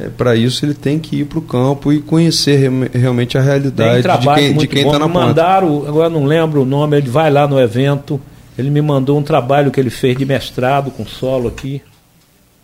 É, 0.00 0.08
Para 0.08 0.34
isso 0.34 0.64
ele 0.64 0.74
tem 0.74 0.98
que 0.98 1.16
ir 1.20 1.26
para 1.26 1.38
o 1.38 1.42
campo 1.42 1.92
e 1.92 2.00
conhecer 2.00 2.56
rem- 2.56 2.88
realmente 2.92 3.36
a 3.36 3.40
realidade 3.42 3.96
de 3.98 4.02
trabalho 4.02 4.38
quem 4.40 4.48
de 4.48 4.54
muito 4.54 4.70
quem 4.74 4.84
bom. 4.84 4.88
está 4.90 4.98
na 4.98 5.06
me 5.06 5.12
ponta. 5.12 5.26
mandaram, 5.26 5.86
agora 5.86 6.08
não 6.08 6.24
lembro 6.24 6.62
o 6.62 6.64
nome, 6.64 6.96
ele 6.96 7.08
vai 7.10 7.30
lá 7.30 7.46
no 7.46 7.60
evento, 7.60 8.20
ele 8.58 8.70
me 8.70 8.80
mandou 8.80 9.18
um 9.18 9.22
trabalho 9.22 9.70
que 9.70 9.78
ele 9.78 9.90
fez 9.90 10.16
de 10.16 10.24
mestrado 10.24 10.90
com 10.90 11.04
solo 11.06 11.48
aqui. 11.48 11.82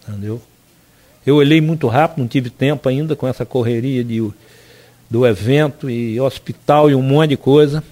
Entendeu? 0.09 0.41
Eu 1.27 1.37
olhei 1.37 1.61
muito 1.61 1.87
rápido, 1.87 2.21
não 2.21 2.27
tive 2.29 2.49
tempo 2.49 2.89
ainda 2.89 3.15
com 3.15 3.29
essa 3.29 3.45
correria 3.45 4.03
de, 4.03 4.27
do 5.11 5.27
evento 5.27 5.91
e 5.91 6.19
hospital 6.19 6.91
e 6.91 6.95
um 6.95 7.03
monte 7.03 7.31
de 7.31 7.37
coisa. 7.37 7.85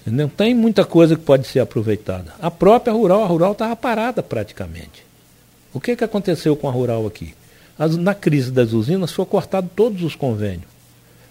Entendeu? 0.00 0.30
Tem 0.34 0.54
muita 0.54 0.84
coisa 0.84 1.14
que 1.14 1.22
pode 1.22 1.46
ser 1.46 1.60
aproveitada. 1.60 2.32
A 2.40 2.50
própria 2.50 2.92
rural, 2.92 3.22
a 3.22 3.26
rural 3.26 3.52
estava 3.52 3.76
parada 3.76 4.22
praticamente. 4.22 5.04
O 5.72 5.78
que, 5.78 5.94
que 5.94 6.02
aconteceu 6.02 6.56
com 6.56 6.66
a 6.68 6.72
rural 6.72 7.06
aqui? 7.06 7.34
As- 7.78 7.96
na 7.96 8.14
crise 8.14 8.50
das 8.50 8.72
usinas 8.72 9.12
foi 9.12 9.24
cortado 9.24 9.68
todos 9.74 10.02
os 10.02 10.14
convênios. 10.14 10.70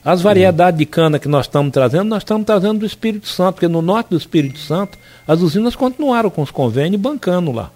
As 0.04 0.22
variedades 0.22 0.80
de 0.80 0.86
cana 0.86 1.20
que 1.20 1.28
nós 1.28 1.46
estamos 1.46 1.72
trazendo, 1.72 2.06
nós 2.06 2.24
estamos 2.24 2.46
trazendo 2.46 2.80
do 2.80 2.86
Espírito 2.86 3.28
Santo, 3.28 3.56
porque 3.56 3.68
no 3.68 3.82
norte 3.84 4.10
do 4.10 4.18
Espírito 4.18 4.58
Santo, 4.58 4.98
as 5.28 5.42
usinas 5.42 5.76
continuaram 5.76 6.30
com 6.30 6.42
os 6.42 6.50
convênios 6.50 7.00
bancando 7.00 7.52
lá. 7.52 7.72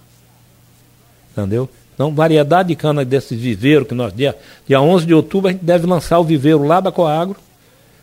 Entendeu? 1.32 1.70
Então, 1.94 2.14
variedade 2.14 2.70
de 2.70 2.76
cana 2.76 3.06
desse 3.06 3.36
viveiro 3.36 3.86
que 3.86 3.94
nós, 3.94 4.14
dia, 4.14 4.36
dia 4.68 4.82
11 4.82 5.06
de 5.06 5.14
outubro, 5.14 5.50
a 5.50 5.52
gente 5.52 5.64
deve 5.64 5.86
lançar 5.86 6.20
o 6.20 6.24
viveiro 6.24 6.64
lá 6.64 6.80
da 6.80 6.92
Coagro, 6.92 7.38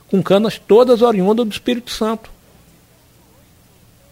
com 0.09 0.23
canas 0.23 0.57
todas 0.59 1.03
oriundas 1.03 1.45
do 1.45 1.53
Espírito 1.53 1.91
Santo. 1.91 2.31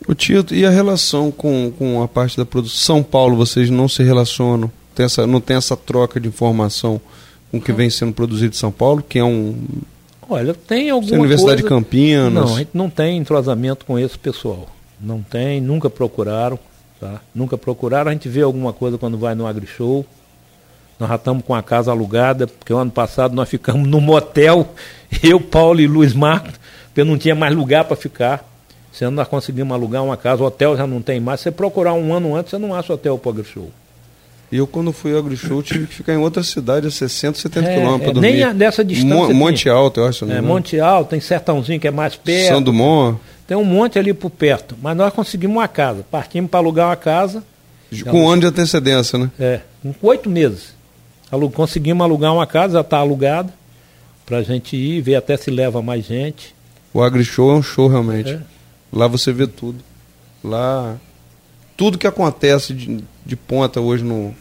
O 0.08 0.14
Tito, 0.14 0.54
e 0.54 0.64
a 0.64 0.70
relação 0.70 1.30
com, 1.30 1.72
com 1.78 2.02
a 2.02 2.08
parte 2.08 2.36
da 2.36 2.44
produção? 2.44 2.96
São 2.96 3.02
Paulo, 3.02 3.36
vocês 3.36 3.70
não 3.70 3.88
se 3.88 4.02
relacionam? 4.02 4.72
Tem 5.00 5.06
essa, 5.06 5.26
não 5.26 5.40
tem 5.40 5.56
essa 5.56 5.74
troca 5.74 6.20
de 6.20 6.28
informação 6.28 7.00
com 7.50 7.56
o 7.56 7.60
que 7.60 7.72
vem 7.72 7.88
sendo 7.88 8.12
produzido 8.12 8.54
em 8.54 8.58
São 8.58 8.70
Paulo, 8.70 9.02
que 9.02 9.18
é 9.18 9.24
um. 9.24 9.56
Olha, 10.28 10.52
tem 10.52 10.90
alguma 10.90 11.12
Tem 11.12 11.18
Universidade 11.18 11.62
coisa... 11.62 11.74
de 11.74 11.82
Campinas. 11.82 12.34
Não, 12.34 12.54
a 12.54 12.58
gente 12.58 12.70
não 12.74 12.90
tem 12.90 13.16
entrosamento 13.16 13.86
com 13.86 13.98
esse 13.98 14.18
pessoal. 14.18 14.68
Não 15.00 15.22
tem, 15.22 15.58
nunca 15.58 15.88
procuraram. 15.88 16.58
Tá? 17.00 17.22
Nunca 17.34 17.56
procuraram. 17.56 18.10
A 18.10 18.12
gente 18.12 18.28
vê 18.28 18.42
alguma 18.42 18.74
coisa 18.74 18.98
quando 18.98 19.16
vai 19.16 19.34
no 19.34 19.46
AgriShow. 19.46 20.04
Nós 20.98 21.08
já 21.08 21.14
estamos 21.14 21.42
com 21.46 21.54
a 21.54 21.62
casa 21.62 21.90
alugada, 21.90 22.46
porque 22.46 22.70
o 22.70 22.76
ano 22.76 22.90
passado 22.90 23.34
nós 23.34 23.48
ficamos 23.48 23.88
num 23.88 24.02
motel, 24.02 24.68
eu, 25.24 25.40
Paulo 25.40 25.80
e 25.80 25.86
Luiz 25.86 26.12
Marcos, 26.12 26.60
porque 26.88 27.02
não 27.04 27.16
tinha 27.16 27.34
mais 27.34 27.56
lugar 27.56 27.84
para 27.84 27.96
ficar. 27.96 28.46
Ano 29.00 29.12
nós 29.12 29.28
conseguimos 29.28 29.72
alugar 29.72 30.04
uma 30.04 30.18
casa, 30.18 30.42
o 30.42 30.46
hotel 30.46 30.76
já 30.76 30.86
não 30.86 31.00
tem 31.00 31.20
mais. 31.20 31.40
Se 31.40 31.44
você 31.44 31.50
procurar 31.52 31.94
um 31.94 32.12
ano 32.12 32.36
antes, 32.36 32.50
você 32.50 32.58
não 32.58 32.74
acha 32.74 32.92
hotel 32.92 33.16
para 33.16 33.30
o 33.30 33.32
AgriShow. 33.32 33.70
E 34.52 34.56
eu, 34.56 34.66
quando 34.66 34.92
fui 34.92 35.12
ao 35.12 35.18
AgriShow, 35.20 35.62
tive 35.62 35.86
que 35.86 35.94
ficar 35.94 36.12
em 36.12 36.16
outra 36.16 36.42
cidade 36.42 36.86
a 36.86 36.90
60, 36.90 37.38
70 37.38 37.68
É, 37.68 37.74
quilômetros 37.78 38.08
é, 38.10 38.12
para 38.12 38.20
nem 38.20 38.42
a 38.42 38.52
dessa 38.52 38.84
distância 38.84 39.14
Mo- 39.16 39.26
tem. 39.28 39.36
Monte 39.36 39.68
Alto, 39.68 40.00
eu 40.00 40.06
acho. 40.06 40.26
não 40.26 40.34
É? 40.36 40.40
Monte 40.40 40.80
Alto, 40.80 41.10
tem 41.10 41.20
Sertãozinho 41.20 41.78
que 41.78 41.86
é 41.86 41.90
mais 41.92 42.16
perto. 42.16 42.48
São 42.48 42.60
Dumont. 42.62 43.16
Tem 43.46 43.56
um 43.56 43.64
monte 43.64 43.98
ali 43.98 44.12
por 44.12 44.28
perto. 44.30 44.76
Mas 44.82 44.96
nós 44.96 45.12
conseguimos 45.12 45.56
uma 45.56 45.68
casa. 45.68 46.04
Partimos 46.10 46.50
para 46.50 46.58
alugar 46.60 46.88
uma 46.88 46.96
casa. 46.96 47.44
Com 48.08 48.24
um 48.24 48.28
ano 48.28 48.42
de 48.42 48.46
antecedência, 48.48 49.18
né? 49.18 49.30
É, 49.38 49.60
com 49.82 49.94
oito 50.08 50.28
meses. 50.30 50.74
Alu- 51.30 51.50
conseguimos 51.50 52.02
alugar 52.04 52.32
uma 52.34 52.46
casa, 52.46 52.74
já 52.74 52.80
está 52.80 52.98
alugada. 52.98 53.52
Para 54.26 54.38
a 54.38 54.42
gente 54.42 54.76
ir, 54.76 55.00
ver 55.00 55.14
até 55.16 55.36
se 55.36 55.50
leva 55.50 55.80
mais 55.82 56.04
gente. 56.06 56.54
O 56.92 57.00
AgriShow 57.02 57.50
é 57.52 57.54
um 57.54 57.62
show 57.62 57.86
realmente. 57.88 58.30
É. 58.32 58.40
Lá 58.92 59.06
você 59.06 59.32
vê 59.32 59.46
tudo. 59.46 59.78
Lá. 60.42 60.96
Tudo 61.76 61.98
que 61.98 62.06
acontece 62.06 62.74
de, 62.74 63.02
de 63.30 63.36
ponta 63.36 63.80
hoje 63.80 64.02
no, 64.02 64.34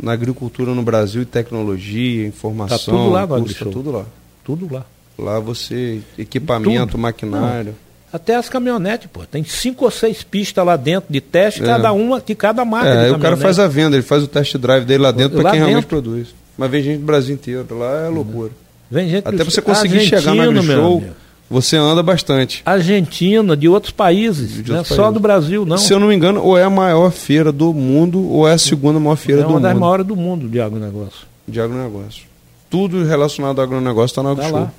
na 0.00 0.12
agricultura 0.12 0.74
no 0.74 0.82
Brasil, 0.82 1.22
e 1.22 1.26
tecnologia, 1.26 2.26
informação. 2.26 2.78
Tá 2.78 2.84
tudo 2.84 3.10
lá 3.10 3.26
curso, 3.26 3.64
tá 3.64 3.70
tudo 3.70 3.90
lá. 3.92 4.04
Tudo 4.42 4.74
lá. 4.74 4.84
Lá 5.18 5.38
você. 5.38 6.00
Equipamento, 6.18 6.92
Tudo. 6.92 6.98
maquinário. 6.98 7.74
Até 8.10 8.34
as 8.34 8.48
caminhonetes, 8.48 9.08
pô. 9.12 9.24
Tem 9.24 9.44
cinco 9.44 9.84
ou 9.84 9.90
seis 9.90 10.22
pistas 10.22 10.64
lá 10.64 10.76
dentro 10.76 11.12
de 11.12 11.20
teste, 11.20 11.62
É. 11.62 11.66
cada 11.66 11.92
uma, 11.92 12.20
de 12.20 12.34
cada 12.34 12.64
marca. 12.64 12.88
É, 12.88 13.12
o 13.12 13.18
cara 13.18 13.36
faz 13.36 13.58
a 13.58 13.68
venda, 13.68 13.94
ele 13.94 14.02
faz 14.02 14.22
o 14.22 14.26
test 14.26 14.56
drive 14.56 14.84
dele 14.84 15.02
lá 15.02 15.10
dentro 15.12 15.40
para 15.40 15.50
quem 15.50 15.60
realmente 15.60 15.82
dentro. 15.82 15.88
produz. 15.88 16.28
Mas 16.56 16.70
vem 16.70 16.82
gente 16.82 16.98
do 17.00 17.06
Brasil 17.06 17.34
inteiro, 17.34 17.66
lá 17.70 18.06
é 18.06 18.08
loucura. 18.08 18.50
Vem 18.90 19.08
gente 19.08 19.26
Até 19.28 19.44
você 19.44 19.62
conseguir 19.62 20.00
chegar 20.00 20.34
no 20.34 20.42
AgriShow, 20.42 20.96
amigo. 20.98 21.14
Você 21.52 21.76
anda 21.76 22.02
bastante. 22.02 22.62
Argentina, 22.64 23.56
de 23.56 23.68
outros 23.68 23.92
países. 23.92 24.62
De 24.64 24.70
não 24.70 24.76
é 24.76 24.78
outros 24.80 24.96
só 24.96 25.02
países. 25.02 25.14
do 25.14 25.20
Brasil, 25.20 25.64
não. 25.66 25.76
Se 25.78 25.92
eu 25.92 26.00
não 26.00 26.08
me 26.08 26.14
engano, 26.14 26.42
ou 26.42 26.56
é 26.58 26.64
a 26.64 26.70
maior 26.70 27.10
feira 27.12 27.52
do 27.52 27.72
mundo, 27.72 28.26
ou 28.28 28.48
é 28.48 28.54
a 28.54 28.58
segunda 28.58 28.98
maior 28.98 29.16
feira 29.16 29.42
é 29.42 29.44
do 29.44 29.50
uma 29.50 29.60
das 29.60 29.72
mundo 29.72 29.80
maiores 29.80 30.06
do 30.06 30.16
mundo 30.16 30.48
de 30.48 30.60
agronegócio. 30.60 31.26
de 31.46 31.60
agronegócio. 31.60 32.24
Tudo 32.70 33.04
relacionado 33.04 33.58
ao 33.58 33.64
agronegócio 33.64 34.06
está 34.12 34.22
no 34.22 34.34
Tá 34.34 34.42
AgriShow. 34.42 34.60
lá. 34.60 34.72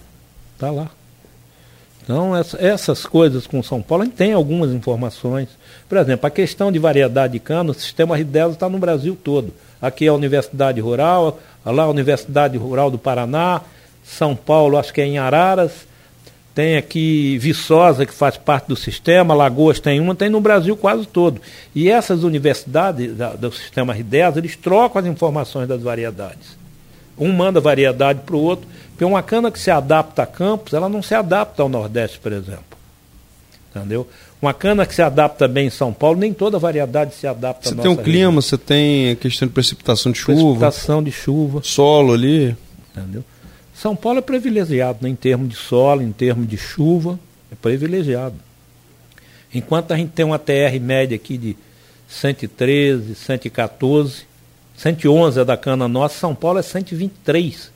Tá 0.58 0.72
lá. 0.72 0.88
Então, 2.04 2.36
essa- 2.36 2.58
essas 2.60 3.06
coisas 3.06 3.48
com 3.48 3.64
São 3.64 3.82
Paulo, 3.82 4.02
a 4.02 4.06
gente 4.06 4.16
tem 4.16 4.34
algumas 4.34 4.72
informações. 4.72 5.48
Por 5.88 5.98
exemplo, 5.98 6.28
a 6.28 6.30
questão 6.30 6.72
de 6.72 6.78
variedade 6.80 7.34
de 7.34 7.40
cana, 7.40 7.72
o 7.72 7.74
sistema 7.74 8.18
Ridelo 8.18 8.52
está 8.54 8.68
no 8.68 8.78
Brasil 8.78 9.18
todo. 9.22 9.54
Aqui 9.82 10.06
é 10.06 10.10
a 10.10 10.14
Universidade 10.14 10.82
Rural, 10.82 11.40
lá 11.66 11.84
a 11.84 11.90
Universidade 11.90 12.58
Rural 12.58 12.92
do 12.92 12.98
Paraná, 12.98 13.62
São 14.04 14.36
Paulo, 14.36 14.78
acho 14.78 14.94
que 14.94 15.00
é 15.00 15.06
em 15.06 15.18
Araras, 15.18 15.72
tem 16.56 16.78
aqui 16.78 17.38
Viçosa, 17.40 18.06
que 18.06 18.14
faz 18.14 18.38
parte 18.38 18.68
do 18.68 18.76
sistema, 18.76 19.34
Lagoas 19.34 19.80
tem 19.80 20.00
uma, 20.00 20.14
tem 20.14 20.30
no 20.30 20.40
Brasil 20.40 20.78
quase 20.78 21.06
todo. 21.08 21.42
E 21.74 21.90
essas 21.90 22.24
universidades 22.24 23.16
da- 23.18 23.34
do 23.34 23.52
sistema 23.52 23.94
R10, 23.96 24.38
eles 24.38 24.56
trocam 24.56 25.00
as 25.02 25.08
informações 25.08 25.68
das 25.68 25.82
variedades. 25.82 26.58
Um 27.18 27.32
manda 27.32 27.60
variedade 27.60 28.20
para 28.26 28.36
o 28.36 28.40
outro, 28.42 28.68
porque 28.92 29.04
uma 29.06 29.24
cana 29.24 29.50
que 29.52 29.60
se 29.60 29.72
adapta 29.72 30.24
a 30.24 30.26
campos, 30.28 30.74
ela 30.74 30.88
não 30.90 31.02
se 31.02 31.14
adapta 31.16 31.62
ao 31.64 31.70
Nordeste, 31.70 32.20
por 32.20 32.32
exemplo. 32.32 32.64
Entendeu? 33.76 34.08
Uma 34.42 34.54
cana 34.54 34.86
que 34.86 34.94
se 34.94 35.02
adapta 35.02 35.48
bem 35.48 35.68
em 35.68 35.70
São 35.72 35.92
Paulo, 35.94 36.20
nem 36.20 36.34
toda 36.34 36.60
variedade 36.60 37.16
se 37.16 37.26
adapta 37.26 37.70
Você 37.70 37.76
tem 37.76 37.90
um 37.90 37.96
clima, 37.96 38.10
região. 38.26 38.32
você 38.34 38.58
tem 38.58 39.12
a 39.12 39.16
questão 39.16 39.48
de 39.48 39.54
precipitação 39.54 40.12
de 40.12 40.20
chuva, 40.20 40.36
Precipitação 40.36 41.02
de 41.04 41.12
chuva. 41.12 41.62
solo 41.64 42.14
ali. 42.14 42.56
Entendeu? 42.96 43.24
São 43.84 43.98
Paulo 43.98 44.20
é 44.20 44.22
privilegiado 44.22 45.00
né, 45.02 45.10
em 45.10 45.16
termos 45.16 45.50
de 45.50 45.58
solo, 45.58 46.02
em 46.02 46.14
termos 46.14 46.48
de 46.48 46.56
chuva, 46.56 47.20
é 47.52 47.56
privilegiado. 47.56 48.36
Enquanto 49.54 49.92
a 49.92 49.98
gente 49.98 50.12
tem 50.12 50.24
uma 50.24 50.40
TR 50.40 50.80
média 50.80 51.18
aqui 51.18 51.38
de 51.38 51.58
113, 52.08 53.14
114, 53.14 54.24
111 54.78 55.42
é 55.42 55.44
da 55.44 55.58
cana 55.58 55.86
nossa, 55.90 56.18
São 56.18 56.34
Paulo 56.34 56.60
é 56.60 56.62
123 56.62 57.74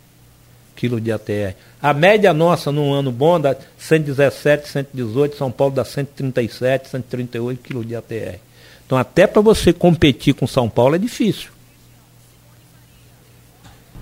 quilos 0.77 1.03
de 1.03 1.11
ATR. 1.11 1.57
A 1.81 1.93
média 1.93 2.33
nossa 2.33 2.71
num 2.71 2.93
ano 2.93 3.11
bom 3.11 3.37
dá 3.37 3.53
117, 3.77 4.69
118, 4.69 5.35
São 5.35 5.51
Paulo 5.51 5.75
dá 5.75 5.83
137, 5.83 6.87
138 6.87 7.61
quilos 7.61 7.85
de 7.85 7.97
ATR. 7.97 8.39
Então 8.85 8.97
até 8.97 9.27
para 9.27 9.41
você 9.41 9.73
competir 9.73 10.35
com 10.35 10.47
São 10.47 10.69
Paulo 10.69 10.95
é 10.95 10.99
difícil. 10.99 11.49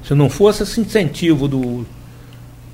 Se 0.08 0.14
não 0.14 0.30
fosse 0.30 0.62
esse 0.62 0.80
incentivo 0.80 1.48
do, 1.48 1.84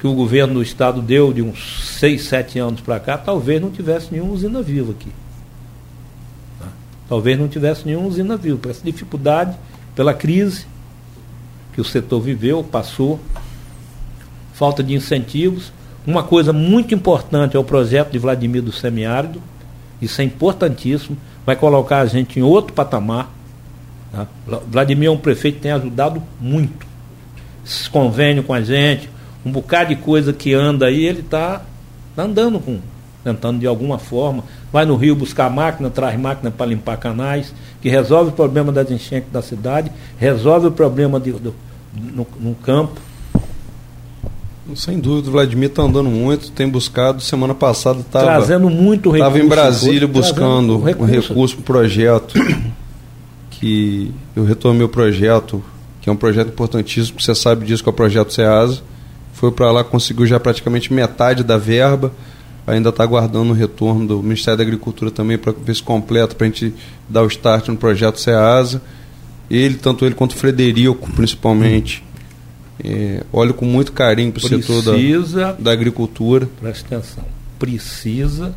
que 0.01 0.07
o 0.07 0.15
governo 0.15 0.55
do 0.55 0.63
estado 0.63 0.99
deu 0.99 1.31
de 1.31 1.43
uns 1.43 1.97
6, 1.99 2.23
7 2.23 2.57
anos 2.57 2.81
para 2.81 2.99
cá, 2.99 3.19
talvez 3.19 3.61
não 3.61 3.69
tivesse 3.69 4.11
nenhuma 4.11 4.33
usina 4.33 4.59
viva 4.59 4.93
aqui. 4.93 5.11
Tá? 6.59 6.65
Talvez 7.07 7.37
não 7.37 7.47
tivesse 7.47 7.85
nenhuma 7.85 8.07
usina 8.07 8.35
viva. 8.35 8.57
Por 8.57 8.71
essa 8.71 8.83
dificuldade, 8.83 9.55
pela 9.95 10.11
crise 10.11 10.65
que 11.73 11.79
o 11.79 11.83
setor 11.85 12.19
viveu, 12.19 12.63
passou, 12.63 13.19
falta 14.55 14.81
de 14.83 14.95
incentivos. 14.95 15.71
Uma 16.05 16.23
coisa 16.23 16.51
muito 16.51 16.95
importante 16.95 17.55
é 17.55 17.59
o 17.59 17.63
projeto 17.63 18.11
de 18.11 18.17
Vladimir 18.17 18.63
do 18.63 18.71
Semiárido. 18.71 19.39
Isso 20.01 20.19
é 20.19 20.23
importantíssimo. 20.23 21.15
Vai 21.45 21.55
colocar 21.55 21.99
a 21.99 22.07
gente 22.07 22.39
em 22.39 22.41
outro 22.41 22.73
patamar. 22.73 23.29
Vla- 24.47 24.63
Vladimir 24.67 25.09
é 25.09 25.11
um 25.11 25.17
prefeito 25.17 25.57
que 25.57 25.61
tem 25.61 25.71
ajudado 25.71 26.23
muito 26.39 26.87
esses 27.63 27.87
convênios 27.87 28.43
com 28.47 28.53
a 28.55 28.61
gente, 28.61 29.07
um 29.45 29.51
bocado 29.51 29.89
de 29.89 29.95
coisa 29.95 30.31
que 30.33 30.53
anda 30.53 30.85
aí, 30.85 31.05
ele 31.05 31.21
está 31.21 31.63
andando 32.17 32.59
com, 32.59 32.79
tentando 33.23 33.59
de 33.59 33.67
alguma 33.67 33.97
forma. 33.97 34.43
Vai 34.71 34.85
no 34.85 34.95
rio 34.95 35.15
buscar 35.15 35.49
máquina, 35.49 35.89
traz 35.89 36.19
máquina 36.19 36.51
para 36.51 36.65
limpar 36.65 36.97
canais, 36.97 37.53
que 37.81 37.89
resolve 37.89 38.29
o 38.29 38.33
problema 38.33 38.71
das 38.71 38.89
enchentes 38.91 39.31
da 39.31 39.41
cidade, 39.41 39.91
resolve 40.17 40.67
o 40.67 40.71
problema 40.71 41.19
de, 41.19 41.31
do, 41.31 41.55
no, 41.93 42.27
no 42.39 42.55
campo. 42.55 42.99
Sem 44.75 44.99
dúvida, 44.99 45.27
o 45.27 45.31
Vladimir 45.31 45.69
está 45.69 45.81
andando 45.81 46.09
muito, 46.09 46.51
tem 46.51 46.69
buscado. 46.69 47.21
Semana 47.21 47.53
passada 47.53 47.99
estava 47.99 48.25
trazendo 48.25 48.69
muito 48.69 49.09
recurso. 49.09 49.37
em 49.37 49.47
Brasília 49.47 50.07
buscando 50.07 50.77
um 50.77 50.83
recurso. 50.83 51.13
recurso 51.13 51.55
para 51.55 51.61
o 51.61 51.65
projeto. 51.65 52.33
Que 53.49 54.11
eu 54.35 54.43
retomei 54.43 54.83
o 54.83 54.89
projeto, 54.89 55.63
que 55.99 56.09
é 56.09 56.13
um 56.13 56.15
projeto 56.15 56.47
importantíssimo, 56.47 57.19
você 57.19 57.35
sabe 57.35 57.65
disso, 57.65 57.83
que 57.83 57.89
é 57.89 57.91
o 57.91 57.95
projeto 57.95 58.33
SEASA. 58.33 58.81
Foi 59.41 59.51
para 59.51 59.71
lá, 59.71 59.83
conseguiu 59.83 60.27
já 60.27 60.39
praticamente 60.39 60.93
metade 60.93 61.43
da 61.43 61.57
verba. 61.57 62.13
Ainda 62.67 62.89
está 62.89 63.03
aguardando 63.03 63.49
o 63.49 63.55
retorno 63.55 64.05
do 64.05 64.21
Ministério 64.21 64.55
da 64.55 64.63
Agricultura 64.63 65.09
também 65.09 65.35
para 65.35 65.51
ver 65.51 65.75
se 65.75 65.81
completa, 65.81 66.35
para 66.35 66.45
a 66.45 66.49
gente 66.51 66.75
dar 67.09 67.23
o 67.23 67.27
start 67.27 67.69
no 67.69 67.75
projeto 67.75 68.19
SEASA. 68.19 68.79
Ele, 69.49 69.77
tanto 69.77 70.05
ele 70.05 70.13
quanto 70.13 70.33
o 70.33 70.35
Frederico, 70.35 71.11
principalmente, 71.13 72.03
é, 72.83 73.23
olho 73.33 73.51
com 73.51 73.65
muito 73.65 73.93
carinho 73.93 74.31
para 74.31 74.45
o 74.45 74.47
setor 74.47 74.83
da, 74.83 75.53
da 75.53 75.71
agricultura. 75.71 76.47
presta 76.61 76.97
atenção, 76.97 77.25
precisa 77.57 78.53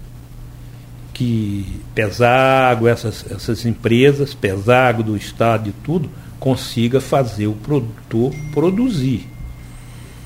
que 1.14 1.80
Pesago, 1.94 2.86
essas, 2.86 3.24
essas 3.30 3.64
empresas, 3.64 4.34
Pesago 4.34 5.02
do 5.02 5.16
Estado 5.16 5.70
e 5.70 5.72
tudo, 5.82 6.10
consiga 6.38 7.00
fazer 7.00 7.46
o 7.46 7.54
produtor 7.54 8.34
produzir. 8.52 9.26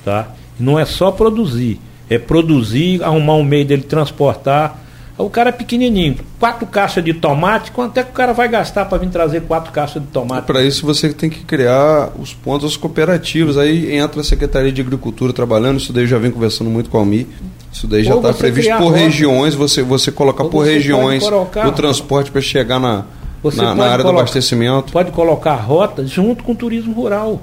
Tá? 0.03 0.35
Não 0.59 0.77
é 0.79 0.85
só 0.85 1.11
produzir, 1.11 1.79
é 2.09 2.17
produzir, 2.17 3.03
arrumar 3.03 3.35
um 3.35 3.43
meio 3.43 3.65
dele 3.65 3.83
transportar. 3.83 4.83
O 5.17 5.29
cara 5.29 5.49
é 5.49 5.51
pequenininho, 5.51 6.15
quatro 6.39 6.65
caixas 6.65 7.03
de 7.03 7.13
tomate, 7.13 7.71
quanto 7.71 7.97
é 7.97 8.03
que 8.03 8.09
o 8.11 8.13
cara 8.13 8.31
vai 8.31 8.47
gastar 8.47 8.85
para 8.85 8.97
vir 8.97 9.09
trazer 9.09 9.41
quatro 9.41 9.69
caixas 9.69 10.01
de 10.01 10.07
tomate? 10.07 10.47
Para 10.47 10.63
isso 10.63 10.85
você 10.85 11.11
tem 11.13 11.29
que 11.29 11.43
criar 11.43 12.11
os 12.17 12.33
pontos 12.33 12.69
das 12.69 12.77
cooperativas. 12.77 13.57
Aí 13.57 13.97
entra 13.97 14.21
a 14.21 14.23
Secretaria 14.23 14.71
de 14.71 14.79
Agricultura 14.79 15.33
trabalhando, 15.33 15.77
isso 15.77 15.91
daí 15.91 16.03
eu 16.03 16.07
já 16.07 16.17
venho 16.17 16.31
conversando 16.33 16.69
muito 16.69 16.89
com 16.89 16.97
a 16.97 17.01
Almi. 17.01 17.27
Isso 17.71 17.85
daí 17.85 18.01
já 18.03 18.15
está 18.15 18.31
previsto 18.33 18.75
por 18.77 18.91
regiões, 18.93 19.53
você, 19.55 19.83
você 19.83 20.09
colocar 20.09 20.43
Ou 20.45 20.49
por 20.49 20.65
você 20.65 20.75
regiões 20.75 21.21
colocar- 21.21 21.67
o 21.67 21.71
transporte 21.73 22.31
para 22.31 22.39
chegar 22.41 22.79
na, 22.79 23.03
na, 23.43 23.75
na 23.75 23.83
área 23.85 23.97
do 23.97 24.03
colocar- 24.03 24.21
abastecimento. 24.21 24.93
Pode 24.93 25.11
colocar 25.11 25.55
rota 25.55 26.07
junto 26.07 26.45
com 26.45 26.53
o 26.53 26.55
turismo 26.55 26.93
rural. 26.93 27.41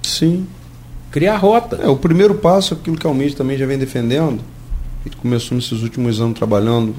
Sim. 0.00 0.46
Criar 1.16 1.36
rota. 1.38 1.76
É, 1.82 1.88
o 1.88 1.96
primeiro 1.96 2.34
passo, 2.34 2.74
aquilo 2.74 2.96
que 2.96 3.06
a 3.06 3.10
Almir 3.10 3.34
também 3.34 3.56
já 3.56 3.64
vem 3.64 3.78
defendendo, 3.78 4.38
ele 5.04 5.14
começou 5.22 5.56
nesses 5.56 5.82
últimos 5.82 6.20
anos 6.20 6.36
trabalhando, 6.38 6.94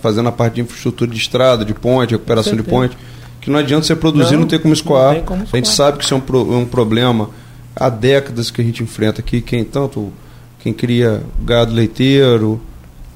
fazendo 0.00 0.28
a 0.28 0.32
parte 0.32 0.54
de 0.54 0.60
infraestrutura 0.62 1.10
de 1.10 1.18
estrada, 1.18 1.64
de 1.64 1.74
ponte, 1.74 2.12
recuperação 2.12 2.56
de 2.56 2.62
ponte, 2.62 2.96
que 3.40 3.50
não 3.50 3.58
adianta 3.58 3.84
você 3.86 3.94
produzir 3.94 4.30
e 4.30 4.32
Não, 4.36 4.40
não 4.40 4.48
ter 4.48 4.58
como 4.60 4.72
escoar. 4.72 5.20
como 5.22 5.42
A 5.42 5.44
gente 5.56 5.66
escoar. 5.66 5.76
sabe 5.90 5.98
que 5.98 6.04
isso 6.04 6.14
é 6.14 6.16
um, 6.16 6.20
pro- 6.20 6.50
é 6.52 6.56
um 6.56 6.64
problema 6.64 7.28
há 7.74 7.88
décadas 7.90 8.50
que 8.50 8.60
a 8.62 8.64
gente 8.64 8.82
enfrenta 8.82 9.20
aqui, 9.20 9.40
quem 9.42 9.62
tanto 9.64 10.10
quem 10.60 10.72
cria 10.72 11.22
gado 11.44 11.72
leiteiro, 11.74 12.58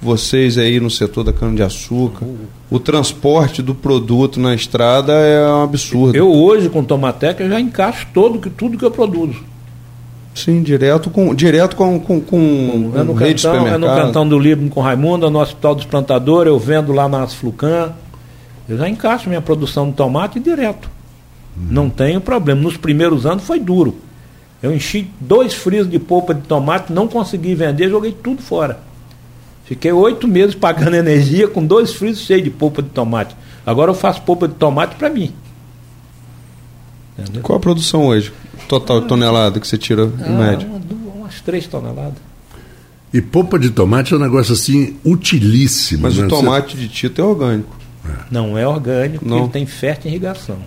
vocês 0.02 0.56
aí 0.58 0.78
no 0.80 0.90
setor 0.90 1.24
da 1.24 1.32
cana-de-açúcar, 1.32 2.24
o 2.70 2.78
transporte 2.78 3.60
do 3.62 3.74
produto 3.74 4.38
na 4.38 4.54
estrada 4.54 5.12
é 5.14 5.46
um 5.48 5.62
absurdo. 5.62 6.16
Eu 6.16 6.30
hoje 6.30 6.68
com 6.68 6.84
Tomateca 6.84 7.48
já 7.48 7.58
encaixo 7.58 8.06
todo, 8.14 8.38
tudo 8.50 8.78
que 8.78 8.84
eu 8.84 8.90
produzo. 8.90 9.48
Sim, 10.34 10.62
direto 10.62 11.10
com 11.10 11.34
direto 11.34 11.74
com, 11.76 11.98
com, 11.98 12.20
com 12.20 12.92
É 12.94 13.02
no, 13.02 13.12
rede 13.14 13.42
de 13.42 13.48
cantão, 13.48 13.66
é 13.66 13.76
no. 13.76 13.86
Cantão 13.86 14.28
do 14.28 14.38
Líbano 14.38 14.70
com 14.70 14.80
Raimundo, 14.80 15.26
é 15.26 15.30
no 15.30 15.40
Hospital 15.40 15.74
dos 15.74 15.84
Plantadores, 15.84 16.50
eu 16.50 16.58
vendo 16.58 16.92
lá 16.92 17.08
na 17.08 17.22
Asflucan. 17.22 17.92
Eu 18.68 18.78
já 18.78 18.88
encaixo 18.88 19.28
minha 19.28 19.40
produção 19.40 19.90
de 19.90 19.96
tomate 19.96 20.38
direto. 20.38 20.88
Não 21.56 21.90
tenho 21.90 22.20
problema. 22.20 22.60
Nos 22.60 22.76
primeiros 22.76 23.26
anos 23.26 23.44
foi 23.44 23.58
duro. 23.58 23.96
Eu 24.62 24.72
enchi 24.74 25.10
dois 25.18 25.54
frios 25.54 25.88
de 25.88 25.98
polpa 25.98 26.34
de 26.34 26.42
tomate, 26.42 26.92
não 26.92 27.08
consegui 27.08 27.54
vender, 27.54 27.88
joguei 27.88 28.12
tudo 28.12 28.42
fora. 28.42 28.78
Fiquei 29.64 29.92
oito 29.92 30.28
meses 30.28 30.54
pagando 30.54 30.94
energia 30.96 31.48
com 31.48 31.64
dois 31.64 31.94
frios 31.94 32.18
cheios 32.18 32.44
de 32.44 32.50
polpa 32.50 32.82
de 32.82 32.90
tomate. 32.90 33.34
Agora 33.64 33.90
eu 33.90 33.94
faço 33.94 34.22
polpa 34.22 34.46
de 34.46 34.54
tomate 34.54 34.96
para 34.96 35.08
mim. 35.08 35.32
Entendeu? 37.18 37.42
Qual 37.42 37.56
a 37.56 37.60
produção 37.60 38.06
hoje? 38.06 38.32
Total 38.68 39.00
de 39.00 39.08
tonelada 39.08 39.58
que 39.58 39.66
você 39.66 39.76
tira 39.78 40.02
em 40.04 40.24
Ah, 40.24 40.28
média? 40.28 40.66
uma, 40.68 40.78
duas, 40.78 41.14
umas 41.14 41.40
três 41.40 41.66
toneladas. 41.66 42.18
E 43.12 43.20
polpa 43.20 43.58
de 43.58 43.70
tomate 43.70 44.14
é 44.14 44.16
um 44.16 44.20
negócio 44.20 44.52
assim 44.52 44.96
utilíssimo. 45.04 46.02
Mas 46.02 46.16
né? 46.16 46.26
o 46.26 46.28
tomate 46.28 46.76
de 46.76 46.88
Tito 46.88 47.20
é 47.20 47.24
orgânico. 47.24 47.76
Não 48.30 48.56
é 48.56 48.66
orgânico, 48.66 49.26
Não. 49.28 49.38
ele 49.40 49.48
tem 49.48 49.66
fértil 49.66 50.10
irrigação. 50.10 50.58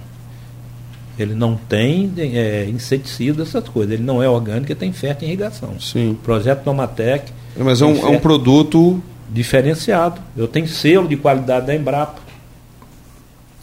Ele 1.17 1.33
não 1.35 1.55
tem 1.55 2.11
é, 2.17 2.67
inseticida, 2.69 3.43
essas 3.43 3.67
coisas. 3.69 3.93
Ele 3.93 4.03
não 4.03 4.21
é 4.21 4.27
orgânico, 4.27 4.71
ele 4.71 4.79
tem 4.79 4.91
fértil 4.91 5.27
irrigação. 5.27 5.79
Sim. 5.79 6.17
Projeto 6.23 6.63
Tomatec. 6.63 7.31
Mas 7.55 7.81
é 7.81 7.85
um, 7.85 7.95
é 7.95 8.09
um 8.09 8.19
produto. 8.19 9.01
diferenciado. 9.31 10.19
Eu 10.35 10.47
tenho 10.47 10.67
selo 10.67 11.07
de 11.07 11.15
qualidade 11.15 11.67
da 11.67 11.75
Embrapa. 11.75 12.19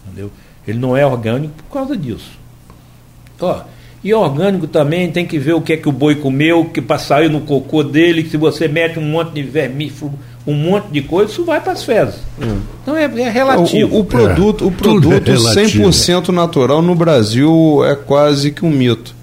Entendeu? 0.06 0.30
Ele 0.66 0.78
não 0.78 0.96
é 0.96 1.04
orgânico 1.04 1.52
por 1.68 1.74
causa 1.74 1.96
disso. 1.96 2.30
Ó, 3.40 3.62
e 4.02 4.14
orgânico 4.14 4.66
também 4.66 5.10
tem 5.10 5.26
que 5.26 5.38
ver 5.38 5.54
o 5.54 5.60
que 5.60 5.72
é 5.74 5.76
que 5.76 5.88
o 5.88 5.92
boi 5.92 6.14
comeu, 6.14 6.64
que 6.64 6.80
para 6.80 6.98
sair 6.98 7.28
no 7.30 7.40
cocô 7.42 7.82
dele, 7.82 8.22
que 8.22 8.30
se 8.30 8.36
você 8.36 8.66
mete 8.66 8.98
um 8.98 9.02
monte 9.02 9.32
de 9.32 9.42
vermífugo, 9.42 10.18
um 10.46 10.54
monte 10.54 10.86
de 10.86 11.02
coisa, 11.02 11.30
isso 11.30 11.44
vai 11.44 11.60
para 11.60 11.72
as 11.72 11.82
fezes. 11.84 12.14
Então 12.82 12.96
é, 12.96 13.04
é 13.04 13.28
relativo. 13.30 13.94
O, 13.94 14.00
o 14.00 14.04
produto, 14.04 14.64
o 14.64 14.68
É, 14.68 14.70
tudo 14.70 15.12
é 15.12 15.20
produto 15.20 15.28
relativo. 15.52 15.88
100% 15.90 16.28
natural 16.28 16.80
no 16.80 16.94
Brasil 16.94 17.82
é 17.84 17.94
quase 17.94 18.50
que 18.52 18.64
um 18.64 18.70
mito. 18.70 19.14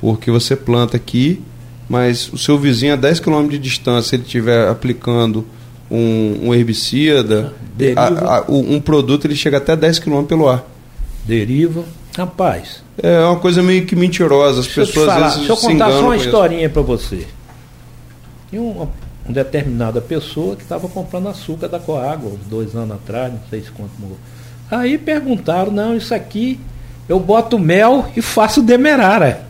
Porque 0.00 0.30
você 0.30 0.54
planta 0.54 0.96
aqui, 0.96 1.42
mas 1.88 2.32
o 2.32 2.38
seu 2.38 2.56
vizinho 2.56 2.92
a 2.92 2.96
10 2.96 3.18
km 3.20 3.48
de 3.48 3.58
distância, 3.58 4.14
ele 4.14 4.22
estiver 4.22 4.68
aplicando 4.68 5.44
um, 5.90 6.38
um 6.44 6.54
herbicida, 6.54 7.52
a- 7.98 8.36
a- 8.36 8.44
o- 8.46 8.74
um 8.74 8.80
produto 8.80 9.24
ele 9.26 9.34
chega 9.34 9.56
até 9.56 9.74
10 9.74 9.98
km 9.98 10.22
pelo 10.22 10.48
ar. 10.48 10.64
Deriva. 11.26 11.82
Rapaz, 12.16 12.82
É 13.02 13.20
uma 13.24 13.38
coisa 13.38 13.62
meio 13.62 13.86
que 13.86 13.94
mentirosa. 13.94 14.60
As 14.60 14.66
pessoas 14.66 15.06
falar, 15.06 15.26
às 15.26 15.34
vezes 15.34 15.48
deixa 15.48 15.52
eu 15.52 15.70
contar 15.70 15.90
só 15.92 16.00
uma 16.02 16.16
historinha 16.16 16.68
para 16.68 16.82
você. 16.82 17.26
Tinha 18.50 18.60
uma, 18.60 18.88
uma 19.24 19.34
determinada 19.34 20.00
pessoa 20.00 20.56
que 20.56 20.62
estava 20.62 20.88
comprando 20.88 21.28
açúcar 21.28 21.68
da 21.68 21.78
Coágua, 21.78 22.32
dois 22.46 22.74
anos 22.74 22.96
atrás, 22.96 23.32
não 23.32 23.40
sei 23.48 23.62
se 23.62 23.70
quanto. 23.70 23.92
Aí 24.70 24.98
perguntaram, 24.98 25.70
não, 25.72 25.96
isso 25.96 26.14
aqui 26.14 26.60
eu 27.08 27.18
boto 27.18 27.58
mel 27.58 28.06
e 28.16 28.20
faço 28.22 28.62
demerara. 28.62 29.46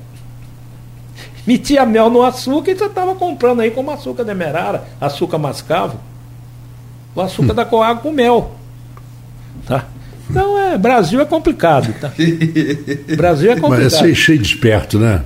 Metia 1.47 1.85
mel 1.87 2.11
no 2.11 2.23
açúcar 2.23 2.71
e 2.71 2.77
você 2.77 2.87
estava 2.87 3.15
comprando 3.15 3.61
aí 3.61 3.71
como 3.71 3.91
açúcar 3.91 4.23
demerara, 4.25 4.85
açúcar 5.01 5.39
mascavo. 5.39 5.99
O 7.15 7.21
açúcar 7.21 7.55
da 7.55 7.65
Coágua 7.65 8.03
com 8.03 8.13
mel. 8.13 8.53
Tá? 9.67 9.87
Então 10.31 10.57
é, 10.59 10.79
Brasil 10.79 11.21
é 11.21 11.25
complicado, 11.25 11.93
tá? 12.01 12.13
Brasil 13.17 13.51
é 13.51 13.55
Mas 13.55 13.61
complicado. 13.61 14.09
é 14.09 14.15
cheio, 14.15 14.39
de 14.39 14.45
esperto, 14.45 14.99
né? 14.99 15.23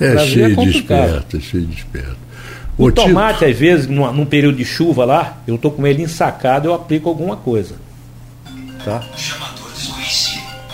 É, 0.00 0.12
Brasil 0.12 0.22
é 0.22 0.26
cheio 0.26 0.48
de 0.48 0.54
complicado. 0.54 1.04
esperto, 1.06 1.36
é 1.36 1.40
cheio 1.40 1.66
de 1.66 1.76
esperto. 1.76 2.16
O 2.78 2.90
Tito, 2.90 3.02
tomate, 3.02 3.44
às 3.44 3.56
vezes, 3.56 3.86
num, 3.86 4.10
num 4.12 4.24
período 4.24 4.56
de 4.56 4.64
chuva 4.64 5.04
lá, 5.04 5.42
eu 5.46 5.58
tô 5.58 5.70
com 5.70 5.86
ele 5.86 6.02
ensacado, 6.02 6.68
eu 6.68 6.74
aplico 6.74 7.08
alguma 7.10 7.36
coisa. 7.36 7.74
Tá? 8.82 9.02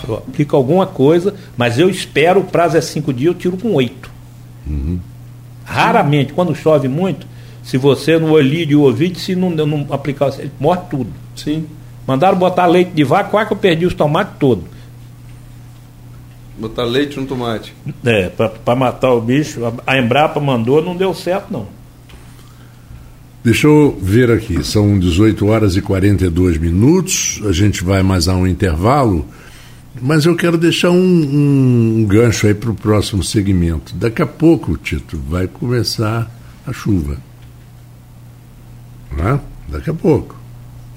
Eu 0.07 0.15
aplico 0.15 0.55
alguma 0.55 0.87
coisa, 0.87 1.35
mas 1.57 1.77
eu 1.77 1.89
espero, 1.89 2.39
o 2.39 2.43
prazo 2.45 2.77
é 2.77 2.81
cinco 2.81 3.11
dias, 3.11 3.33
eu 3.33 3.33
tiro 3.33 3.57
com 3.57 3.73
oito. 3.73 4.09
Raramente, 5.65 6.31
quando 6.31 6.55
chove 6.55 6.87
muito, 6.87 7.27
se 7.61 7.77
você 7.77 8.17
no 8.17 8.31
olho 8.31 8.65
de 8.65 8.75
ouvido, 8.75 9.19
se 9.19 9.35
não, 9.35 9.49
não 9.49 9.87
aplicar, 9.89 10.31
ele 10.39 10.51
morre 10.57 10.79
tudo. 10.89 11.11
Sim. 11.35 11.65
Mandaram 12.07 12.37
botar 12.37 12.65
leite 12.65 12.91
de 12.91 13.03
vaca, 13.03 13.29
quase 13.29 13.47
que 13.47 13.53
eu 13.53 13.57
perdi 13.57 13.85
os 13.85 13.93
tomates 13.93 14.33
todos. 14.39 14.63
Botar 16.57 16.85
leite 16.85 17.19
no 17.19 17.25
tomate. 17.27 17.73
É, 18.03 18.29
para 18.29 18.75
matar 18.75 19.11
o 19.11 19.21
bicho, 19.21 19.59
a- 19.85 19.97
Embrapa 19.99 20.39
mandou, 20.39 20.81
não 20.81 20.95
deu 20.95 21.13
certo 21.13 21.51
não. 21.51 21.67
Deixa 23.43 23.67
eu 23.67 23.97
ver 24.01 24.31
aqui, 24.31 24.63
são 24.63 24.97
18 24.97 25.45
horas 25.47 25.75
e 25.75 25.81
42 25.81 26.57
minutos, 26.57 27.39
a 27.47 27.51
gente 27.51 27.83
vai 27.83 28.01
mais 28.03 28.27
a 28.27 28.35
um 28.35 28.47
intervalo, 28.47 29.25
mas 30.01 30.25
eu 30.25 30.35
quero 30.35 30.57
deixar 30.57 30.89
um, 30.89 30.95
um 32.01 32.05
gancho 32.07 32.47
aí 32.47 32.53
para 32.53 32.71
o 32.71 32.75
próximo 32.75 33.23
segmento. 33.23 33.93
Daqui 33.95 34.21
a 34.21 34.27
pouco, 34.27 34.75
Tito, 34.77 35.17
vai 35.29 35.47
começar 35.47 36.29
a 36.65 36.73
chuva. 36.73 37.17
Não 39.15 39.27
é? 39.29 39.39
Daqui 39.69 39.89
a 39.89 39.93
pouco. 39.93 40.35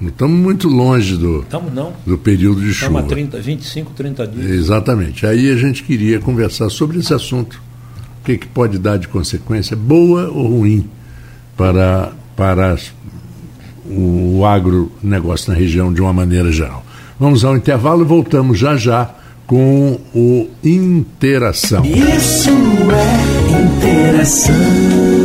Não 0.01 0.09
estamos 0.09 0.35
muito 0.35 0.67
longe 0.67 1.15
do, 1.15 1.41
Estamos 1.41 1.71
não. 1.71 1.93
do 2.05 2.17
período 2.17 2.59
de 2.59 2.73
chuva. 2.73 3.01
Estamos 3.01 3.03
a 3.03 3.15
30, 3.15 3.39
25, 3.39 3.91
30 3.91 4.27
dias. 4.27 4.49
Exatamente. 4.49 5.27
Aí 5.27 5.51
a 5.51 5.55
gente 5.55 5.83
queria 5.83 6.19
conversar 6.19 6.69
sobre 6.71 6.97
esse 6.97 7.13
assunto. 7.13 7.61
O 8.19 8.25
que, 8.25 8.35
que 8.39 8.47
pode 8.47 8.79
dar 8.79 8.97
de 8.97 9.07
consequência, 9.07 9.75
boa 9.75 10.27
ou 10.27 10.47
ruim, 10.47 10.89
para, 11.55 12.13
para 12.35 12.75
o, 13.85 14.39
o 14.39 14.45
agronegócio 14.45 15.51
na 15.51 15.57
região 15.57 15.93
de 15.93 16.01
uma 16.01 16.11
maneira 16.11 16.51
geral. 16.51 16.83
Vamos 17.19 17.45
ao 17.45 17.55
intervalo 17.55 18.01
e 18.01 18.05
voltamos 18.05 18.57
já 18.57 18.75
já 18.75 19.13
com 19.45 19.99
o 20.15 20.49
Interação. 20.63 21.83
Isso 21.85 22.49
é 22.49 23.51
interação. 23.51 25.20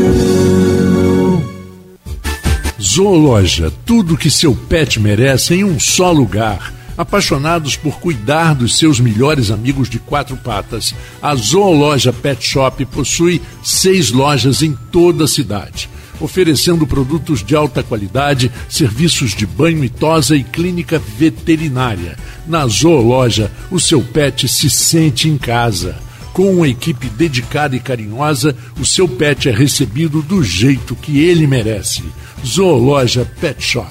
Zoologia, 2.86 3.72
tudo 3.84 4.16
que 4.16 4.30
seu 4.30 4.54
pet 4.54 5.00
merece 5.00 5.54
em 5.54 5.64
um 5.64 5.80
só 5.80 6.12
lugar. 6.12 6.72
Apaixonados 6.96 7.76
por 7.76 7.98
cuidar 7.98 8.54
dos 8.54 8.78
seus 8.78 9.00
melhores 9.00 9.50
amigos 9.50 9.90
de 9.90 9.98
quatro 9.98 10.36
patas, 10.36 10.94
a 11.20 11.34
Zoologia 11.34 12.12
Pet 12.12 12.42
Shop 12.42 12.82
possui 12.86 13.42
seis 13.62 14.12
lojas 14.12 14.62
em 14.62 14.72
toda 14.92 15.24
a 15.24 15.28
cidade, 15.28 15.90
oferecendo 16.20 16.86
produtos 16.86 17.44
de 17.44 17.56
alta 17.56 17.82
qualidade, 17.82 18.52
serviços 18.68 19.34
de 19.34 19.44
banho 19.46 19.84
e 19.84 19.88
tosa 19.88 20.36
e 20.36 20.44
clínica 20.44 21.02
veterinária. 21.18 22.16
Na 22.46 22.66
Zoologia, 22.68 23.50
o 23.68 23.80
seu 23.80 24.00
pet 24.00 24.46
se 24.46 24.70
sente 24.70 25.28
em 25.28 25.36
casa. 25.36 26.05
Com 26.36 26.56
uma 26.56 26.68
equipe 26.68 27.08
dedicada 27.08 27.74
e 27.74 27.80
carinhosa, 27.80 28.54
o 28.78 28.84
seu 28.84 29.08
pet 29.08 29.48
é 29.48 29.52
recebido 29.52 30.20
do 30.20 30.44
jeito 30.44 30.94
que 30.94 31.20
ele 31.20 31.46
merece. 31.46 32.04
Zoologia 32.44 33.24
Pet 33.40 33.58
Shop. 33.58 33.90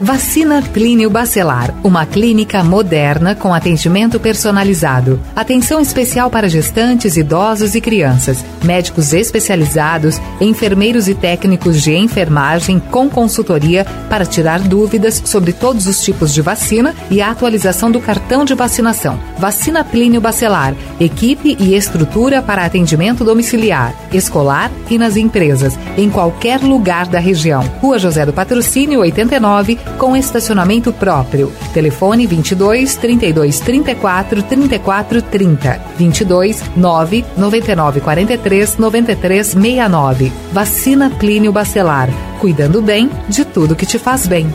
Vacina 0.00 0.62
Clínio 0.62 1.08
Bacelar, 1.10 1.72
uma 1.84 2.04
clínica 2.04 2.64
moderna 2.64 3.36
com 3.36 3.54
atendimento 3.54 4.18
personalizado. 4.18 5.20
Atenção 5.36 5.80
especial 5.80 6.28
para 6.28 6.48
gestantes, 6.48 7.16
idosos 7.16 7.74
e 7.74 7.80
crianças. 7.80 8.44
Médicos 8.64 9.12
especializados, 9.12 10.20
enfermeiros 10.40 11.08
e 11.08 11.14
técnicos 11.14 11.80
de 11.82 11.94
enfermagem 11.94 12.80
com 12.80 13.08
consultoria 13.08 13.84
para 14.08 14.24
tirar 14.24 14.60
dúvidas 14.60 15.22
sobre 15.24 15.52
todos 15.52 15.86
os 15.86 16.02
tipos 16.02 16.32
de 16.32 16.40
vacina 16.40 16.94
e 17.10 17.20
a 17.20 17.30
atualização 17.30 17.90
do 17.90 18.00
cartão 18.00 18.44
de 18.44 18.54
vacinação. 18.54 19.20
Vacina 19.38 19.84
Plínio 19.84 20.20
Bacelar, 20.20 20.74
equipe 20.98 21.56
e 21.60 21.76
estrutura 21.76 22.42
para 22.42 22.64
atendimento 22.64 23.24
domiciliar, 23.24 23.94
escolar 24.12 24.70
e 24.90 24.98
nas 24.98 25.16
empresas, 25.16 25.78
em 25.96 26.10
qualquer 26.10 26.60
lugar 26.60 27.06
da 27.06 27.20
região. 27.20 27.62
Rua 27.80 27.98
José 27.98 28.26
do 28.26 28.32
Patrocínio 28.32 29.00
89, 29.00 29.78
com 29.98 30.16
estacionamento 30.16 30.92
próprio. 30.92 31.52
Telefone 31.72 32.26
22 32.26 32.96
32 32.96 33.60
34 33.60 34.42
34 34.42 35.22
30. 35.22 35.80
22 35.98 36.62
9 36.76 37.24
99 37.36 38.00
43 38.00 38.78
93 38.78 39.46
69. 39.48 40.32
Vacina 40.52 41.10
Plínio 41.10 41.52
Bacelar. 41.52 42.08
Cuidando 42.40 42.82
bem 42.82 43.10
de 43.28 43.44
tudo 43.44 43.76
que 43.76 43.86
te 43.86 43.98
faz 43.98 44.26
bem. 44.26 44.46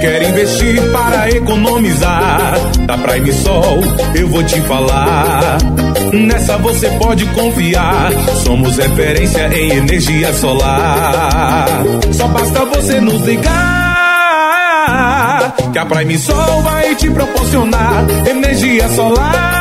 Quer 0.00 0.22
investir 0.22 0.80
para 0.92 1.30
economizar, 1.30 2.54
da 2.86 2.98
Prime 2.98 3.32
Sol 3.32 3.80
eu 4.14 4.28
vou 4.28 4.42
te 4.44 4.60
falar. 4.62 5.58
Nessa 6.12 6.56
você 6.58 6.88
pode 6.90 7.24
confiar. 7.26 8.12
Somos 8.44 8.76
referência 8.76 9.48
em 9.56 9.70
energia 9.72 10.32
solar. 10.34 11.82
Só 12.12 12.28
basta 12.28 12.64
você 12.66 13.00
nos 13.00 13.22
ligar. 13.22 13.54
Que 15.72 15.78
a 15.78 15.86
Prime 15.86 16.18
Sol 16.18 16.62
vai 16.62 16.94
te 16.94 17.10
proporcionar 17.10 18.04
energia 18.28 18.88
solar. 18.90 19.55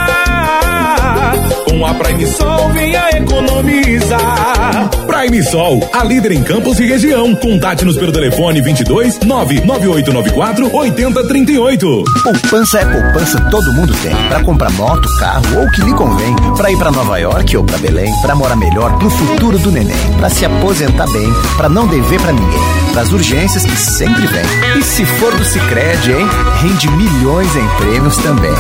Com 1.68 1.86
a 1.86 1.94
Prime 1.94 2.26
Sol 2.28 2.70
venha 2.72 3.10
economizar. 3.10 4.90
Prime 5.08 5.44
Sol, 5.44 5.90
a 5.94 6.04
líder 6.04 6.32
em 6.34 6.44
campos 6.44 6.80
e 6.80 6.86
região. 6.86 7.34
Contate-nos 7.36 7.98
pelo 7.98 8.12
telefone 8.12 8.62
22 8.62 9.20
99894 9.20 10.76
8038. 10.76 12.04
Poupança 12.24 12.80
é 12.80 12.86
poupança, 12.86 13.42
todo 13.50 13.74
mundo 13.74 13.94
tem. 14.04 14.16
Pra 14.28 14.44
comprar 14.44 14.72
moto, 14.72 15.08
carro 15.20 15.44
ou 15.58 15.66
o 15.66 15.72
que 15.72 15.82
lhe 15.82 15.94
convém. 15.94 16.36
Pra 16.56 16.72
ir 16.72 16.78
pra 16.78 16.92
Nova 16.92 17.18
York 17.18 17.58
ou 17.58 17.64
pra 17.64 17.78
Belém. 17.78 18.12
Pra 18.22 18.36
morar 18.36 18.56
melhor 18.56 18.98
pro 18.98 19.10
futuro 19.10 19.58
do 19.58 19.72
neném. 19.72 19.96
Pra 20.18 20.30
se 20.30 20.46
aposentar 20.46 21.08
bem. 21.08 21.34
Pra 21.58 21.68
não 21.68 21.88
dever 21.88 22.22
pra 22.22 22.32
ninguém. 22.32 22.62
Pras 22.94 23.12
urgências 23.12 23.66
que 23.66 23.76
sempre 23.76 24.28
vem. 24.28 24.46
E 24.78 24.84
se 24.84 25.06
for 25.06 25.36
do 25.36 25.44
Cicred, 25.44 26.12
hein? 26.12 26.28
Rende 26.62 26.90
milhões 26.92 27.56
em 27.56 27.68
prêmios 27.78 28.18
também. 28.18 28.54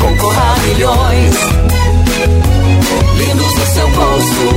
Concorra 0.00 0.54
a 0.54 0.58
milhões. 0.66 1.34
Lindos 3.18 3.54
no 3.54 3.66
seu 3.66 3.88
bolso. 3.90 4.48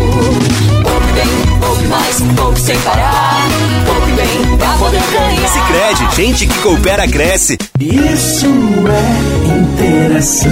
Poupe 0.83 1.11
bem, 1.13 1.59
poupe 1.59 1.87
mais, 1.87 2.21
poupe 2.35 2.59
sem 2.59 2.77
parar. 2.79 3.47
Poupe 3.85 4.11
bem 4.13 4.57
pra 4.57 4.73
poder 4.77 5.01
ganhar. 5.11 5.47
Sicredi, 5.49 6.15
gente 6.15 6.47
que 6.47 6.59
coopera 6.59 7.07
cresce. 7.07 7.57
Isso 7.79 8.45
é 8.87 9.57
interação. 9.59 10.51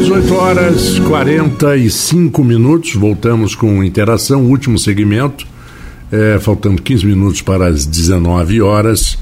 18 0.00 0.34
horas 0.34 0.98
45 1.00 2.44
minutos, 2.44 2.94
voltamos 2.94 3.54
com 3.54 3.82
interação, 3.84 4.42
último 4.44 4.78
segmento, 4.78 5.46
é, 6.10 6.38
faltando 6.38 6.80
15 6.82 7.04
minutos 7.06 7.42
para 7.42 7.66
as 7.66 7.84
19 7.84 8.60
horas. 8.62 9.18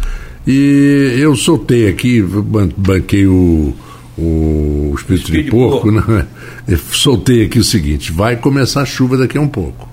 E 0.46 1.16
eu 1.18 1.34
soltei 1.34 1.88
aqui, 1.88 2.22
ban- 2.22 2.68
banquei 2.76 3.26
o, 3.26 3.74
o 4.18 4.94
espírito 4.96 5.26
de 5.26 5.38
Espírito 5.40 5.44
de 5.44 5.50
porco, 5.50 5.92
porco. 5.92 6.12
né? 6.12 6.26
Eu 6.66 6.78
soltei 6.78 7.44
aqui 7.44 7.58
o 7.58 7.64
seguinte: 7.64 8.10
vai 8.12 8.36
começar 8.36 8.82
a 8.82 8.86
chuva 8.86 9.16
daqui 9.16 9.36
a 9.36 9.40
um 9.40 9.48
pouco. 9.48 9.88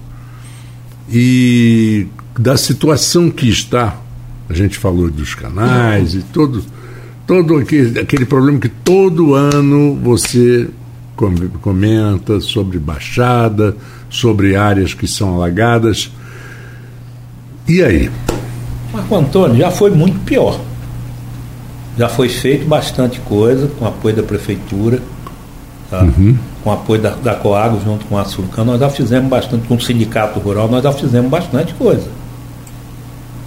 E 1.12 2.08
da 2.40 2.56
situação 2.58 3.30
que 3.30 3.50
está, 3.50 4.00
a 4.50 4.54
gente 4.54 4.78
falou 4.78 5.10
dos 5.12 5.36
canais 5.36 6.16
e 6.16 6.22
todo, 6.22 6.64
todo 7.28 7.58
aquele, 7.58 8.00
aquele 8.00 8.26
problema 8.26 8.60
que 8.60 8.70
todo 8.70 9.36
ano 9.36 9.96
você 10.02 10.68
com- 11.16 11.36
comenta 11.62 12.40
sobre 12.40 12.80
baixada, 12.80 13.76
sobre 14.10 14.56
áreas 14.56 14.94
que 14.94 15.08
são 15.08 15.36
alagadas. 15.36 16.10
E 17.68 17.84
aí? 17.84 18.10
Marco 18.92 19.16
Antônio, 19.16 19.58
já 19.58 19.70
foi 19.72 19.92
muito 19.92 20.20
pior. 20.22 20.60
Já 21.98 22.10
foi 22.10 22.28
feito 22.30 22.66
bastante 22.66 23.20
coisa 23.22 23.70
com 23.78 23.86
apoio 23.86 24.16
da 24.16 24.24
prefeitura, 24.24 25.00
tá? 25.92 26.02
com 26.64 26.72
apoio 26.72 27.02
da, 27.02 27.12
da 27.12 27.36
Coago 27.36 27.80
junto 27.84 28.06
com 28.06 28.18
a 28.18 28.26
Sulcan. 28.26 28.64
Nós 28.64 28.80
já 28.80 28.90
fizemos 28.90 29.30
bastante, 29.30 29.68
com 29.68 29.76
o 29.76 29.82
sindicato 29.82 30.40
rural, 30.40 30.68
nós 30.68 30.84
já 30.84 30.92
fizemos 30.92 31.30
bastante 31.30 31.74
coisa. 31.76 32.08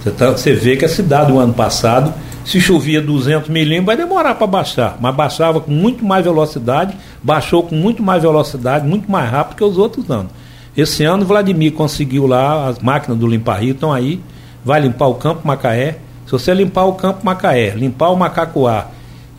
Você, 0.01 0.11
tá- 0.11 0.31
você 0.31 0.53
vê 0.53 0.77
que 0.77 0.85
a 0.85 0.89
cidade, 0.89 1.31
o 1.31 1.39
ano 1.39 1.53
passado, 1.53 2.13
se 2.45 2.61
chovia 2.61 3.01
200 3.01 3.49
milímetros, 3.49 3.85
vai 3.87 3.97
demorar 3.97 4.35
para 4.35 4.47
baixar, 4.47 4.97
mas 5.01 5.13
baixava 5.13 5.59
com 5.59 5.71
muito 5.71 6.05
mais 6.05 6.23
velocidade, 6.23 6.95
baixou 7.21 7.63
com 7.63 7.75
muito 7.75 8.01
mais 8.01 8.21
velocidade, 8.21 8.87
muito 8.87 9.11
mais 9.11 9.29
rápido 9.29 9.57
que 9.57 9.63
os 9.63 9.77
outros 9.77 10.09
anos. 10.09 10.31
Esse 10.75 11.03
ano, 11.03 11.25
Vladimir 11.25 11.73
conseguiu 11.73 12.27
lá, 12.27 12.69
as 12.69 12.79
máquinas 12.79 13.17
do 13.19 13.27
Limpa 13.27 13.55
Rio 13.55 13.71
estão 13.71 13.91
aí, 13.91 14.21
vai 14.63 14.79
limpar 14.79 15.07
o 15.07 15.15
Campo 15.15 15.45
Macaé. 15.45 15.97
Se 16.27 16.33
você 16.33 16.53
limpar 16.53 16.83
o 16.83 16.93
Campo 16.93 17.25
Macaé, 17.25 17.69
limpar 17.69 18.09
o 18.09 18.17
Macacuá 18.17 18.87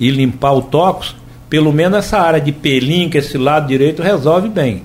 e 0.01 0.11
limpar 0.11 0.53
o 0.55 0.63
Tocos, 0.63 1.15
pelo 1.51 1.71
menos 1.71 1.99
essa 1.99 2.19
área 2.19 2.41
de 2.41 2.51
Pelim, 2.51 3.11
que 3.11 3.19
é 3.19 3.21
esse 3.21 3.37
lado 3.37 3.69
direito, 3.69 4.03
resolve 4.03 4.49
bem. 4.49 4.85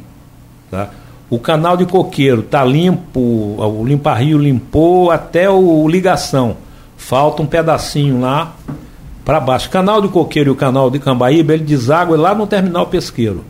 Tá? 0.69 0.89
O 1.29 1.39
canal 1.39 1.77
de 1.77 1.85
coqueiro 1.85 2.41
está 2.41 2.61
limpo, 2.65 3.21
o 3.21 3.85
Limpa 3.85 4.13
Rio 4.15 4.37
limpou 4.37 5.11
até 5.11 5.49
o 5.49 5.87
ligação. 5.87 6.57
Falta 6.97 7.41
um 7.41 7.45
pedacinho 7.45 8.19
lá 8.19 8.53
para 9.23 9.39
baixo. 9.39 9.69
O 9.69 9.71
canal 9.71 10.01
de 10.01 10.09
coqueiro 10.09 10.49
e 10.49 10.51
o 10.51 10.55
canal 10.55 10.91
de 10.91 10.99
Cambaíba, 10.99 11.53
ele 11.53 11.63
deságua 11.63 12.17
lá 12.17 12.35
no 12.35 12.45
terminal 12.45 12.85
pesqueiro. 12.87 13.45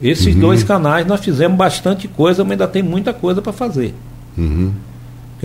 Esses 0.00 0.34
dois 0.34 0.64
canais 0.64 1.06
nós 1.06 1.20
fizemos 1.20 1.56
bastante 1.56 2.08
coisa, 2.08 2.42
mas 2.44 2.52
ainda 2.52 2.66
tem 2.66 2.82
muita 2.82 3.12
coisa 3.12 3.42
para 3.42 3.52
fazer. 3.52 3.94
Porque 4.34 4.91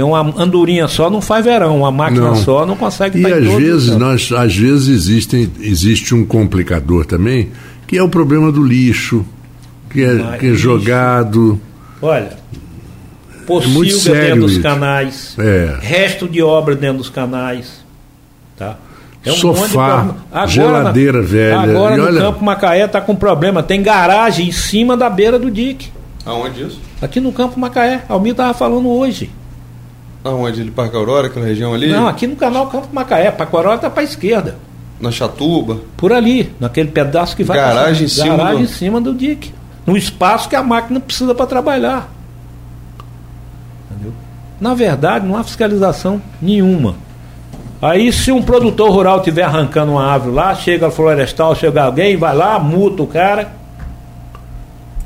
uma 0.04 0.20
andorinha 0.42 0.88
só 0.88 1.10
não 1.10 1.22
faz 1.22 1.44
verão, 1.46 1.78
uma 1.80 1.92
máquina 1.92 2.28
Não. 2.28 2.36
só 2.36 2.66
não 2.66 2.76
consegue 2.76 3.20
E 3.20 3.26
às 3.34 3.44
vezes, 3.56 3.96
nós, 3.98 4.32
às 4.32 4.56
vezes 4.56 4.88
existem, 4.90 5.52
existe 5.60 6.14
um 6.14 6.24
complicador 6.26 7.06
também, 7.06 7.50
que 7.88 7.98
é 7.98 8.04
o 8.04 8.10
problema 8.10 8.52
do 8.52 8.64
lixo, 8.64 9.26
que 9.90 10.04
é, 10.04 10.14
Mas 10.14 10.40
que 10.40 10.46
é 10.46 10.50
muito 10.52 10.68
Olha, 12.02 12.30
pocilga 13.46 13.90
sério 13.98 14.22
dentro 14.22 14.42
dos 14.42 14.58
canais, 14.60 15.36
É. 15.40 15.78
resto 15.82 16.28
de 16.28 16.42
obra 16.42 16.76
dentro 16.76 16.98
dos 16.98 17.10
canais, 17.10 17.84
tá? 18.58 18.76
É 19.26 19.32
Sofá, 19.32 19.66
de 19.66 19.72
problema. 19.74 20.18
Agora, 20.32 20.48
geladeira 20.48 21.22
velha, 21.22 21.60
Agora 21.60 21.96
e 21.96 21.98
no 21.98 22.04
olha- 22.06 22.22
Campo 22.22 22.46
Macaé 22.46 22.86
está 22.86 23.02
com 23.02 23.16
problema, 23.16 23.62
tem 23.64 23.82
garagem 23.82 24.48
em 24.48 24.52
cima 24.52 24.96
da 24.96 25.10
beira 25.10 25.38
do 25.40 25.50
dique. 25.52 25.90
Aonde 26.26 26.62
isso? 26.64 26.80
Aqui 27.02 27.20
no 27.20 27.32
Campo 27.34 27.60
Macaé, 27.60 28.04
Almir 28.08 28.32
estava 28.32 28.54
falando 28.54 28.88
hoje. 28.90 29.30
Aonde? 30.28 30.62
Ele 30.62 30.72
Parque 30.72 30.96
Aurora, 30.96 31.28
aquela 31.28 31.46
região 31.46 31.74
ali? 31.74 31.92
Não, 31.92 32.08
aqui 32.08 32.28
no 32.28 32.36
canal 32.36 32.68
Campo 32.68 32.88
Macaé, 32.92 33.32
Pacoró 33.32 33.74
está 33.76 33.90
para 33.90 34.02
a 34.02 34.04
esquerda. 34.06 34.56
Na 35.00 35.12
Chatuba? 35.12 35.78
Por 35.96 36.12
ali, 36.12 36.54
naquele 36.60 36.90
pedaço 36.90 37.36
que 37.36 37.44
vai 37.44 37.58
Garagem 37.58 38.06
em 38.06 38.08
cima 38.10 38.36
garagem 38.38 38.58
do- 38.58 38.64
em 38.64 38.68
cima 38.68 39.00
do 39.02 39.14
dique. 39.14 39.54
No 39.86 39.96
espaço 39.96 40.50
que 40.50 40.56
a 40.56 40.64
máquina 40.64 41.00
precisa 41.00 41.34
para 41.36 41.46
trabalhar. 41.46 42.10
Entendeu? 43.92 44.14
Na 44.60 44.74
verdade, 44.74 45.26
não 45.26 45.38
há 45.38 45.44
fiscalização 45.44 46.22
nenhuma. 46.42 46.96
Aí 47.82 48.12
se 48.12 48.32
um 48.32 48.42
produtor 48.42 48.90
rural 48.92 49.20
estiver 49.20 49.44
arrancando 49.44 49.92
uma 49.92 50.04
árvore 50.04 50.34
lá, 50.36 50.56
chega 50.56 50.88
a 50.88 50.92
florestal, 50.92 51.54
chega 51.56 51.84
alguém, 51.84 52.18
vai 52.18 52.36
lá, 52.36 52.58
multa 52.58 53.04
o 53.04 53.08
cara, 53.08 53.52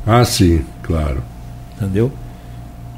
Ah, 0.07 0.23
sim, 0.23 0.63
claro. 0.81 1.21
entendeu? 1.75 2.11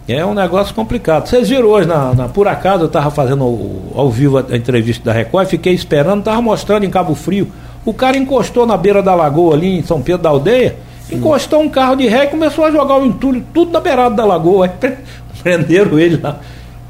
É 0.07 0.25
um 0.25 0.33
negócio 0.33 0.73
complicado. 0.75 1.27
Vocês 1.27 1.47
viram 1.49 1.67
hoje, 1.69 1.87
na, 1.87 2.13
na- 2.13 2.27
por 2.27 2.47
acaso, 2.47 2.83
eu 2.83 2.87
estava 2.87 3.09
fazendo 3.09 3.43
ao, 3.43 4.01
ao 4.03 4.11
vivo 4.11 4.37
a, 4.37 4.43
a 4.49 4.57
entrevista 4.57 5.03
da 5.05 5.13
Record, 5.13 5.47
fiquei 5.47 5.73
esperando, 5.73 6.19
estava 6.19 6.41
mostrando 6.41 6.83
em 6.85 6.89
Cabo 6.89 7.15
Frio. 7.15 7.47
O 7.85 7.93
cara 7.93 8.17
encostou 8.17 8.65
na 8.65 8.75
beira 8.77 9.01
da 9.01 9.15
lagoa 9.15 9.55
ali 9.55 9.79
em 9.79 9.83
São 9.83 10.01
Pedro 10.01 10.21
da 10.23 10.29
Aldeia, 10.29 10.75
encostou 11.11 11.61
um 11.61 11.69
carro 11.69 11.95
de 11.95 12.07
ré 12.07 12.25
e 12.25 12.27
começou 12.27 12.65
a 12.65 12.71
jogar 12.71 12.97
o 12.97 13.05
entulho 13.05 13.43
tudo 13.53 13.71
na 13.71 13.79
beirada 13.79 14.15
da 14.15 14.25
lagoa. 14.25 14.65
Aí 14.65 14.71
pre- 14.77 14.97
prenderam 15.41 15.97
ele 15.99 16.19
lá. 16.21 16.39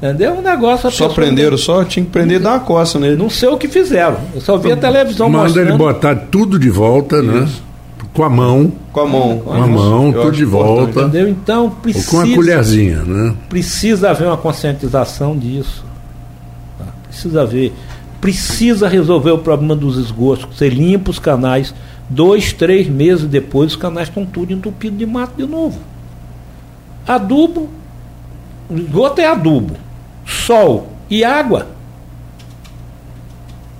Entendeu? 0.02 0.32
Um 0.34 0.42
negócio. 0.42 0.90
Só 0.90 1.08
prenderam 1.08 1.56
só? 1.56 1.82
Tinha 1.84 2.04
que 2.04 2.10
prender 2.10 2.38
e 2.40 2.42
dar 2.42 2.50
uma 2.54 2.60
coça 2.60 2.98
nele. 2.98 3.16
Não 3.16 3.30
sei 3.30 3.48
o 3.48 3.56
que 3.56 3.68
fizeram. 3.68 4.16
Eu 4.34 4.40
só 4.40 4.56
vi 4.56 4.70
a 4.72 4.76
televisão 4.76 5.28
Manda 5.30 5.44
mostrando. 5.44 5.68
ele 5.68 5.78
botar 5.78 6.14
tudo 6.16 6.58
de 6.58 6.68
volta, 6.68 7.22
né? 7.22 7.48
Com 8.14 8.22
a 8.22 8.30
mão, 8.30 8.72
Com 8.92 9.00
a 9.00 9.06
mão. 9.06 9.38
com 9.40 9.52
a 9.52 9.66
mão, 9.66 10.12
tudo 10.12 10.30
de 10.32 10.44
volta. 10.44 10.82
importante. 10.90 11.08
Entendeu? 11.08 11.28
Então 11.28 11.64
Ou 11.64 11.70
precisa. 11.72 12.10
com 12.10 12.20
a 12.20 12.34
colherzinha, 12.34 13.02
né? 13.02 13.34
Precisa 13.48 14.10
haver 14.10 14.28
uma 14.28 14.36
conscientização 14.36 15.36
disso. 15.36 15.84
tá? 16.78 16.84
Precisa 17.08 17.42
haver. 17.42 17.72
Precisa 18.20 18.88
resolver 18.88 19.32
o 19.32 19.38
problema 19.38 19.74
dos 19.74 19.98
esgotos. 19.98 20.46
Você 20.56 20.68
limpa 20.68 21.10
os 21.10 21.18
canais. 21.18 21.74
Dois, 22.08 22.52
três 22.52 22.88
meses 22.88 23.26
depois, 23.26 23.72
os 23.72 23.76
canais 23.76 24.08
estão 24.08 24.24
tudo 24.24 24.52
entupidos 24.52 24.96
de 24.98 25.06
mato 25.06 25.32
de 25.36 25.46
novo. 25.46 25.78
Adubo. 27.06 27.68
o 28.70 28.76
Esgoto 28.78 29.20
é 29.20 29.26
adubo. 29.26 29.74
Sol 30.24 30.88
e 31.10 31.24
água. 31.24 31.66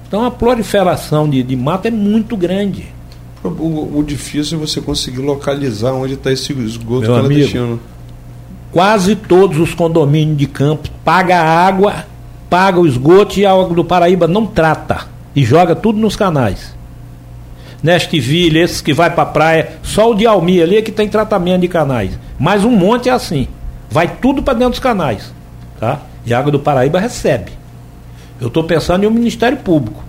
Então 0.09 0.25
a 0.25 0.31
proliferação 0.31 1.29
de, 1.29 1.43
de 1.43 1.57
mato 1.57 1.87
é 1.87 1.91
muito 1.91 2.37
grande. 2.37 2.93
O, 3.45 3.49
o- 3.49 3.99
o 3.99 4.03
difícil 4.03 4.59
é 4.59 4.61
você 4.67 4.81
conseguir 4.81 5.21
localizar 5.21 5.93
onde 5.93 6.15
está 6.15 6.33
esse 6.33 6.53
esgoto 6.53 7.03
Meu 7.03 7.15
amigo, 7.17 7.29
clandestino. 7.29 7.81
quase 8.73 9.15
todos 9.15 9.59
os 9.59 9.75
condomínios 9.75 10.39
de 10.39 10.47
campo 10.47 10.89
paga 11.05 11.39
água, 11.41 12.07
paga 12.49 12.81
o 12.81 12.87
esgoto 12.87 13.39
e 13.39 13.45
a 13.45 13.53
água 13.53 13.75
do 13.75 13.85
Paraíba 13.85 14.27
não 14.27 14.47
trata 14.47 15.07
e 15.37 15.45
joga 15.45 15.77
tudo 15.77 15.99
nos 15.99 16.17
canais. 16.17 16.75
Neste 17.83 18.19
Vila, 18.19 18.59
esses 18.61 18.81
que 18.81 18.95
vai 18.95 19.11
para 19.15 19.27
praia, 19.27 19.73
só 19.83 20.11
o 20.11 20.15
de 20.15 20.27
Almir 20.27 20.63
ali 20.63 20.77
é 20.79 20.83
que 20.83 20.91
tem 20.91 21.07
tratamento 21.07 21.61
de 21.61 21.69
canais. 21.69 22.19
Mas 22.39 22.65
um 22.65 22.71
monte 22.71 23.11
é 23.11 23.13
assim. 23.13 23.47
Vai 23.91 24.09
tudo 24.17 24.43
para 24.43 24.55
dentro 24.55 24.71
dos 24.71 24.79
canais, 24.81 25.35
tá? 25.79 26.01
E 26.25 26.33
a 26.33 26.39
água 26.39 26.51
do 26.51 26.59
Paraíba 26.59 26.99
recebe. 26.99 27.53
Eu 28.41 28.49
estou 28.49 28.65
pensando 28.65 29.05
em 29.05 29.07
um 29.07 29.11
Ministério 29.11 29.59
Público. 29.59 30.03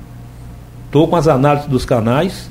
Estou 0.86 1.06
com 1.10 1.18
as 1.18 1.28
análises 1.28 1.68
dos 1.68 1.84
canais. 1.84 2.50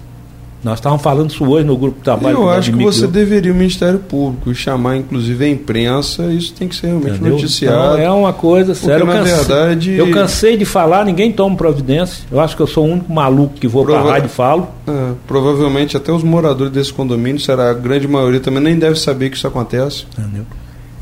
Nós 0.65 0.79
estávamos 0.79 1.03
falando 1.03 1.31
isso 1.31 1.45
hoje 1.45 1.67
no 1.67 1.77
grupo 1.77 1.99
de 1.99 2.05
trabalho. 2.05 2.39
Eu 2.39 2.49
acho 2.51 2.73
que 2.73 2.83
você 2.83 3.07
deveria 3.07 3.53
o 3.53 3.55
Ministério 3.55 3.99
Público 3.99 4.55
chamar 4.55 4.97
inclusive 4.97 5.45
a 5.45 5.49
imprensa, 5.49 6.25
isso 6.33 6.55
tem 6.55 6.67
que 6.67 6.75
ser 6.75 6.87
realmente 6.87 7.17
Entendeu? 7.17 7.33
noticiado. 7.33 7.95
Então, 7.95 7.99
é 7.99 8.11
uma 8.11 8.33
coisa 8.33 8.75
séria. 8.75 9.03
Eu 9.03 9.07
na 9.07 9.13
cansei, 9.13 9.35
verdade- 9.35 9.93
eu 9.93 10.11
cansei 10.11 10.57
de 10.57 10.65
falar, 10.65 11.05
ninguém 11.05 11.31
toma 11.31 11.55
providência. 11.55 12.25
Eu 12.33 12.41
acho 12.41 12.57
que 12.57 12.63
eu 12.63 12.67
sou 12.67 12.87
o 12.87 12.91
único 12.93 13.13
maluco 13.13 13.55
que 13.55 13.69
vou 13.69 13.85
Prova- 13.85 14.03
pra 14.03 14.13
rádio 14.13 14.27
e 14.27 14.31
falo. 14.31 14.69
É, 14.89 15.13
provavelmente 15.27 15.97
até 15.97 16.11
os 16.11 16.23
moradores 16.23 16.73
desse 16.73 16.93
condomínio, 16.93 17.39
será 17.41 17.71
a 17.71 17.75
grande 17.75 18.09
maioria 18.09 18.41
também 18.41 18.63
nem 18.63 18.79
deve 18.79 18.99
saber 18.99 19.29
que 19.31 19.37
isso 19.37 19.47
acontece. 19.47 20.07
Entendeu? 20.19 20.45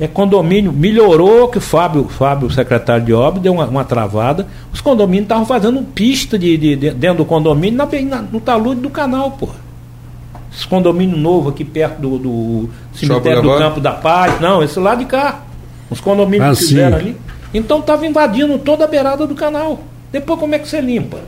É 0.03 0.09
condomínio, 0.09 0.73
melhorou 0.73 1.47
que 1.47 1.59
o 1.59 1.61
Fábio, 1.61 2.09
Fábio, 2.09 2.51
secretário 2.51 3.05
de 3.05 3.13
obra, 3.13 3.41
deu 3.41 3.53
uma, 3.53 3.67
uma 3.67 3.85
travada. 3.85 4.49
Os 4.73 4.81
condomínios 4.81 5.27
estavam 5.27 5.47
fazendo 5.47 5.81
pista 5.83 6.37
de, 6.37 6.57
de- 6.57 6.75
de- 6.75 6.91
dentro 6.91 7.19
do 7.19 7.25
condomínio 7.25 7.77
na, 7.79 7.87
na- 7.87 8.23
no 8.23 8.41
talude 8.41 8.81
do 8.81 8.91
canal, 8.91 9.31
porra. 9.31 9.55
Esse 10.53 10.67
condomínio 10.67 11.17
novo 11.17 11.51
aqui 11.51 11.65
perto 11.65 12.01
do, 12.01 12.19
do 12.19 12.71
cemitério 12.93 13.43
do? 13.43 13.57
Campo 13.57 13.81
da 13.81 13.93
Paz. 13.93 14.41
Não, 14.41 14.61
esse 14.61 14.79
lá 14.81 14.97
de 14.97 15.05
cá. 15.05 15.43
Os 15.89 16.01
condomínios 16.01 16.49
Ah, 16.51 16.53
que 16.61 16.67
fizeram 16.67 16.99
sim. 16.99 17.05
ali. 17.05 17.17
Então 17.55 17.79
estava 17.79 18.05
invadindo 18.05 18.59
toda 18.59 18.85
a 18.85 18.89
beirada 18.89 19.25
do 19.25 19.37
canal. 19.37 19.81
Depois 20.11 20.39
como 20.41 20.55
é 20.55 20.59
que 20.59 20.69
você 20.69 20.81
limpa? 20.81 21.19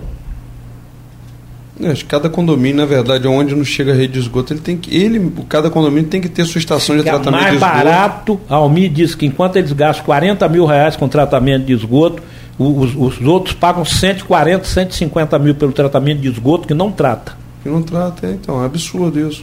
É, 1.81 1.89
acho 1.91 2.05
que 2.05 2.11
cada 2.11 2.29
condomínio, 2.31 2.77
na 2.77 2.87
verdade, 2.87 3.27
onde 3.27 3.53
não 3.55 3.65
chega 3.65 3.93
a 3.93 3.95
rede 3.97 4.13
de 4.15 4.19
esgoto, 4.21 4.53
ele 4.53 4.61
tem 4.61 4.77
que. 4.77 4.95
Ele, 4.97 5.33
cada 5.49 5.69
condomínio 5.71 6.09
tem 6.09 6.21
que 6.21 6.29
ter 6.29 6.45
sua 6.45 6.61
estação 6.61 6.95
de 6.97 7.03
Fica 7.03 7.15
tratamento 7.19 7.41
mais 7.43 7.51
de 7.51 7.57
esgoto. 7.57 7.75
barato. 7.85 8.41
A 8.49 8.55
Almir 8.57 8.91
disse 8.93 9.17
que 9.17 9.27
enquanto 9.27 9.57
eles 9.57 9.73
gastam 9.73 10.05
40 10.05 10.49
mil 10.49 10.65
reais 10.67 10.95
com 10.95 11.09
tratamento 11.09 11.65
de 11.67 11.73
esgoto, 11.73 12.23
os, 12.57 12.95
os 12.95 13.21
outros 13.27 13.55
pagam 13.55 13.85
140, 13.85 14.65
150 14.65 15.37
mil 15.41 15.55
pelo 15.57 15.73
tratamento 15.73 16.21
de 16.21 16.29
esgoto 16.29 16.69
que 16.69 16.75
não 16.75 16.93
trata. 16.93 17.33
Que 17.65 17.69
não 17.69 17.83
trata, 17.83 18.27
é, 18.29 18.31
então, 18.31 18.63
é 18.63 18.67
absurdo 18.67 19.19
isso. 19.29 19.43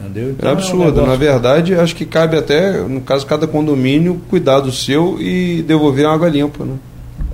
Entendeu? 0.00 0.28
É 0.28 0.30
Então, 0.32 0.48
um 0.50 0.52
absurdo. 0.52 0.84
negócio- 0.84 1.06
Na 1.06 1.16
verdade, 1.16 1.74
acho 1.74 1.96
que 1.96 2.04
cabe 2.04 2.36
até, 2.36 2.82
no 2.82 3.00
caso, 3.00 3.24
cada 3.26 3.46
condomínio 3.46 4.20
cuidar 4.28 4.60
do 4.60 4.70
seu 4.70 5.16
e 5.20 5.62
devolver 5.62 6.04
a 6.06 6.12
água 6.12 6.28
limpa. 6.28 6.64
Né? 6.64 6.74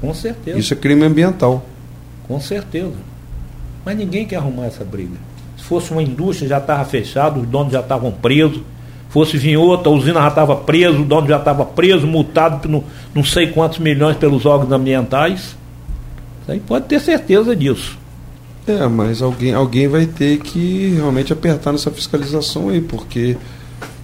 Com 0.00 0.14
certeza. 0.14 0.58
Isso 0.58 0.72
é 0.72 0.76
crime 0.76 1.04
ambiental. 1.04 1.64
Com 2.28 2.38
certeza. 2.40 2.92
Mas 3.84 3.96
ninguém 3.96 4.26
quer 4.26 4.36
arrumar 4.36 4.66
essa 4.66 4.84
briga. 4.84 5.16
Se 5.56 5.64
fosse 5.64 5.90
uma 5.92 6.02
indústria, 6.02 6.48
já 6.48 6.58
estava 6.58 6.84
fechado, 6.84 7.40
os 7.40 7.46
donos 7.46 7.72
já 7.72 7.80
estavam 7.80 8.10
presos. 8.10 8.60
Fosse 9.10 9.36
vir 9.38 9.56
outra, 9.56 9.88
a 9.90 9.92
usina 9.92 10.20
já 10.20 10.28
estava 10.28 10.56
presa, 10.56 10.98
o 10.98 11.04
dono 11.04 11.28
já 11.28 11.36
estava 11.38 11.64
preso, 11.64 12.04
multado 12.06 12.58
por 12.60 12.68
não, 12.70 12.82
não 13.14 13.22
sei 13.24 13.46
quantos 13.46 13.78
milhões 13.78 14.16
pelos 14.16 14.44
órgãos 14.44 14.72
ambientais. 14.72 15.56
Isso 16.42 16.50
aí 16.50 16.58
pode 16.60 16.86
ter 16.86 16.98
certeza 17.00 17.54
disso. 17.54 17.96
É, 18.66 18.86
mas 18.88 19.22
alguém, 19.22 19.54
alguém 19.54 19.86
vai 19.86 20.06
ter 20.06 20.38
que 20.38 20.94
realmente 20.96 21.32
apertar 21.32 21.70
nessa 21.70 21.90
fiscalização 21.90 22.70
aí, 22.70 22.80
porque 22.80 23.36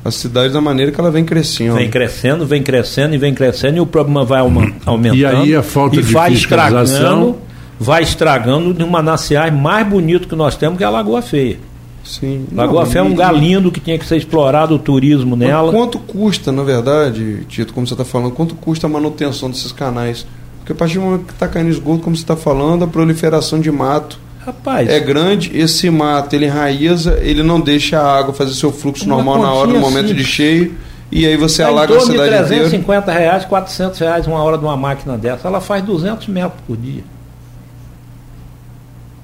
A 0.04 0.10
cidade 0.10 0.52
da 0.52 0.60
maneira 0.60 0.92
que 0.92 1.00
ela 1.00 1.10
vem 1.10 1.24
crescendo. 1.24 1.74
Vem 1.74 1.90
crescendo, 1.90 2.46
vem 2.46 2.62
crescendo 2.62 3.14
e 3.14 3.18
vem 3.18 3.34
crescendo 3.34 3.76
e 3.76 3.80
o 3.80 3.86
problema 3.86 4.24
vai 4.24 4.40
aumentando. 4.40 5.14
E 5.14 5.26
aí 5.26 5.54
a 5.54 5.62
falta 5.62 5.96
e 5.96 6.02
de 6.02 6.12
vai 6.12 6.30
fiscalização- 6.30 6.84
estragando, 6.94 7.38
vai 7.80 8.02
estragando 8.02 8.74
de 8.74 8.84
um 8.84 8.88
mananciais 8.88 9.52
mais 9.52 9.86
bonito 9.88 10.28
que 10.28 10.36
nós 10.36 10.54
temos, 10.54 10.76
que 10.76 10.84
é 10.84 10.86
a 10.86 10.90
Lagoa 10.90 11.22
Feia. 11.22 11.58
Sim. 12.04 12.46
Lagoa 12.52 12.84
Não, 12.84 12.90
Feia 12.90 13.00
é 13.00 13.02
um 13.04 13.06
e- 13.06 13.10
lugar 13.10 13.34
lindo 13.34 13.72
que 13.72 13.80
tinha 13.80 13.98
que 13.98 14.04
ser 14.06 14.18
explorado 14.18 14.74
o 14.74 14.78
turismo 14.78 15.34
nela. 15.34 15.72
Quanto 15.72 15.98
custa, 15.98 16.52
na 16.52 16.62
verdade, 16.62 17.44
Tito, 17.48 17.72
como 17.72 17.86
você 17.86 17.94
está 17.94 18.04
falando, 18.04 18.32
quanto 18.32 18.54
custa 18.54 18.86
a 18.86 18.90
manutenção 18.90 19.48
desses 19.50 19.72
canais? 19.72 20.26
Porque 20.58 20.72
a 20.72 20.74
partir 20.76 20.96
do 20.98 21.00
momento 21.02 21.24
que 21.24 21.32
está 21.32 21.48
caindo 21.48 21.70
esgoto, 21.70 22.02
como 22.02 22.14
você 22.14 22.22
está 22.22 22.36
falando, 22.36 22.84
a 22.84 22.86
proliferação 22.86 23.58
de 23.58 23.70
mato 23.70 24.18
Rapaz, 24.44 24.88
é 24.88 25.00
grande. 25.00 25.50
Esse 25.56 25.88
mato, 25.90 26.34
ele 26.34 26.46
enraiza, 26.46 27.18
ele 27.22 27.42
não 27.42 27.60
deixa 27.60 27.98
a 27.98 28.18
água 28.18 28.34
fazer 28.34 28.54
seu 28.54 28.72
fluxo 28.72 29.04
Uma 29.06 29.16
normal 29.16 29.38
na 29.42 29.52
hora, 29.52 29.72
no 29.72 29.78
momento 29.80 30.06
de 30.08 30.24
simples. 30.24 30.26
cheio, 30.28 30.74
e 31.10 31.26
aí 31.26 31.36
você 31.36 31.62
em 31.62 31.66
alaga 31.66 31.94
a 31.94 31.98
de 31.98 32.02
cidade 32.04 32.28
inteira. 32.28 32.44
350 32.46 33.12
reais, 33.12 33.44
400 33.46 33.98
reais 33.98 34.26
uma 34.26 34.42
hora 34.42 34.56
de 34.58 34.64
uma 34.64 34.76
máquina 34.76 35.16
dessa. 35.18 35.48
Ela 35.48 35.60
faz 35.60 35.82
200 35.82 36.26
metros 36.28 36.60
por 36.66 36.76
dia. 36.76 37.02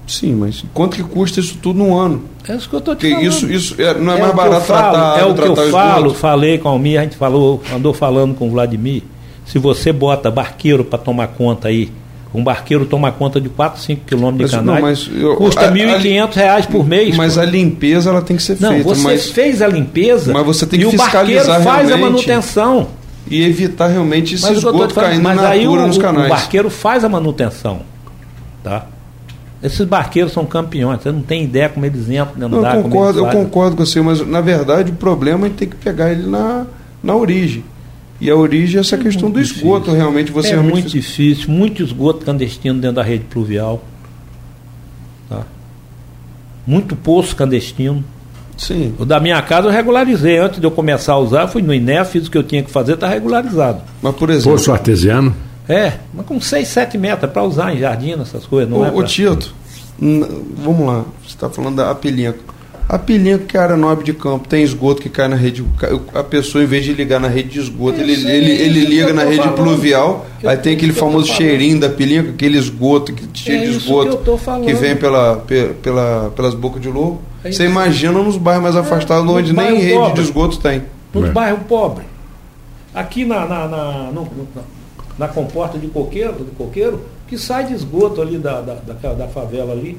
Sim, 0.07 0.35
mas 0.35 0.63
quanto 0.73 0.95
que 0.95 1.03
custa 1.03 1.39
isso 1.41 1.57
tudo 1.61 1.79
num 1.79 1.97
ano? 1.97 2.23
É 2.47 2.55
isso 2.55 2.69
que 2.69 2.75
eu 2.75 2.79
estou 2.79 2.95
te 2.95 2.99
Porque 3.09 3.13
falando. 3.13 3.27
isso, 3.27 3.51
isso 3.51 3.81
é- 3.81 3.93
não 3.95 4.13
é, 4.13 4.15
É 4.15 4.19
mais 4.19 4.21
o 4.21 4.23
que 4.23 4.29
eu 4.29 4.35
barato 4.35 4.65
falo, 4.65 4.91
tratar 4.93 5.19
É 5.19 5.25
o 5.25 5.33
que 5.35 5.41
eu 5.41 5.53
tratar 5.53 5.69
falo, 5.71 5.97
esgoto? 6.05 6.15
falei 6.19 6.57
com 6.57 6.69
a 6.69 6.71
Almir, 6.71 6.99
a 6.99 7.03
gente 7.03 7.17
falou, 7.17 7.61
andou 7.75 7.93
falando 7.93 8.33
com 8.33 8.47
o 8.47 8.51
Vladimir. 8.51 9.03
Se 9.45 9.59
você 9.59 9.91
bota 9.91 10.31
barqueiro 10.31 10.85
para 10.85 10.97
tomar 10.97 11.27
conta 11.27 11.67
aí, 11.67 11.91
um 12.33 12.41
barqueiro 12.43 12.85
toma 12.85 13.11
conta 13.11 13.41
de 13.41 13.49
4, 13.49 13.81
5 13.81 14.05
quilômetros 14.05 14.49
de 14.51 14.55
Mas, 14.57 14.65
não, 14.65 14.75
canais, 14.75 15.07
mas 15.09 15.21
eu- 15.21 15.35
custa 15.35 15.69
1.500 15.71 16.35
reais 16.37 16.65
por 16.65 16.85
mês. 16.87 17.15
Mas 17.17 17.33
pô. 17.35 17.41
a 17.41 17.45
limpeza 17.45 18.09
ela 18.09 18.21
tem 18.21 18.37
que 18.37 18.43
ser 18.43 18.57
Não, 18.61 18.69
feita. 18.69 18.83
você 18.87 19.01
mas, 19.03 19.29
fez 19.29 19.61
a 19.61 19.67
limpeza 19.67 20.31
mas 20.31 20.45
você 20.45 20.65
tem 20.65 20.79
que 20.79 20.85
e 20.85 20.87
o 20.87 20.97
barqueiro 20.97 21.27
fiscalizar 21.41 21.61
faz 21.63 21.91
a 21.91 21.97
manutenção. 21.97 22.87
E 23.29 23.43
evitar 23.43 23.87
realmente 23.87 24.35
esse 24.35 24.43
Mas, 24.43 24.57
esgoto 24.57 24.93
falando, 24.93 25.09
caindo 25.09 25.23
mas 25.23 25.35
na 25.35 25.49
aí 25.49 25.67
o, 25.67 25.75
nos 25.75 25.97
canais. 25.97 26.27
o 26.27 26.29
barqueiro 26.29 26.69
faz 26.69 27.03
a 27.03 27.09
manutenção. 27.09 27.81
Tá? 28.63 28.85
Esses 29.61 29.85
barqueiros 29.87 30.33
são 30.33 30.45
campeões, 30.45 31.01
você 31.01 31.11
não 31.11 31.21
tem 31.21 31.43
ideia 31.43 31.67
como 31.67 31.85
eles 31.85 32.07
entram 32.09 32.33
dentro 32.35 32.49
Não, 32.49 32.61
da 32.61 32.75
eu 32.75 32.83
concordo, 32.83 33.19
eu 33.19 33.25
concordo 33.25 33.75
com 33.75 33.85
você, 33.85 33.99
mas 34.01 34.25
na 34.25 34.39
verdade 34.39 34.91
o 34.91 34.95
problema 34.95 35.47
é 35.47 35.49
ter 35.49 35.65
que 35.65 35.75
pegar 35.75 36.11
ele 36.11 36.27
na, 36.27 36.67
na 37.01 37.15
origem. 37.15 37.63
E 38.21 38.29
a 38.29 38.35
origem 38.35 38.77
é 38.77 38.81
essa 38.81 38.97
questão 38.97 39.31
do 39.31 39.39
esgoto, 39.39 39.91
realmente 39.91 40.31
você 40.31 40.49
é 40.49 40.51
realmente 40.51 40.73
muito 40.73 40.89
difícil, 40.89 41.49
muito 41.49 41.83
esgoto 41.83 42.23
clandestino 42.23 42.79
dentro 42.79 42.97
da 42.97 43.03
rede 43.03 43.25
pluvial. 43.25 43.83
Tá? 45.29 45.41
Muito 46.65 46.95
poço 46.95 47.35
clandestino. 47.35 48.03
Sim. 48.57 48.95
O 48.97 49.05
da 49.05 49.19
minha 49.19 49.39
casa 49.43 49.67
eu 49.67 49.71
regularizei. 49.71 50.39
Antes 50.39 50.59
de 50.59 50.65
eu 50.65 50.71
começar 50.71 51.13
a 51.13 51.19
usar, 51.19 51.47
fui 51.47 51.61
no 51.61 51.71
INE, 51.71 52.03
fiz 52.05 52.27
o 52.27 52.31
que 52.31 52.37
eu 52.37 52.43
tinha 52.43 52.63
que 52.63 52.71
fazer, 52.71 52.93
está 52.93 53.07
regularizado. 53.07 53.81
Mas 54.01 54.15
por 54.15 54.31
exemplo, 54.31 54.53
Poço 54.53 54.71
artesiano. 54.71 55.35
É, 55.69 55.93
mas 56.13 56.25
com 56.25 56.39
6, 56.39 56.67
7 56.67 56.97
metros, 56.97 57.29
para 57.31 57.43
usar 57.43 57.73
em 57.75 57.79
jardim, 57.79 58.13
essas 58.21 58.45
coisas, 58.45 58.69
não 58.69 58.79
ô, 58.79 58.85
é? 58.85 58.89
ô 58.89 58.93
pra- 58.93 59.03
Tito, 59.05 59.53
n- 60.01 60.25
vamos 60.63 60.87
lá, 60.87 61.03
você 61.21 61.29
está 61.29 61.49
falando 61.49 61.75
da 61.77 61.91
Apilinco. 61.91 62.55
Apilinco, 62.87 63.43
que 63.43 63.57
é 63.57 63.59
área 63.59 63.75
nobre 63.75 64.05
de 64.05 64.13
campo, 64.13 64.47
tem 64.47 64.63
esgoto 64.63 65.01
que 65.01 65.09
cai 65.09 65.27
na 65.27 65.35
rede. 65.35 65.61
A 66.13 66.23
pessoa, 66.23 66.63
em 66.63 66.67
vez 66.67 66.85
de 66.85 66.93
ligar 66.93 67.19
na 67.19 67.27
rede 67.27 67.49
de 67.49 67.59
esgoto, 67.59 67.97
Eu 67.99 68.03
ele, 68.03 68.13
ele, 68.13 68.51
ele 68.51 68.79
que 68.79 68.85
liga 68.87 69.13
na 69.13 69.23
rede 69.25 69.39
falando. 69.39 69.55
pluvial, 69.55 70.25
Eu- 70.41 70.49
aí 70.49 70.55
tem 70.55 70.73
aquele 70.73 70.93
famoso 70.93 71.27
cheirinho 71.33 71.81
da 71.81 71.87
Apilinco, 71.87 72.29
aquele 72.29 72.57
esgoto 72.57 73.11
que 73.11 73.25
cheio 73.37 73.63
É 73.63 73.65
de 73.65 73.71
esgoto 73.75 74.11
que 74.11 74.15
eu 74.15 74.21
tô 74.23 74.37
falando. 74.37 74.65
que 74.67 74.73
vem 74.73 74.95
pela, 74.95 75.35
pe- 75.35 75.73
pela, 75.83 76.31
pelas 76.33 76.53
bocas 76.53 76.81
de 76.81 76.87
lobo. 76.87 77.21
É 77.43 77.51
Você 77.51 77.65
imagina 77.65 78.13
nos 78.23 78.37
bairros 78.37 78.63
mais 78.63 78.75
afastados, 78.77 79.29
onde 79.29 79.51
nem 79.51 79.81
rede 79.81 80.13
de 80.13 80.21
esgoto 80.21 80.57
tem. 80.57 80.83
Nos 81.13 81.27
É. 81.27 81.31
bairros 81.33 81.59
pobres. 81.67 82.07
Aqui 82.95 83.25
na, 83.25 83.45
na, 83.45 84.11
na, 85.17 85.27
comporta 85.27 85.77
de 85.77 85.87
coqueiro, 85.87 86.33
de 86.33 86.51
coqueiro, 86.57 87.01
que 87.27 87.37
sai 87.37 87.65
de 87.65 87.73
esgoto 87.73 88.21
ali 88.21 88.37
da, 88.37 88.61
da, 88.61 88.75
daquela- 88.85 89.15
da 89.15 89.27
favela 89.27 89.73
ali. 89.73 89.97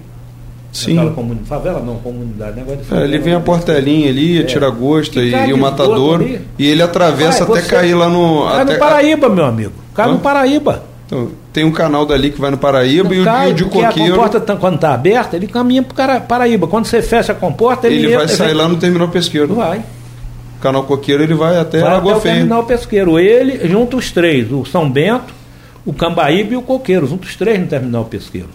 Sim. 0.71 0.97
Comuni- 1.14 1.41
favela 1.47 1.81
não, 1.81 1.97
comunidade, 1.97 2.57
negócio 2.57 2.77
de 2.79 2.83
É, 2.83 2.87
favela. 2.87 3.07
ele 3.09 3.19
vem 3.19 3.33
a 3.35 3.39
né? 3.39 3.45
portelinha 3.45 4.09
ali, 4.11 4.39
a 4.39 4.41
É. 4.43 4.45
tira-gosto 4.45 5.14
Que 5.14 5.21
e, 5.21 5.31
e 5.49 5.53
o 5.53 5.57
ali. 6.14 6.41
E 6.59 6.66
ele 6.66 6.83
atravessa 6.83 7.45
Vai, 7.47 7.61
até 7.61 7.69
cair 7.69 7.95
lá 7.95 8.09
no. 8.09 8.45
Cai 8.47 8.61
até- 8.62 8.73
no 8.75 8.79
Paraíba, 8.79 9.29
meu 9.31 9.45
amigo. 9.47 9.73
Cai 9.95 10.09
Hã? 10.09 10.12
no 10.12 10.19
Paraíba. 10.19 10.83
Então, 11.07 11.31
tem 11.55 11.64
um 11.64 11.73
canal 11.73 12.05
dali 12.05 12.31
que 12.31 12.39
vai 12.39 12.51
no 12.51 12.59
Paraíba 12.59 13.14
e 13.14 13.23
o, 13.23 13.25
cai, 13.25 13.49
e 13.49 13.53
o 13.53 13.55
de 13.55 13.64
porque 13.64 13.79
a 13.83 13.89
coqueiro. 13.89 14.11
comporta, 14.12 14.41
tá- 14.41 14.57
quando 14.57 14.75
está 14.75 14.93
aberta, 14.93 15.37
ele 15.37 15.47
caminha 15.47 15.83
para 15.83 16.21
Paraíba. 16.21 16.66
Quando 16.66 16.85
você 16.85 17.01
fecha 17.01 17.33
a 17.33 17.35
comporta, 17.35 17.87
ele, 17.87 18.05
Ele 18.05 18.14
vai 18.14 18.25
entra- 18.25 18.37
sair 18.37 18.53
lá 18.53 18.69
no 18.69 18.77
terminal 18.77 19.09
pesqueiro. 19.09 19.55
Vai. 19.55 19.83
Canal 20.61 20.85
coqueiro 20.85 21.23
ele 21.23 21.35
vai 21.35 21.57
até 21.57 21.81
Vai 21.81 21.93
a 21.93 21.97
Água 21.97 22.13
até 22.13 22.19
o 22.19 22.23
Feia. 22.23 22.35
terminal 22.35 22.65
pesqueiro. 22.65 23.19
Ele, 23.19 23.69
junto 23.69 23.97
os 23.97 24.11
três, 24.11 24.51
o 24.51 24.65
São 24.65 24.91
Bento, 24.91 25.33
o 25.87 25.93
Cambaíba 25.93 26.55
e 26.55 26.57
o 26.57 26.63
Coqueiro, 26.63 27.07
junto 27.07 27.27
os 27.27 27.37
três 27.37 27.61
no 27.61 27.67
terminal 27.67 28.05
pesqueiro. 28.05 28.49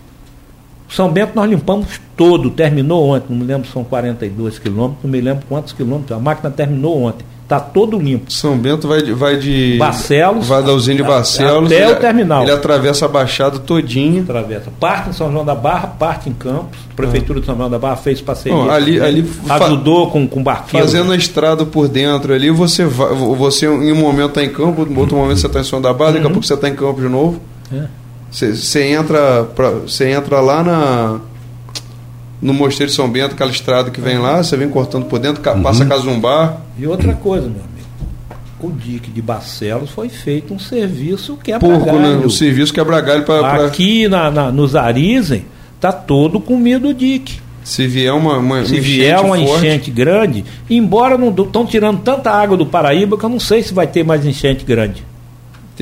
O 0.89 0.93
São 0.93 1.09
Bento 1.09 1.31
nós 1.33 1.49
limpamos 1.49 1.99
todo, 2.15 2.49
terminou 2.51 3.09
ontem, 3.09 3.27
não 3.29 3.37
me 3.37 3.45
lembro 3.45 3.65
se 3.67 3.73
são 3.73 3.83
42 3.83 4.59
quilômetros, 4.59 5.03
não 5.03 5.09
me 5.09 5.21
lembro 5.21 5.43
quantos 5.47 5.73
quilômetros, 5.73 6.11
a 6.15 6.19
máquina 6.19 6.51
terminou 6.51 7.01
ontem, 7.03 7.25
está 7.55 7.59
todo 7.59 7.99
limpo. 7.99 8.31
São 8.31 8.57
Bento 8.57 8.87
vai 8.87 9.01
de, 9.01 9.13
vai 9.13 9.37
de 9.37 9.75
Barcelos, 9.77 10.47
vai 10.47 10.63
da 10.63 10.71
usina 10.73 10.97
de 10.97 11.03
Barcelos 11.03 11.71
até 11.71 11.83
ele, 11.83 11.93
o 11.93 11.95
terminal. 11.97 12.43
Ele 12.43 12.51
atravessa 12.51 13.05
a 13.05 13.07
baixada 13.07 13.59
todinha. 13.59 14.21
Atravessa. 14.21 14.71
Parte 14.79 15.09
em 15.09 15.13
São 15.13 15.31
João 15.31 15.45
da 15.45 15.55
Barra, 15.55 15.87
parte 15.87 16.29
em 16.29 16.33
Campos. 16.33 16.77
Prefeitura 16.95 17.39
de 17.39 17.45
São 17.45 17.55
João 17.57 17.69
da 17.69 17.79
Barra 17.79 17.95
fez 17.95 18.21
parceria. 18.21 18.57
Bom, 18.57 18.69
ali- 18.69 18.99
ali 18.99 19.29
ajudou 19.49 20.09
com, 20.11 20.27
com 20.27 20.43
barqueiro. 20.43 20.85
Fazendo 20.85 21.11
a 21.11 21.15
estrada 21.15 21.65
por 21.65 21.87
dentro 21.87 22.33
ali, 22.33 22.49
você 22.51 22.85
vai, 22.85 23.13
você 23.13 23.65
em 23.65 23.91
um 23.91 23.95
momento 23.95 24.29
está 24.29 24.43
em 24.43 24.49
campo, 24.49 24.85
no 24.85 24.99
outro 24.99 25.15
momento 25.17 25.37
você 25.39 25.47
está 25.47 25.59
em 25.59 25.63
São 25.63 25.81
da 25.81 25.93
Barra, 25.93 26.13
daqui 26.13 26.25
a 26.27 26.29
pouco 26.29 26.45
você 26.45 26.53
está 26.53 26.67
em 26.69 26.75
campo 26.75 27.01
de 27.01 27.07
novo. 27.07 27.39
É. 27.73 27.83
Você, 28.31 28.83
entra 28.83 29.43
pra, 29.55 29.69
você 29.69 30.09
entra 30.09 30.39
lá 30.41 30.63
na 30.63 31.19
no 32.43 32.53
Mosteiro 32.53 32.89
de 32.89 32.95
São 32.95 33.09
Bento, 33.09 33.33
aquela 33.33 33.49
estrada 33.51 33.89
que 33.89 33.99
vem 34.01 34.17
lá, 34.19 34.43
você 34.43 34.55
vem 34.57 34.69
cortando 34.69 35.05
por 35.05 35.17
dentro, 35.19 35.41
ca- 35.41 35.55
passa 35.55 35.85
Casumbar. 35.85 36.57
E 36.77 36.85
outra 36.85 37.13
coisa, 37.13 37.47
meu 37.47 37.61
amigo. 37.61 37.73
O 38.59 38.71
DIC 38.71 39.09
de 39.11 39.21
Barcelos 39.21 39.89
foi 39.89 40.07
feito 40.09 40.53
um 40.53 40.59
serviço 40.59 41.37
que 41.43 41.51
é 41.51 41.59
Porco, 41.59 41.85
né? 41.97 42.11
galho. 42.13 42.25
O 42.25 42.29
serviço 42.29 42.73
quebra 42.73 43.01
galho 43.01 43.23
para 43.23 43.65
Aqui 43.65 44.07
na, 44.07 44.29
na, 44.31 44.51
nos 44.51 44.75
Arizen, 44.75 45.45
tá 45.81 45.91
todo 45.91 46.39
comido 46.39 46.89
o 46.89 46.93
DIC. 46.93 47.39
se 47.63 47.87
vier 47.87 48.13
uma, 48.13 48.37
uma 48.37 48.59
Se 48.65 48.73
enchente 48.73 48.81
vier 48.81 49.19
uma 49.19 49.35
forte, 49.37 49.65
enchente 49.65 49.91
grande, 49.91 50.45
embora 50.69 51.17
não 51.17 51.29
estão 51.29 51.65
tirando 51.65 51.99
tanta 52.01 52.29
água 52.31 52.55
do 52.55 52.65
Paraíba 52.65 53.17
que 53.17 53.23
eu 53.25 53.29
não 53.29 53.39
sei 53.39 53.61
se 53.63 53.73
vai 53.73 53.85
ter 53.87 54.03
mais 54.05 54.25
enchente 54.25 54.63
grande. 54.63 55.03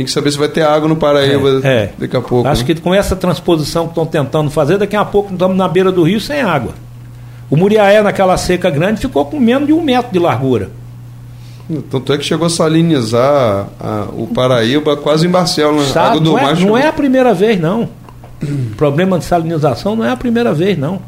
Tem 0.01 0.05
que 0.05 0.11
saber 0.11 0.31
se 0.31 0.37
vai 0.37 0.47
ter 0.49 0.63
água 0.63 0.87
no 0.89 0.95
Paraíba 0.95 1.61
É, 1.63 1.67
é. 1.69 1.93
daqui 1.97 2.17
a 2.17 2.21
pouco. 2.21 2.47
Acho 2.47 2.61
né? 2.65 2.73
que 2.73 2.81
com 2.81 2.93
essa 2.93 3.15
transposição 3.15 3.83
que 3.83 3.91
estão 3.91 4.05
tentando 4.05 4.49
fazer, 4.49 4.77
daqui 4.79 4.95
a 4.95 5.05
pouco 5.05 5.31
estamos 5.31 5.55
na 5.55 5.67
beira 5.67 5.91
do 5.91 6.01
rio 6.03 6.19
sem 6.19 6.41
água. 6.41 6.73
O 7.49 7.55
Muriaé, 7.55 8.01
naquela 8.01 8.35
seca 8.37 8.69
grande, 8.69 8.99
ficou 8.99 9.25
com 9.25 9.39
menos 9.39 9.67
de 9.67 9.73
um 9.73 9.81
metro 9.83 10.11
de 10.11 10.17
largura. 10.19 10.71
Tanto 11.89 12.11
é 12.13 12.17
que 12.17 12.23
chegou 12.23 12.47
a 12.47 12.49
salinizar 12.49 13.67
a- 13.79 14.07
o 14.13 14.27
Paraíba 14.27 14.97
quase 14.97 15.27
em 15.27 15.29
Barcelos, 15.29 15.83
né? 15.87 15.93
Sabe? 15.93 16.07
água 16.07 16.19
do 16.21 16.31
Não, 16.31 16.37
é, 16.39 16.41
mar 16.43 16.55
não 16.59 16.77
é 16.77 16.87
a 16.87 16.93
primeira 16.93 17.33
vez, 17.33 17.59
não. 17.59 17.87
Problema 18.75 19.19
de 19.19 19.25
salinização 19.25 19.95
não 19.95 20.03
é 20.03 20.09
a 20.09 20.17
primeira 20.17 20.53
vez, 20.53 20.77
não. 20.77 20.99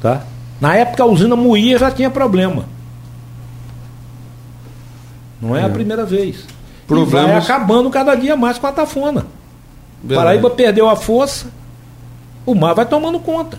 Tá? 0.00 0.22
Na 0.60 0.74
época 0.74 1.02
a 1.02 1.06
usina 1.06 1.36
moía 1.36 1.78
já 1.78 1.90
tinha 1.90 2.10
problema. 2.10 2.64
Não 5.42 5.54
é, 5.54 5.62
a 5.62 5.66
É. 5.66 5.68
primeira 5.68 6.04
vez. 6.06 6.46
E 6.84 6.86
Problemas- 6.86 7.46
vai 7.46 7.56
acabando 7.56 7.88
cada 7.90 8.14
dia 8.14 8.36
mais 8.36 8.58
com 8.58 8.66
a 8.66 8.72
tafona. 8.72 9.26
Verdade. 10.02 10.26
Paraíba 10.26 10.50
perdeu 10.50 10.88
a 10.88 10.96
força, 10.96 11.46
o 12.44 12.54
mar 12.54 12.74
vai 12.74 12.84
tomando 12.84 13.18
conta. 13.18 13.58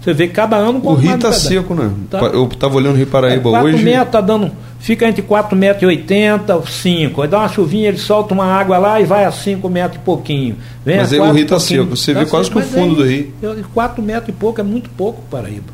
Você 0.00 0.12
vê 0.12 0.26
que 0.28 0.34
cada 0.34 0.56
ano 0.56 0.80
O 0.84 0.94
rio 0.94 1.12
tá 1.12 1.16
pedaço. 1.16 1.48
seco, 1.48 1.74
né? 1.74 1.90
Tá. 2.10 2.18
Eu 2.18 2.46
tava 2.48 2.76
olhando 2.76 2.92
o 2.92 2.96
Rio 2.98 3.06
Paraíba 3.06 3.48
É, 3.48 3.52
4 3.52 3.68
hoje. 3.68 3.82
metros 3.84 4.10
tá 4.12 4.20
dando. 4.20 4.52
Fica 4.78 5.08
entre 5.08 5.22
4,80 5.22 5.56
metros 5.56 6.68
e 6.68 6.72
5. 6.82 7.22
Aí 7.22 7.28
dá 7.28 7.38
uma 7.38 7.48
chuvinha, 7.48 7.88
ele 7.88 7.96
solta 7.96 8.34
uma 8.34 8.44
água 8.44 8.76
lá 8.76 9.00
e 9.00 9.04
vai 9.06 9.24
a 9.24 9.32
5 9.32 9.66
metros 9.70 9.96
e 9.96 10.04
pouquinho. 10.04 10.56
Vem 10.84 10.98
Mas 10.98 11.10
aí 11.10 11.18
o 11.18 11.22
quatro 11.22 11.36
rio 11.36 11.44
e 11.44 11.48
tá 11.48 11.56
pouquinho. 11.56 11.82
seco, 11.84 11.96
você 11.96 12.12
vê 12.12 12.26
quase 12.26 12.50
que 12.50 12.58
o 12.58 12.62
fundo 12.62 13.02
aí, 13.02 13.32
do 13.40 13.52
rio. 13.54 13.66
4 13.72 14.02
metros 14.02 14.28
e 14.28 14.32
pouco 14.32 14.60
é 14.60 14.64
muito 14.64 14.90
pouco 14.90 15.22
Paraíba. 15.30 15.72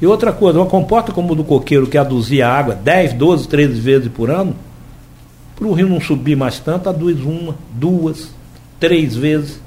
E 0.00 0.06
outra 0.06 0.32
coisa, 0.32 0.58
uma 0.58 0.66
comporta 0.66 1.12
como 1.12 1.32
o 1.32 1.36
do 1.36 1.44
coqueiro 1.44 1.86
que 1.86 1.96
aduzia 1.96 2.48
água 2.48 2.74
10, 2.74 3.14
12, 3.14 3.48
13 3.48 3.80
vezes 3.80 4.08
por 4.08 4.30
ano, 4.30 4.54
para 5.56 5.66
o 5.66 5.72
rio 5.72 5.88
não 5.88 6.00
subir 6.00 6.36
mais 6.36 6.58
tanto, 6.58 6.88
aduz 6.88 7.20
uma, 7.20 7.56
duas, 7.72 8.30
três 8.80 9.14
vezes. 9.14 9.60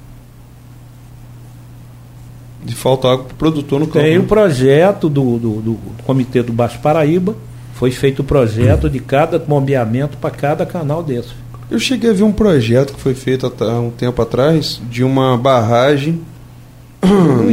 De 2.63 2.75
falta 2.75 3.07
água 3.07 3.25
pro 3.25 3.35
produtor 3.35 3.79
no 3.79 3.87
campo. 3.87 4.05
Tem 4.05 4.17
o 4.17 4.23
né? 4.23 4.27
projeto 4.27 5.09
do, 5.09 5.37
do, 5.37 5.61
do 5.61 5.79
Comitê 6.03 6.43
do 6.43 6.51
Baixo 6.51 6.79
Paraíba, 6.79 7.35
foi 7.73 7.91
feito 7.91 8.21
o 8.21 8.25
projeto 8.25 8.89
de 8.89 8.99
cada 8.99 9.39
bombeamento 9.39 10.17
para 10.17 10.31
cada 10.31 10.65
canal 10.65 11.01
desse. 11.01 11.29
Eu 11.69 11.79
cheguei 11.79 12.09
a 12.09 12.13
ver 12.13 12.23
um 12.23 12.31
projeto 12.31 12.93
que 12.93 12.99
foi 12.99 13.13
feito 13.13 13.51
há 13.61 13.79
um 13.79 13.91
tempo 13.91 14.21
atrás 14.21 14.81
de 14.89 15.03
uma 15.03 15.37
barragem 15.37 16.21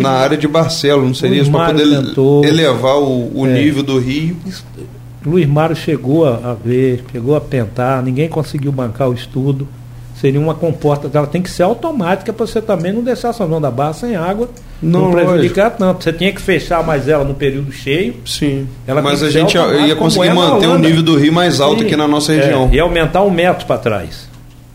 na 0.01 0.11
área 0.11 0.37
de 0.37 0.49
Barcelo, 0.49 1.05
não 1.05 1.15
seria 1.15 1.37
Luiz 1.37 1.49
isso 1.49 1.53
para 1.57 1.73
poder 1.75 1.89
tentou. 2.05 2.45
elevar 2.45 2.97
o, 2.97 3.31
o 3.41 3.47
É. 3.47 3.53
nível 3.53 3.83
do 3.83 3.99
rio? 3.99 4.37
Luiz 5.25 5.47
Mário 5.49 5.75
chegou 5.77 6.27
a, 6.27 6.35
a 6.51 6.55
ver, 6.55 7.05
chegou 7.11 7.37
a 7.37 7.41
tentar, 7.41 8.03
ninguém 8.03 8.29
conseguiu 8.29 8.71
bancar 8.73 9.09
o 9.09 9.15
estudo. 9.15 9.67
Seria 10.21 10.39
uma 10.41 10.55
comporta, 10.55 11.11
ela 11.13 11.27
tem 11.27 11.43
que 11.43 11.51
ser 11.51 11.65
automática 11.65 12.33
para 12.33 12.47
você 12.47 12.63
também 12.63 12.93
não 12.93 13.03
deixar 13.03 13.33
São 13.33 13.49
João 13.49 13.61
da 13.61 13.71
Barra 13.71 13.93
sem 13.95 14.15
água, 14.17 14.49
não, 14.81 15.03
Não, 15.03 15.11
prejudicar 15.13 15.71
tanto. 15.71 16.05
Você 16.05 16.13
tinha 16.13 16.33
que 16.33 16.41
fechar 16.41 16.85
mais 16.87 17.09
ela 17.09 17.25
no 17.25 17.35
período 17.35 17.73
cheio. 17.73 18.15
Sim. 18.25 18.67
Ela 18.87 19.03
Mas 19.03 19.23
a 19.23 19.31
gente 19.31 19.57
ia 19.57 19.97
conseguir 19.97 20.29
é 20.29 20.35
manter 20.35 20.69
o 20.69 20.79
nível 20.79 21.03
do 21.03 21.17
rio 21.17 21.33
mais 21.33 21.61
alto 21.61 21.81
Sim. 21.81 21.87
aqui 21.87 21.97
na 21.97 22.07
nossa 22.07 22.33
É, 22.33 22.37
região. 22.37 22.71
e 22.73 22.79
aumentar 22.79 23.23
um 23.23 23.31
metro 23.31 23.67
para 23.67 23.77
trás, 23.79 24.29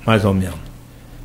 mais 0.05 0.25
ou 0.25 0.33
menos. 0.33 0.55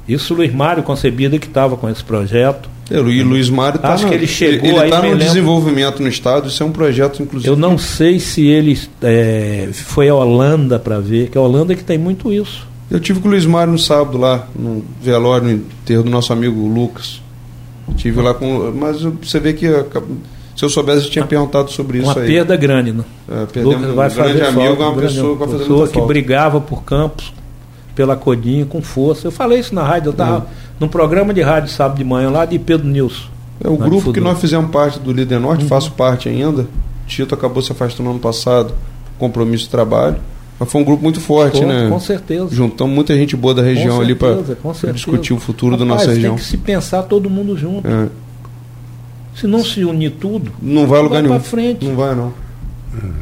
Isso 0.08 0.32
o 0.32 0.36
Luiz 0.36 0.52
Mário 0.54 0.82
concebida 0.82 1.38
que 1.38 1.46
estava 1.46 1.76
com 1.76 1.88
esse 1.90 2.04
projeto. 2.04 2.68
É, 2.90 2.96
E 2.96 3.22
o 3.22 3.26
Luiz 3.26 3.48
Mário 3.48 3.76
está 3.76 3.94
Acho 3.94 4.06
que 4.06 4.14
ele 4.14 4.26
chegou 4.26 4.68
ele 4.68 4.78
aí, 4.78 4.90
tá 4.90 5.00
no 5.02 5.16
desenvolvimento 5.16 6.02
no 6.02 6.08
estado, 6.08 6.48
isso 6.48 6.62
é 6.62 6.66
um 6.66 6.70
projeto 6.72 7.22
inclusive. 7.22 7.50
Eu 7.50 7.56
não 7.56 7.78
sei 7.78 8.18
se 8.20 8.46
ele 8.46 8.78
é, 9.02 9.68
foi 9.72 10.08
a 10.08 10.14
Holanda 10.14 10.78
para 10.78 11.00
ver, 11.00 11.30
que 11.30 11.38
a 11.38 11.40
Holanda 11.40 11.72
é 11.72 11.76
que 11.76 11.84
tem 11.84 11.96
muito 11.98 12.32
isso. 12.32 12.66
Eu 12.90 13.00
tive 13.00 13.20
com 13.20 13.28
o 13.28 13.30
Luiz 13.30 13.46
Mário 13.46 13.72
no 13.72 13.78
sábado 13.78 14.18
lá, 14.18 14.46
no 14.54 14.84
velório, 15.02 15.46
no 15.46 15.52
enterro 15.54 16.02
do 16.02 16.10
nosso 16.10 16.32
amigo 16.32 16.66
Lucas. 16.68 17.20
Tive 17.96 18.20
lá 18.20 18.34
com. 18.34 18.70
Mas 18.74 19.00
você 19.02 19.40
vê 19.40 19.52
que 19.54 19.66
se 20.54 20.64
eu 20.64 20.68
soubesse, 20.68 21.04
eu 21.06 21.10
tinha 21.10 21.24
perguntado 21.26 21.70
sobre 21.70 21.98
isso 21.98 22.10
Uma 22.10 22.20
aí. 22.20 22.26
perda 22.26 22.54
grande, 22.56 22.92
né? 22.92 23.04
É, 23.28 23.46
perdemos 23.46 23.76
Lucas 23.76 23.90
um 23.90 23.94
vai 23.94 24.10
grande 24.10 24.32
fazer 24.32 24.44
amigo, 24.44 24.60
falta, 24.66 24.82
uma 24.82 24.90
um 24.90 24.94
grande- 24.96 25.14
pessoa 25.14 25.36
pessoa 25.38 25.58
muita 25.78 25.86
que 25.88 25.92
falta. 25.94 26.06
brigava 26.08 26.60
por 26.60 26.82
Campos, 26.84 27.32
pela 27.94 28.16
Codinha, 28.16 28.64
com 28.66 28.80
força. 28.82 29.26
Eu 29.26 29.32
falei 29.32 29.58
isso 29.60 29.74
na 29.74 29.82
rádio, 29.82 30.08
eu 30.08 30.12
estava 30.12 30.46
num 30.80 30.88
programa 30.88 31.32
de 31.34 31.40
rádio 31.42 31.70
sábado 31.70 31.98
de 31.98 32.04
manhã 32.04 32.30
lá 32.30 32.44
de 32.44 32.58
Pedro 32.58 32.86
Nilson. 32.86 33.28
É, 33.62 33.68
o 33.68 33.76
grupo 33.76 34.12
que 34.12 34.20
nós 34.20 34.40
fizemos 34.40 34.70
parte 34.70 34.98
do 34.98 35.12
Líder 35.12 35.38
Norte, 35.40 35.62
Uhum. 35.62 35.68
faço 35.68 35.92
parte 35.92 36.28
ainda. 36.28 36.66
Tito 37.06 37.34
acabou 37.34 37.62
se 37.62 37.70
afastando 37.72 38.10
ano 38.10 38.18
passado, 38.18 38.74
compromisso 39.18 39.64
de 39.64 39.70
trabalho. 39.70 40.16
Mas 40.58 40.70
foi 40.70 40.80
um 40.80 40.84
grupo 40.84 41.02
muito 41.02 41.20
forte, 41.20 41.64
né? 41.64 41.88
Com 41.88 41.98
certeza. 42.00 42.48
Juntamos 42.50 42.94
muita 42.94 43.14
gente 43.16 43.36
boa 43.36 43.52
da 43.54 43.62
região 43.62 43.96
Com 43.96 44.02
ali 44.02 44.14
para 44.14 44.36
certeza, 44.36 44.56
certeza. 44.74 44.92
discutir 44.92 45.32
o 45.32 45.38
futuro 45.38 45.76
da 45.76 45.84
Rapaz, 45.84 46.00
nossa 46.02 46.14
região. 46.14 46.34
Tem 46.36 46.44
que 46.44 46.48
se 46.50 46.56
pensar 46.58 47.02
todo 47.04 47.28
mundo 47.28 47.56
junto. 47.56 47.86
É, 47.88 48.08
Se 49.34 49.46
não 49.48 49.64
se 49.64 49.84
unir 49.84 50.12
tudo, 50.12 50.52
não 50.62 50.86
vai 50.86 51.00
a 51.00 51.02
lugar 51.02 51.14
vai 51.14 51.22
nenhum. 51.22 51.34
pra 51.40 51.44
frente. 51.50 51.84
Não 51.84 51.96
vai, 51.96 52.14
não. 52.14 52.32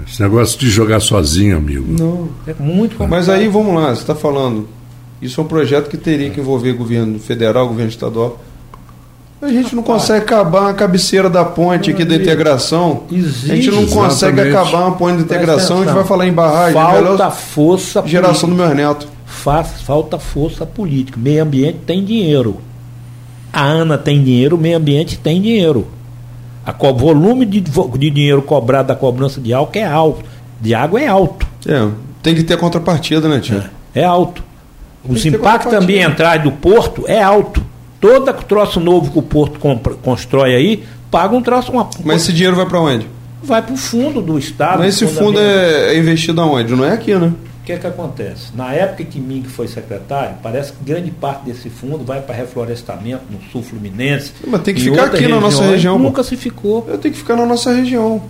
Esse 0.06 0.20
negócio 0.20 0.58
de 0.58 0.68
jogar 0.68 1.00
sozinho, 1.00 1.56
amigo. 1.56 1.86
Não. 1.98 2.28
É 2.46 2.54
muito 2.62 2.96
complicado. 2.96 3.08
Mas 3.10 3.28
aí 3.30 3.48
vamos 3.48 3.74
lá, 3.74 3.86
você 3.94 4.02
está 4.02 4.14
falando. 4.14 4.68
Isso 5.22 5.40
é 5.40 5.44
um 5.44 5.46
projeto 5.46 5.88
que 5.88 5.96
teria 5.96 6.28
que 6.30 6.40
envolver 6.40 6.72
governo 6.72 7.18
federal, 7.18 7.68
governo 7.68 7.90
estadual. 7.90 8.40
A 9.40 9.48
gente 9.48 9.74
não 9.74 9.82
consegue 9.82 10.24
acabar 10.24 10.70
a 10.70 10.74
cabeceira 10.74 11.28
da 11.30 11.44
ponte 11.44 11.90
aqui 11.90 12.04
da 12.04 12.14
integração. 12.14 13.04
A 13.10 13.14
gente 13.14 13.70
não 13.70 13.78
Existe. 13.80 13.94
consegue 13.94 14.40
Exatamente. 14.40 14.56
acabar 14.68 14.86
uma 14.86 14.96
ponte 14.96 15.18
de 15.18 15.24
Presta 15.24 15.34
integração, 15.44 15.76
a 15.80 15.84
gente 15.84 15.94
vai 15.94 16.04
falar 16.04 16.26
em 16.28 16.32
barragem. 16.32 16.74
Falta 16.74 17.02
melhor 17.02 17.32
força 17.32 18.02
geração 18.06 18.48
do 18.48 18.54
política. 18.56 18.74
meu 18.76 18.88
neto. 18.88 19.08
Faz, 19.26 19.68
falta 19.82 20.18
força 20.18 20.64
política. 20.66 21.18
Meio 21.20 21.42
ambiente 21.42 21.78
tem 21.86 22.04
dinheiro. 22.04 22.58
A 23.52 23.64
ANA 23.64 23.98
tem 23.98 24.22
dinheiro, 24.22 24.56
o 24.56 24.58
meio 24.60 24.76
ambiente 24.76 25.18
tem 25.18 25.40
dinheiro. 25.42 25.86
A 26.64 26.72
co- 26.72 26.94
volume 26.94 27.44
de, 27.44 27.60
de 27.60 28.10
dinheiro 28.10 28.42
cobrado 28.42 28.88
da 28.88 28.94
cobrança 28.94 29.40
de 29.40 29.52
álcool 29.52 29.78
é 29.78 29.84
alto. 29.84 30.24
De 30.60 30.72
água 30.72 31.00
é 31.00 31.08
alto. 31.08 31.44
É, 31.66 31.88
tem 32.22 32.34
que 32.36 32.44
ter 32.44 32.56
contrapartida, 32.56 33.28
né, 33.28 33.40
tia? 33.40 33.70
É 33.92 34.04
alto. 34.04 34.42
Os 35.08 35.24
impactos 35.26 35.72
ambientais 35.72 36.42
do 36.42 36.52
porto 36.52 37.04
é 37.06 37.22
alto. 37.22 37.62
Todo 38.00 38.32
troço 38.44 38.80
novo 38.80 39.10
que 39.10 39.18
o 39.18 39.22
porto 39.22 39.58
compra- 39.60 39.94
constrói 39.94 40.54
aí, 40.54 40.84
paga 41.10 41.34
um 41.36 41.42
troço. 41.42 41.70
Uma, 41.72 41.88
Mas 42.04 42.22
esse 42.22 42.32
dinheiro 42.32 42.56
vai 42.56 42.66
para 42.66 42.80
onde? 42.80 43.06
vai 43.44 43.60
para 43.60 43.74
o 43.74 43.76
fundo 43.76 44.20
do 44.22 44.38
Estado. 44.38 44.78
Mas 44.78 44.94
esse 44.94 45.06
fundo 45.06 45.38
é, 45.38 45.94
é 45.94 45.98
investido 45.98 46.40
aonde? 46.40 46.74
Não 46.76 46.84
é 46.84 46.92
aqui, 46.92 47.12
né? 47.14 47.32
O 47.60 47.64
que, 47.64 47.76
que 47.76 47.86
acontece? 47.86 48.46
Na 48.56 48.72
época 48.72 49.04
que 49.04 49.20
Ming 49.20 49.44
foi 49.44 49.68
secretário, 49.68 50.34
parece 50.42 50.72
que 50.72 50.84
grande 50.84 51.10
parte 51.12 51.44
desse 51.44 51.68
fundo 51.70 52.04
vai 52.04 52.20
para 52.20 52.34
reflorestamento 52.34 53.22
no 53.30 53.38
sul 53.50 53.62
fluminense. 53.62 54.32
Mas 54.46 54.62
tem 54.62 54.74
que 54.74 54.80
ficar 54.80 55.04
aqui 55.04 55.26
na 55.28 55.40
nossa 55.40 55.62
região. 55.64 55.98
Nunca 55.98 56.22
se 56.24 56.36
ficou. 56.36 56.84
Eu 56.88 56.98
tenho 56.98 57.12
que 57.14 57.18
ficar 57.20 57.36
na 57.36 57.46
nossa 57.46 57.72
região. 57.72 58.22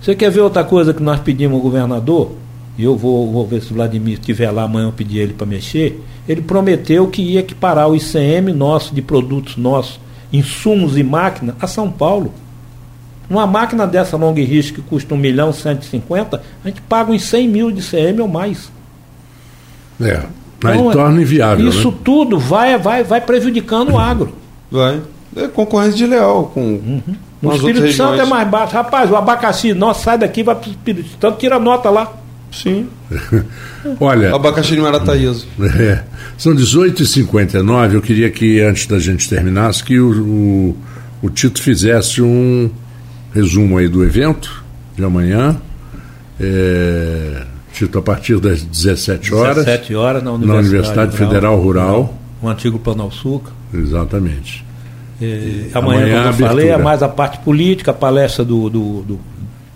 Você 0.00 0.14
quer 0.14 0.30
ver 0.30 0.40
outra 0.40 0.64
coisa 0.64 0.92
que 0.94 1.02
nós 1.02 1.20
pedimos 1.20 1.56
ao 1.56 1.62
governador? 1.62 2.32
E 2.76 2.84
eu 2.84 2.96
vou, 2.96 3.30
vou 3.30 3.46
ver 3.46 3.62
se 3.62 3.70
o 3.70 3.74
Vladimir 3.74 4.14
estiver 4.14 4.50
lá 4.50 4.64
amanhã, 4.64 4.86
eu 4.88 4.92
pedir 4.92 5.18
ele 5.18 5.32
para 5.32 5.46
mexer. 5.46 6.02
Ele 6.28 6.42
prometeu 6.42 7.06
que 7.08 7.22
ia 7.22 7.40
equiparar 7.40 7.88
o 7.88 7.94
ICM 7.94 8.52
nosso, 8.52 8.94
de 8.94 9.00
produtos 9.00 9.56
nossos, 9.56 10.00
insumos 10.32 10.96
e 10.98 11.02
máquina, 11.04 11.54
a 11.60 11.66
São 11.66 11.90
Paulo. 11.90 12.32
Uma 13.30 13.46
máquina 13.46 13.86
dessa 13.86 14.16
long 14.16 14.34
risco 14.34 14.82
que 14.82 14.88
custa 14.88 15.14
1 15.14 15.18
milhão 15.18 15.52
150, 15.52 16.42
a 16.64 16.68
gente 16.68 16.80
paga 16.82 17.12
uns 17.12 17.22
100 17.24 17.48
mil 17.48 17.70
de 17.70 17.80
ICM 17.80 18.20
ou 18.20 18.28
mais. 18.28 18.70
É. 20.00 20.22
Aí 20.64 20.78
Então, 20.78 20.90
torna 20.90 21.20
inviável. 21.22 21.68
Isso 21.68 21.90
né? 21.90 21.96
tudo 22.04 22.38
vai, 22.38 22.76
vai, 22.78 23.04
vai 23.04 23.20
prejudicando 23.20 23.92
o 23.92 23.98
agro. 23.98 24.34
Vai. 24.70 25.00
É 25.36 25.46
concorrência 25.48 25.98
desleal 25.98 26.50
com, 26.54 26.60
Uhum. 26.60 27.02
com 27.40 27.48
O 27.48 27.54
Espírito 27.54 27.92
Santo 27.92 28.10
regiões. 28.12 28.20
é 28.20 28.24
mais 28.30 28.48
baixo. 28.48 28.74
Rapaz, 28.74 29.10
o 29.10 29.16
abacaxi, 29.16 29.72
nossa, 29.74 30.02
sai 30.02 30.18
daqui, 30.18 30.42
vai 30.42 30.54
para 30.54 30.68
o 30.68 30.70
Espírito 30.70 31.08
Santo, 31.20 31.38
tira 31.38 31.58
nota 31.58 31.90
lá. 31.90 32.12
Sim. 32.54 32.88
Olha, 34.00 34.34
Abacaxi 34.34 34.74
de 34.74 34.80
Marataíza. 34.80 35.44
É, 35.78 36.02
são 36.38 36.54
18h59. 36.54 37.94
Eu 37.94 38.00
queria 38.02 38.30
que, 38.30 38.60
antes 38.60 38.86
da 38.86 38.98
gente 38.98 39.28
terminasse, 39.28 39.82
que 39.82 39.98
o, 39.98 40.10
o, 40.10 40.76
o 41.22 41.30
Tito 41.30 41.60
fizesse 41.60 42.22
um 42.22 42.70
resumo 43.34 43.76
aí 43.78 43.88
do 43.88 44.04
evento 44.04 44.64
de 44.96 45.04
amanhã. 45.04 45.56
É, 46.40 47.42
Tito, 47.72 47.98
a 47.98 48.02
partir 48.02 48.38
das 48.38 48.62
17 48.62 49.34
horas. 49.34 49.64
17 49.64 49.94
horas 49.94 50.22
na 50.22 50.30
na 50.30 50.36
Universidade, 50.36 50.68
Universidade 50.68 51.16
Federal 51.16 51.60
Rural. 51.60 52.18
O 52.40 52.48
antigo 52.48 52.80
Açúcar. 53.08 53.52
Exatamente. 53.72 54.64
É, 55.20 55.66
Amanhã 55.74 56.00
amanhã, 56.02 56.32
como 56.32 56.44
eu 56.44 56.48
falei, 56.48 56.68
é 56.68 56.76
mais 56.78 57.02
a 57.02 57.08
parte 57.08 57.38
política, 57.38 57.90
a 57.90 57.94
palestra 57.94 58.44
do, 58.44 58.68
do- 58.68 59.02
do- 59.02 59.20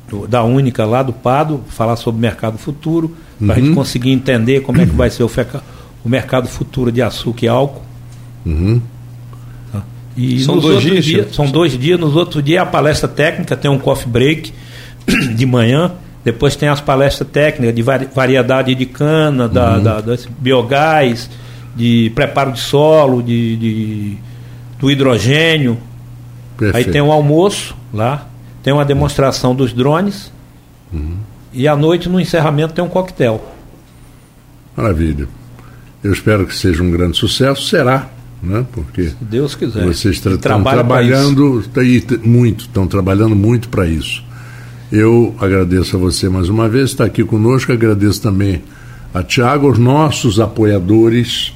do- 0.09 0.27
da 0.27 0.43
Única 0.43 0.85
lá 0.85 1.03
do 1.03 1.13
Pado, 1.13 1.63
falar 1.69 1.97
sobre 1.97 2.19
o 2.19 2.21
mercado 2.23 2.59
futuro, 2.59 3.15
para 3.39 3.55
a 3.55 3.59
Uhum. 3.59 3.65
gente 3.67 3.75
conseguir 3.75 4.11
entender 4.11 4.61
como 4.61 4.81
é 4.81 4.87
que 4.87 4.93
vai 4.95 5.11
ser 5.11 5.23
o, 5.23 5.29
feca- 5.29 5.63
o 6.05 6.09
mercado 6.09 6.49
futuro 6.49 6.91
de 6.91 7.03
açúcar 7.03 7.45
e 7.45 7.49
álcool. 7.49 7.83
Uhum. 8.47 8.81
Tá? 9.73 9.83
E 10.17 10.41
São 10.45 10.55
nos 10.57 10.65
dois 10.65 10.85
outros 10.85 11.05
dias, 11.05 11.35
São 11.35 11.47
dois 11.51 11.79
dias. 11.79 11.99
Nos 12.01 12.17
outros 12.17 12.43
dias 12.43 12.63
a 12.63 12.67
palestra 12.67 13.09
técnica, 13.09 13.57
tem 13.57 13.71
um 13.71 13.79
coffee 13.79 14.09
break 14.09 14.53
de 15.37 15.47
manhã. 15.47 15.93
Depois 16.25 16.57
tem 16.57 16.69
as 16.69 16.81
palestras 16.81 17.29
técnicas 17.31 17.75
de 17.75 17.83
vari- 17.83 18.09
variedade 18.15 18.75
de 18.75 18.87
cana, 18.87 19.45
Uhum. 19.47 19.53
da, 19.53 20.01
da- 20.01 20.17
biogás, 20.39 21.31
de 21.77 22.11
preparo 22.15 22.53
de 22.53 22.61
solo, 22.61 23.23
de, 23.23 23.57
de- 23.57 24.17
do 24.81 24.91
hidrogênio. 24.91 25.79
Perfeito. 26.59 26.87
Aí 26.89 26.93
tem 26.93 27.01
um 27.01 27.13
almoço 27.13 27.75
lá, 27.95 28.28
tem 28.63 28.73
uma 28.73 28.85
demonstração 28.85 29.55
dos 29.55 29.73
drones. 29.73 30.33
Uhum. 30.93 31.17
E 31.53 31.67
à 31.67 31.77
noite, 31.77 32.09
no 32.09 32.21
encerramento, 32.21 32.75
tem 32.75 32.85
um 32.85 32.89
coquetel. 32.89 33.43
Maravilha. 34.77 35.29
Eu 36.03 36.13
espero 36.13 36.47
que 36.47 36.55
seja 36.55 36.83
um 36.83 36.91
grande 36.91 37.17
sucesso. 37.17 37.67
Será, 37.67 38.09
né? 38.43 38.65
Porque 38.73 39.09
Se 39.09 39.17
Deus 39.21 39.55
quiser. 39.55 39.85
vocês 39.85 40.17
estão 40.17 40.37
trabalhando 40.37 41.63
tá 41.73 41.81
aí, 41.81 42.05
muito, 42.23 42.67
estão 42.67 42.87
trabalhando 42.87 43.35
muito 43.35 43.69
para 43.69 43.87
isso. 43.87 44.23
Eu 44.91 45.35
agradeço 45.39 45.97
a 45.97 45.99
você 45.99 46.29
mais 46.29 46.49
uma 46.49 46.69
vez, 46.69 46.91
está 46.91 47.05
aqui 47.05 47.23
conosco, 47.23 47.73
agradeço 47.73 48.23
também 48.23 48.63
a 49.13 49.23
Tiago, 49.23 49.67
aos 49.67 49.79
nossos 49.79 50.41
apoiadores 50.41 51.53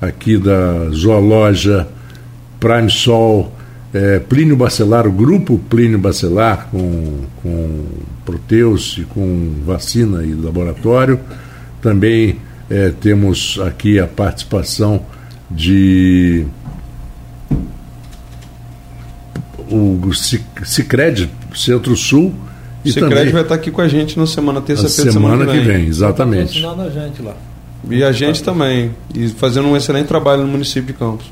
aqui 0.00 0.36
da 0.36 0.90
Zoologia 0.90 1.86
Prime 2.58 2.90
Sol, 2.90 3.52
eh, 3.94 4.20
Plínio 4.28 4.56
Bacelar, 4.56 5.06
o 5.06 5.12
grupo 5.12 5.58
Plínio 5.68 5.98
Bacelar, 5.98 6.68
com, 6.70 7.20
com 7.42 7.84
Proteus 8.24 8.96
e 8.98 9.02
com 9.02 9.52
vacina 9.64 10.22
e 10.24 10.32
laboratório. 10.34 11.18
Também 11.80 12.36
eh, 12.70 12.92
temos 13.00 13.58
aqui 13.64 13.98
a 13.98 14.06
participação 14.06 15.02
de 15.50 16.46
o 19.70 20.12
Cic- 20.12 20.64
Cicred, 20.64 21.30
Centro-Sul, 21.54 22.34
O 22.84 22.88
Cicred 22.88 23.08
também 23.14 23.32
vai 23.32 23.42
estar 23.42 23.54
aqui 23.54 23.70
com 23.70 23.80
a 23.80 23.88
gente 23.88 24.18
na 24.18 24.26
semana 24.26 24.60
terça-feira 24.60 25.12
semana, 25.12 25.44
semana 25.44 25.58
que 25.58 25.66
vem, 25.66 25.86
exatamente. 25.86 26.60
Patrocinando 26.60 26.82
a 26.82 26.90
gente 26.90 27.22
lá. 27.22 27.34
E 27.90 28.04
a 28.04 28.12
gente 28.12 28.42
também. 28.42 28.90
E 29.14 29.28
fazendo 29.28 29.68
um 29.68 29.76
excelente 29.76 30.06
trabalho 30.06 30.42
no 30.42 30.48
município 30.48 30.92
de 30.92 30.92
Campos. 30.92 31.26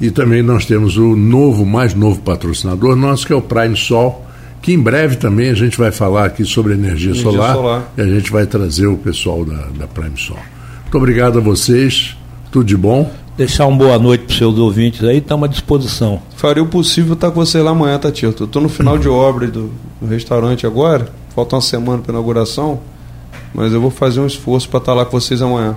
E 0.00 0.10
também 0.10 0.42
nós 0.42 0.64
temos 0.64 0.96
o 0.96 1.16
novo, 1.16 1.66
mais 1.66 1.94
novo 1.94 2.20
patrocinador 2.20 2.94
nosso, 2.94 3.26
que 3.26 3.32
é 3.32 3.36
o 3.36 3.42
Prime 3.42 3.76
Sol, 3.76 4.24
que 4.62 4.72
em 4.72 4.78
breve 4.78 5.16
também 5.16 5.50
a 5.50 5.54
gente 5.54 5.76
vai 5.76 5.90
falar 5.90 6.26
aqui 6.26 6.44
sobre 6.44 6.74
energia, 6.74 7.10
Energia 7.10 7.30
solar, 7.32 7.54
solar. 7.54 7.92
e 7.96 8.00
a 8.00 8.06
gente 8.06 8.30
vai 8.30 8.46
trazer 8.46 8.86
o 8.86 8.96
pessoal 8.96 9.44
da, 9.44 9.66
da 9.76 9.86
Prime 9.88 10.16
Sol. 10.16 10.38
Muito 10.82 10.96
obrigado 10.98 11.38
a 11.38 11.40
vocês, 11.40 12.16
tudo 12.50 12.64
de 12.64 12.76
bom. 12.76 13.10
deixar 13.36 13.66
uma 13.66 13.76
boa 13.76 13.98
noite 13.98 14.24
para 14.24 14.30
os 14.32 14.38
seus 14.38 14.56
ouvintes 14.58 15.02
aí, 15.04 15.18
estamos 15.18 15.48
à 15.48 15.50
disposição. 15.50 16.20
Faria 16.36 16.62
o 16.62 16.66
possível 16.66 17.14
estar 17.14 17.30
com 17.30 17.44
você 17.44 17.60
lá 17.60 17.72
amanhã, 17.72 17.98
Tatito. 17.98 18.44
Eu 18.44 18.46
estou 18.46 18.62
no 18.62 18.68
final 18.68 18.98
de 18.98 19.08
obra 19.08 19.46
do, 19.48 19.70
do 20.00 20.06
restaurante 20.08 20.66
agora, 20.66 21.08
falta 21.34 21.56
uma 21.56 21.62
semana 21.62 22.02
para 22.02 22.12
inauguração, 22.12 22.80
mas 23.54 23.72
eu 23.72 23.80
vou 23.80 23.90
fazer 23.90 24.20
um 24.20 24.26
esforço 24.26 24.68
para 24.68 24.78
estar 24.78 24.94
lá 24.94 25.04
com 25.04 25.18
vocês 25.20 25.42
amanhã. 25.42 25.76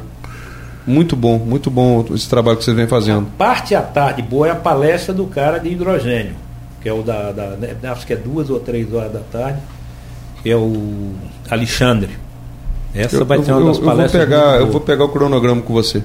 Muito 0.86 1.16
bom, 1.16 1.38
muito 1.38 1.70
bom 1.70 2.06
esse 2.14 2.28
trabalho 2.28 2.58
que 2.58 2.64
vocês 2.64 2.76
vêm 2.76 2.88
fazendo. 2.88 3.28
Parte 3.38 3.76
à 3.76 3.82
tarde 3.82 4.22
boa 4.22 4.48
é 4.48 4.52
a 4.52 4.56
palestra 4.56 5.14
do 5.14 5.26
cara 5.26 5.60
de 5.60 5.70
hidrogênio, 5.70 6.34
que 6.82 6.90
é 6.90 6.94
o 6.94 7.04
da, 7.04 7.32
da 7.32 7.50
né, 7.52 7.76
acho 7.84 8.06
que 8.08 8.14
é 8.14 8.16
duas 8.16 8.50
ou 8.50 8.60
três 8.60 8.92
horas 8.94 9.12
da 9.14 9.20
tarde, 9.20 9.60
que 10.42 10.50
é 10.50 10.56
o 10.56 11.12
Alexandre. 11.50 12.10
Essa 12.96 13.18
Eu, 13.18 13.26
vai 13.26 13.38
eu, 13.38 13.44
ser 13.44 13.52
uma 13.52 13.62
eu- 13.62 13.68
das 13.68 13.78
eu 13.78 13.84
vou 13.84 13.92
palestras. 13.94 14.24
pegar, 14.24 14.60
eu 14.60 14.72
vou 14.72 14.82
pegar 14.82 15.06
o 15.06 15.10
cronograma 15.10 15.62
com 15.62 15.74
você. 15.74 16.02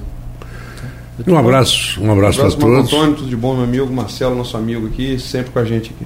Um 1.27 1.37
abraço, 1.39 1.99
um 2.03 2.13
abraço, 2.13 2.41
abraço, 2.41 2.59
para 2.59 2.69
todos. 2.69 2.93
Antônio, 2.93 3.15
tudo 3.17 3.29
de 3.31 3.37
bom, 3.37 3.55
meu 3.55 3.65
amigo. 3.65 3.87
Marcelo, 3.91 4.37
nosso 4.37 4.55
amigo 4.57 4.87
aqui, 4.87 5.19
sempre 5.19 5.51
com 5.51 5.59
a 5.59 5.65
gente 5.65 5.91
aqui. 5.99 6.05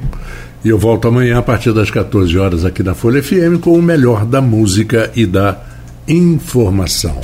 E 0.64 0.68
eu 0.68 0.78
volto 0.78 1.08
amanhã 1.08 1.38
a 1.38 1.42
partir 1.42 1.72
das 1.72 1.90
14 1.90 2.38
horas 2.38 2.64
aqui 2.64 2.82
na 2.84 2.94
Folha 2.94 3.20
FM 3.20 3.58
com 3.60 3.72
o 3.72 3.82
melhor 3.82 4.24
da 4.24 4.40
música 4.40 5.10
e 5.16 5.26
da 5.26 5.58
informação. 6.06 7.18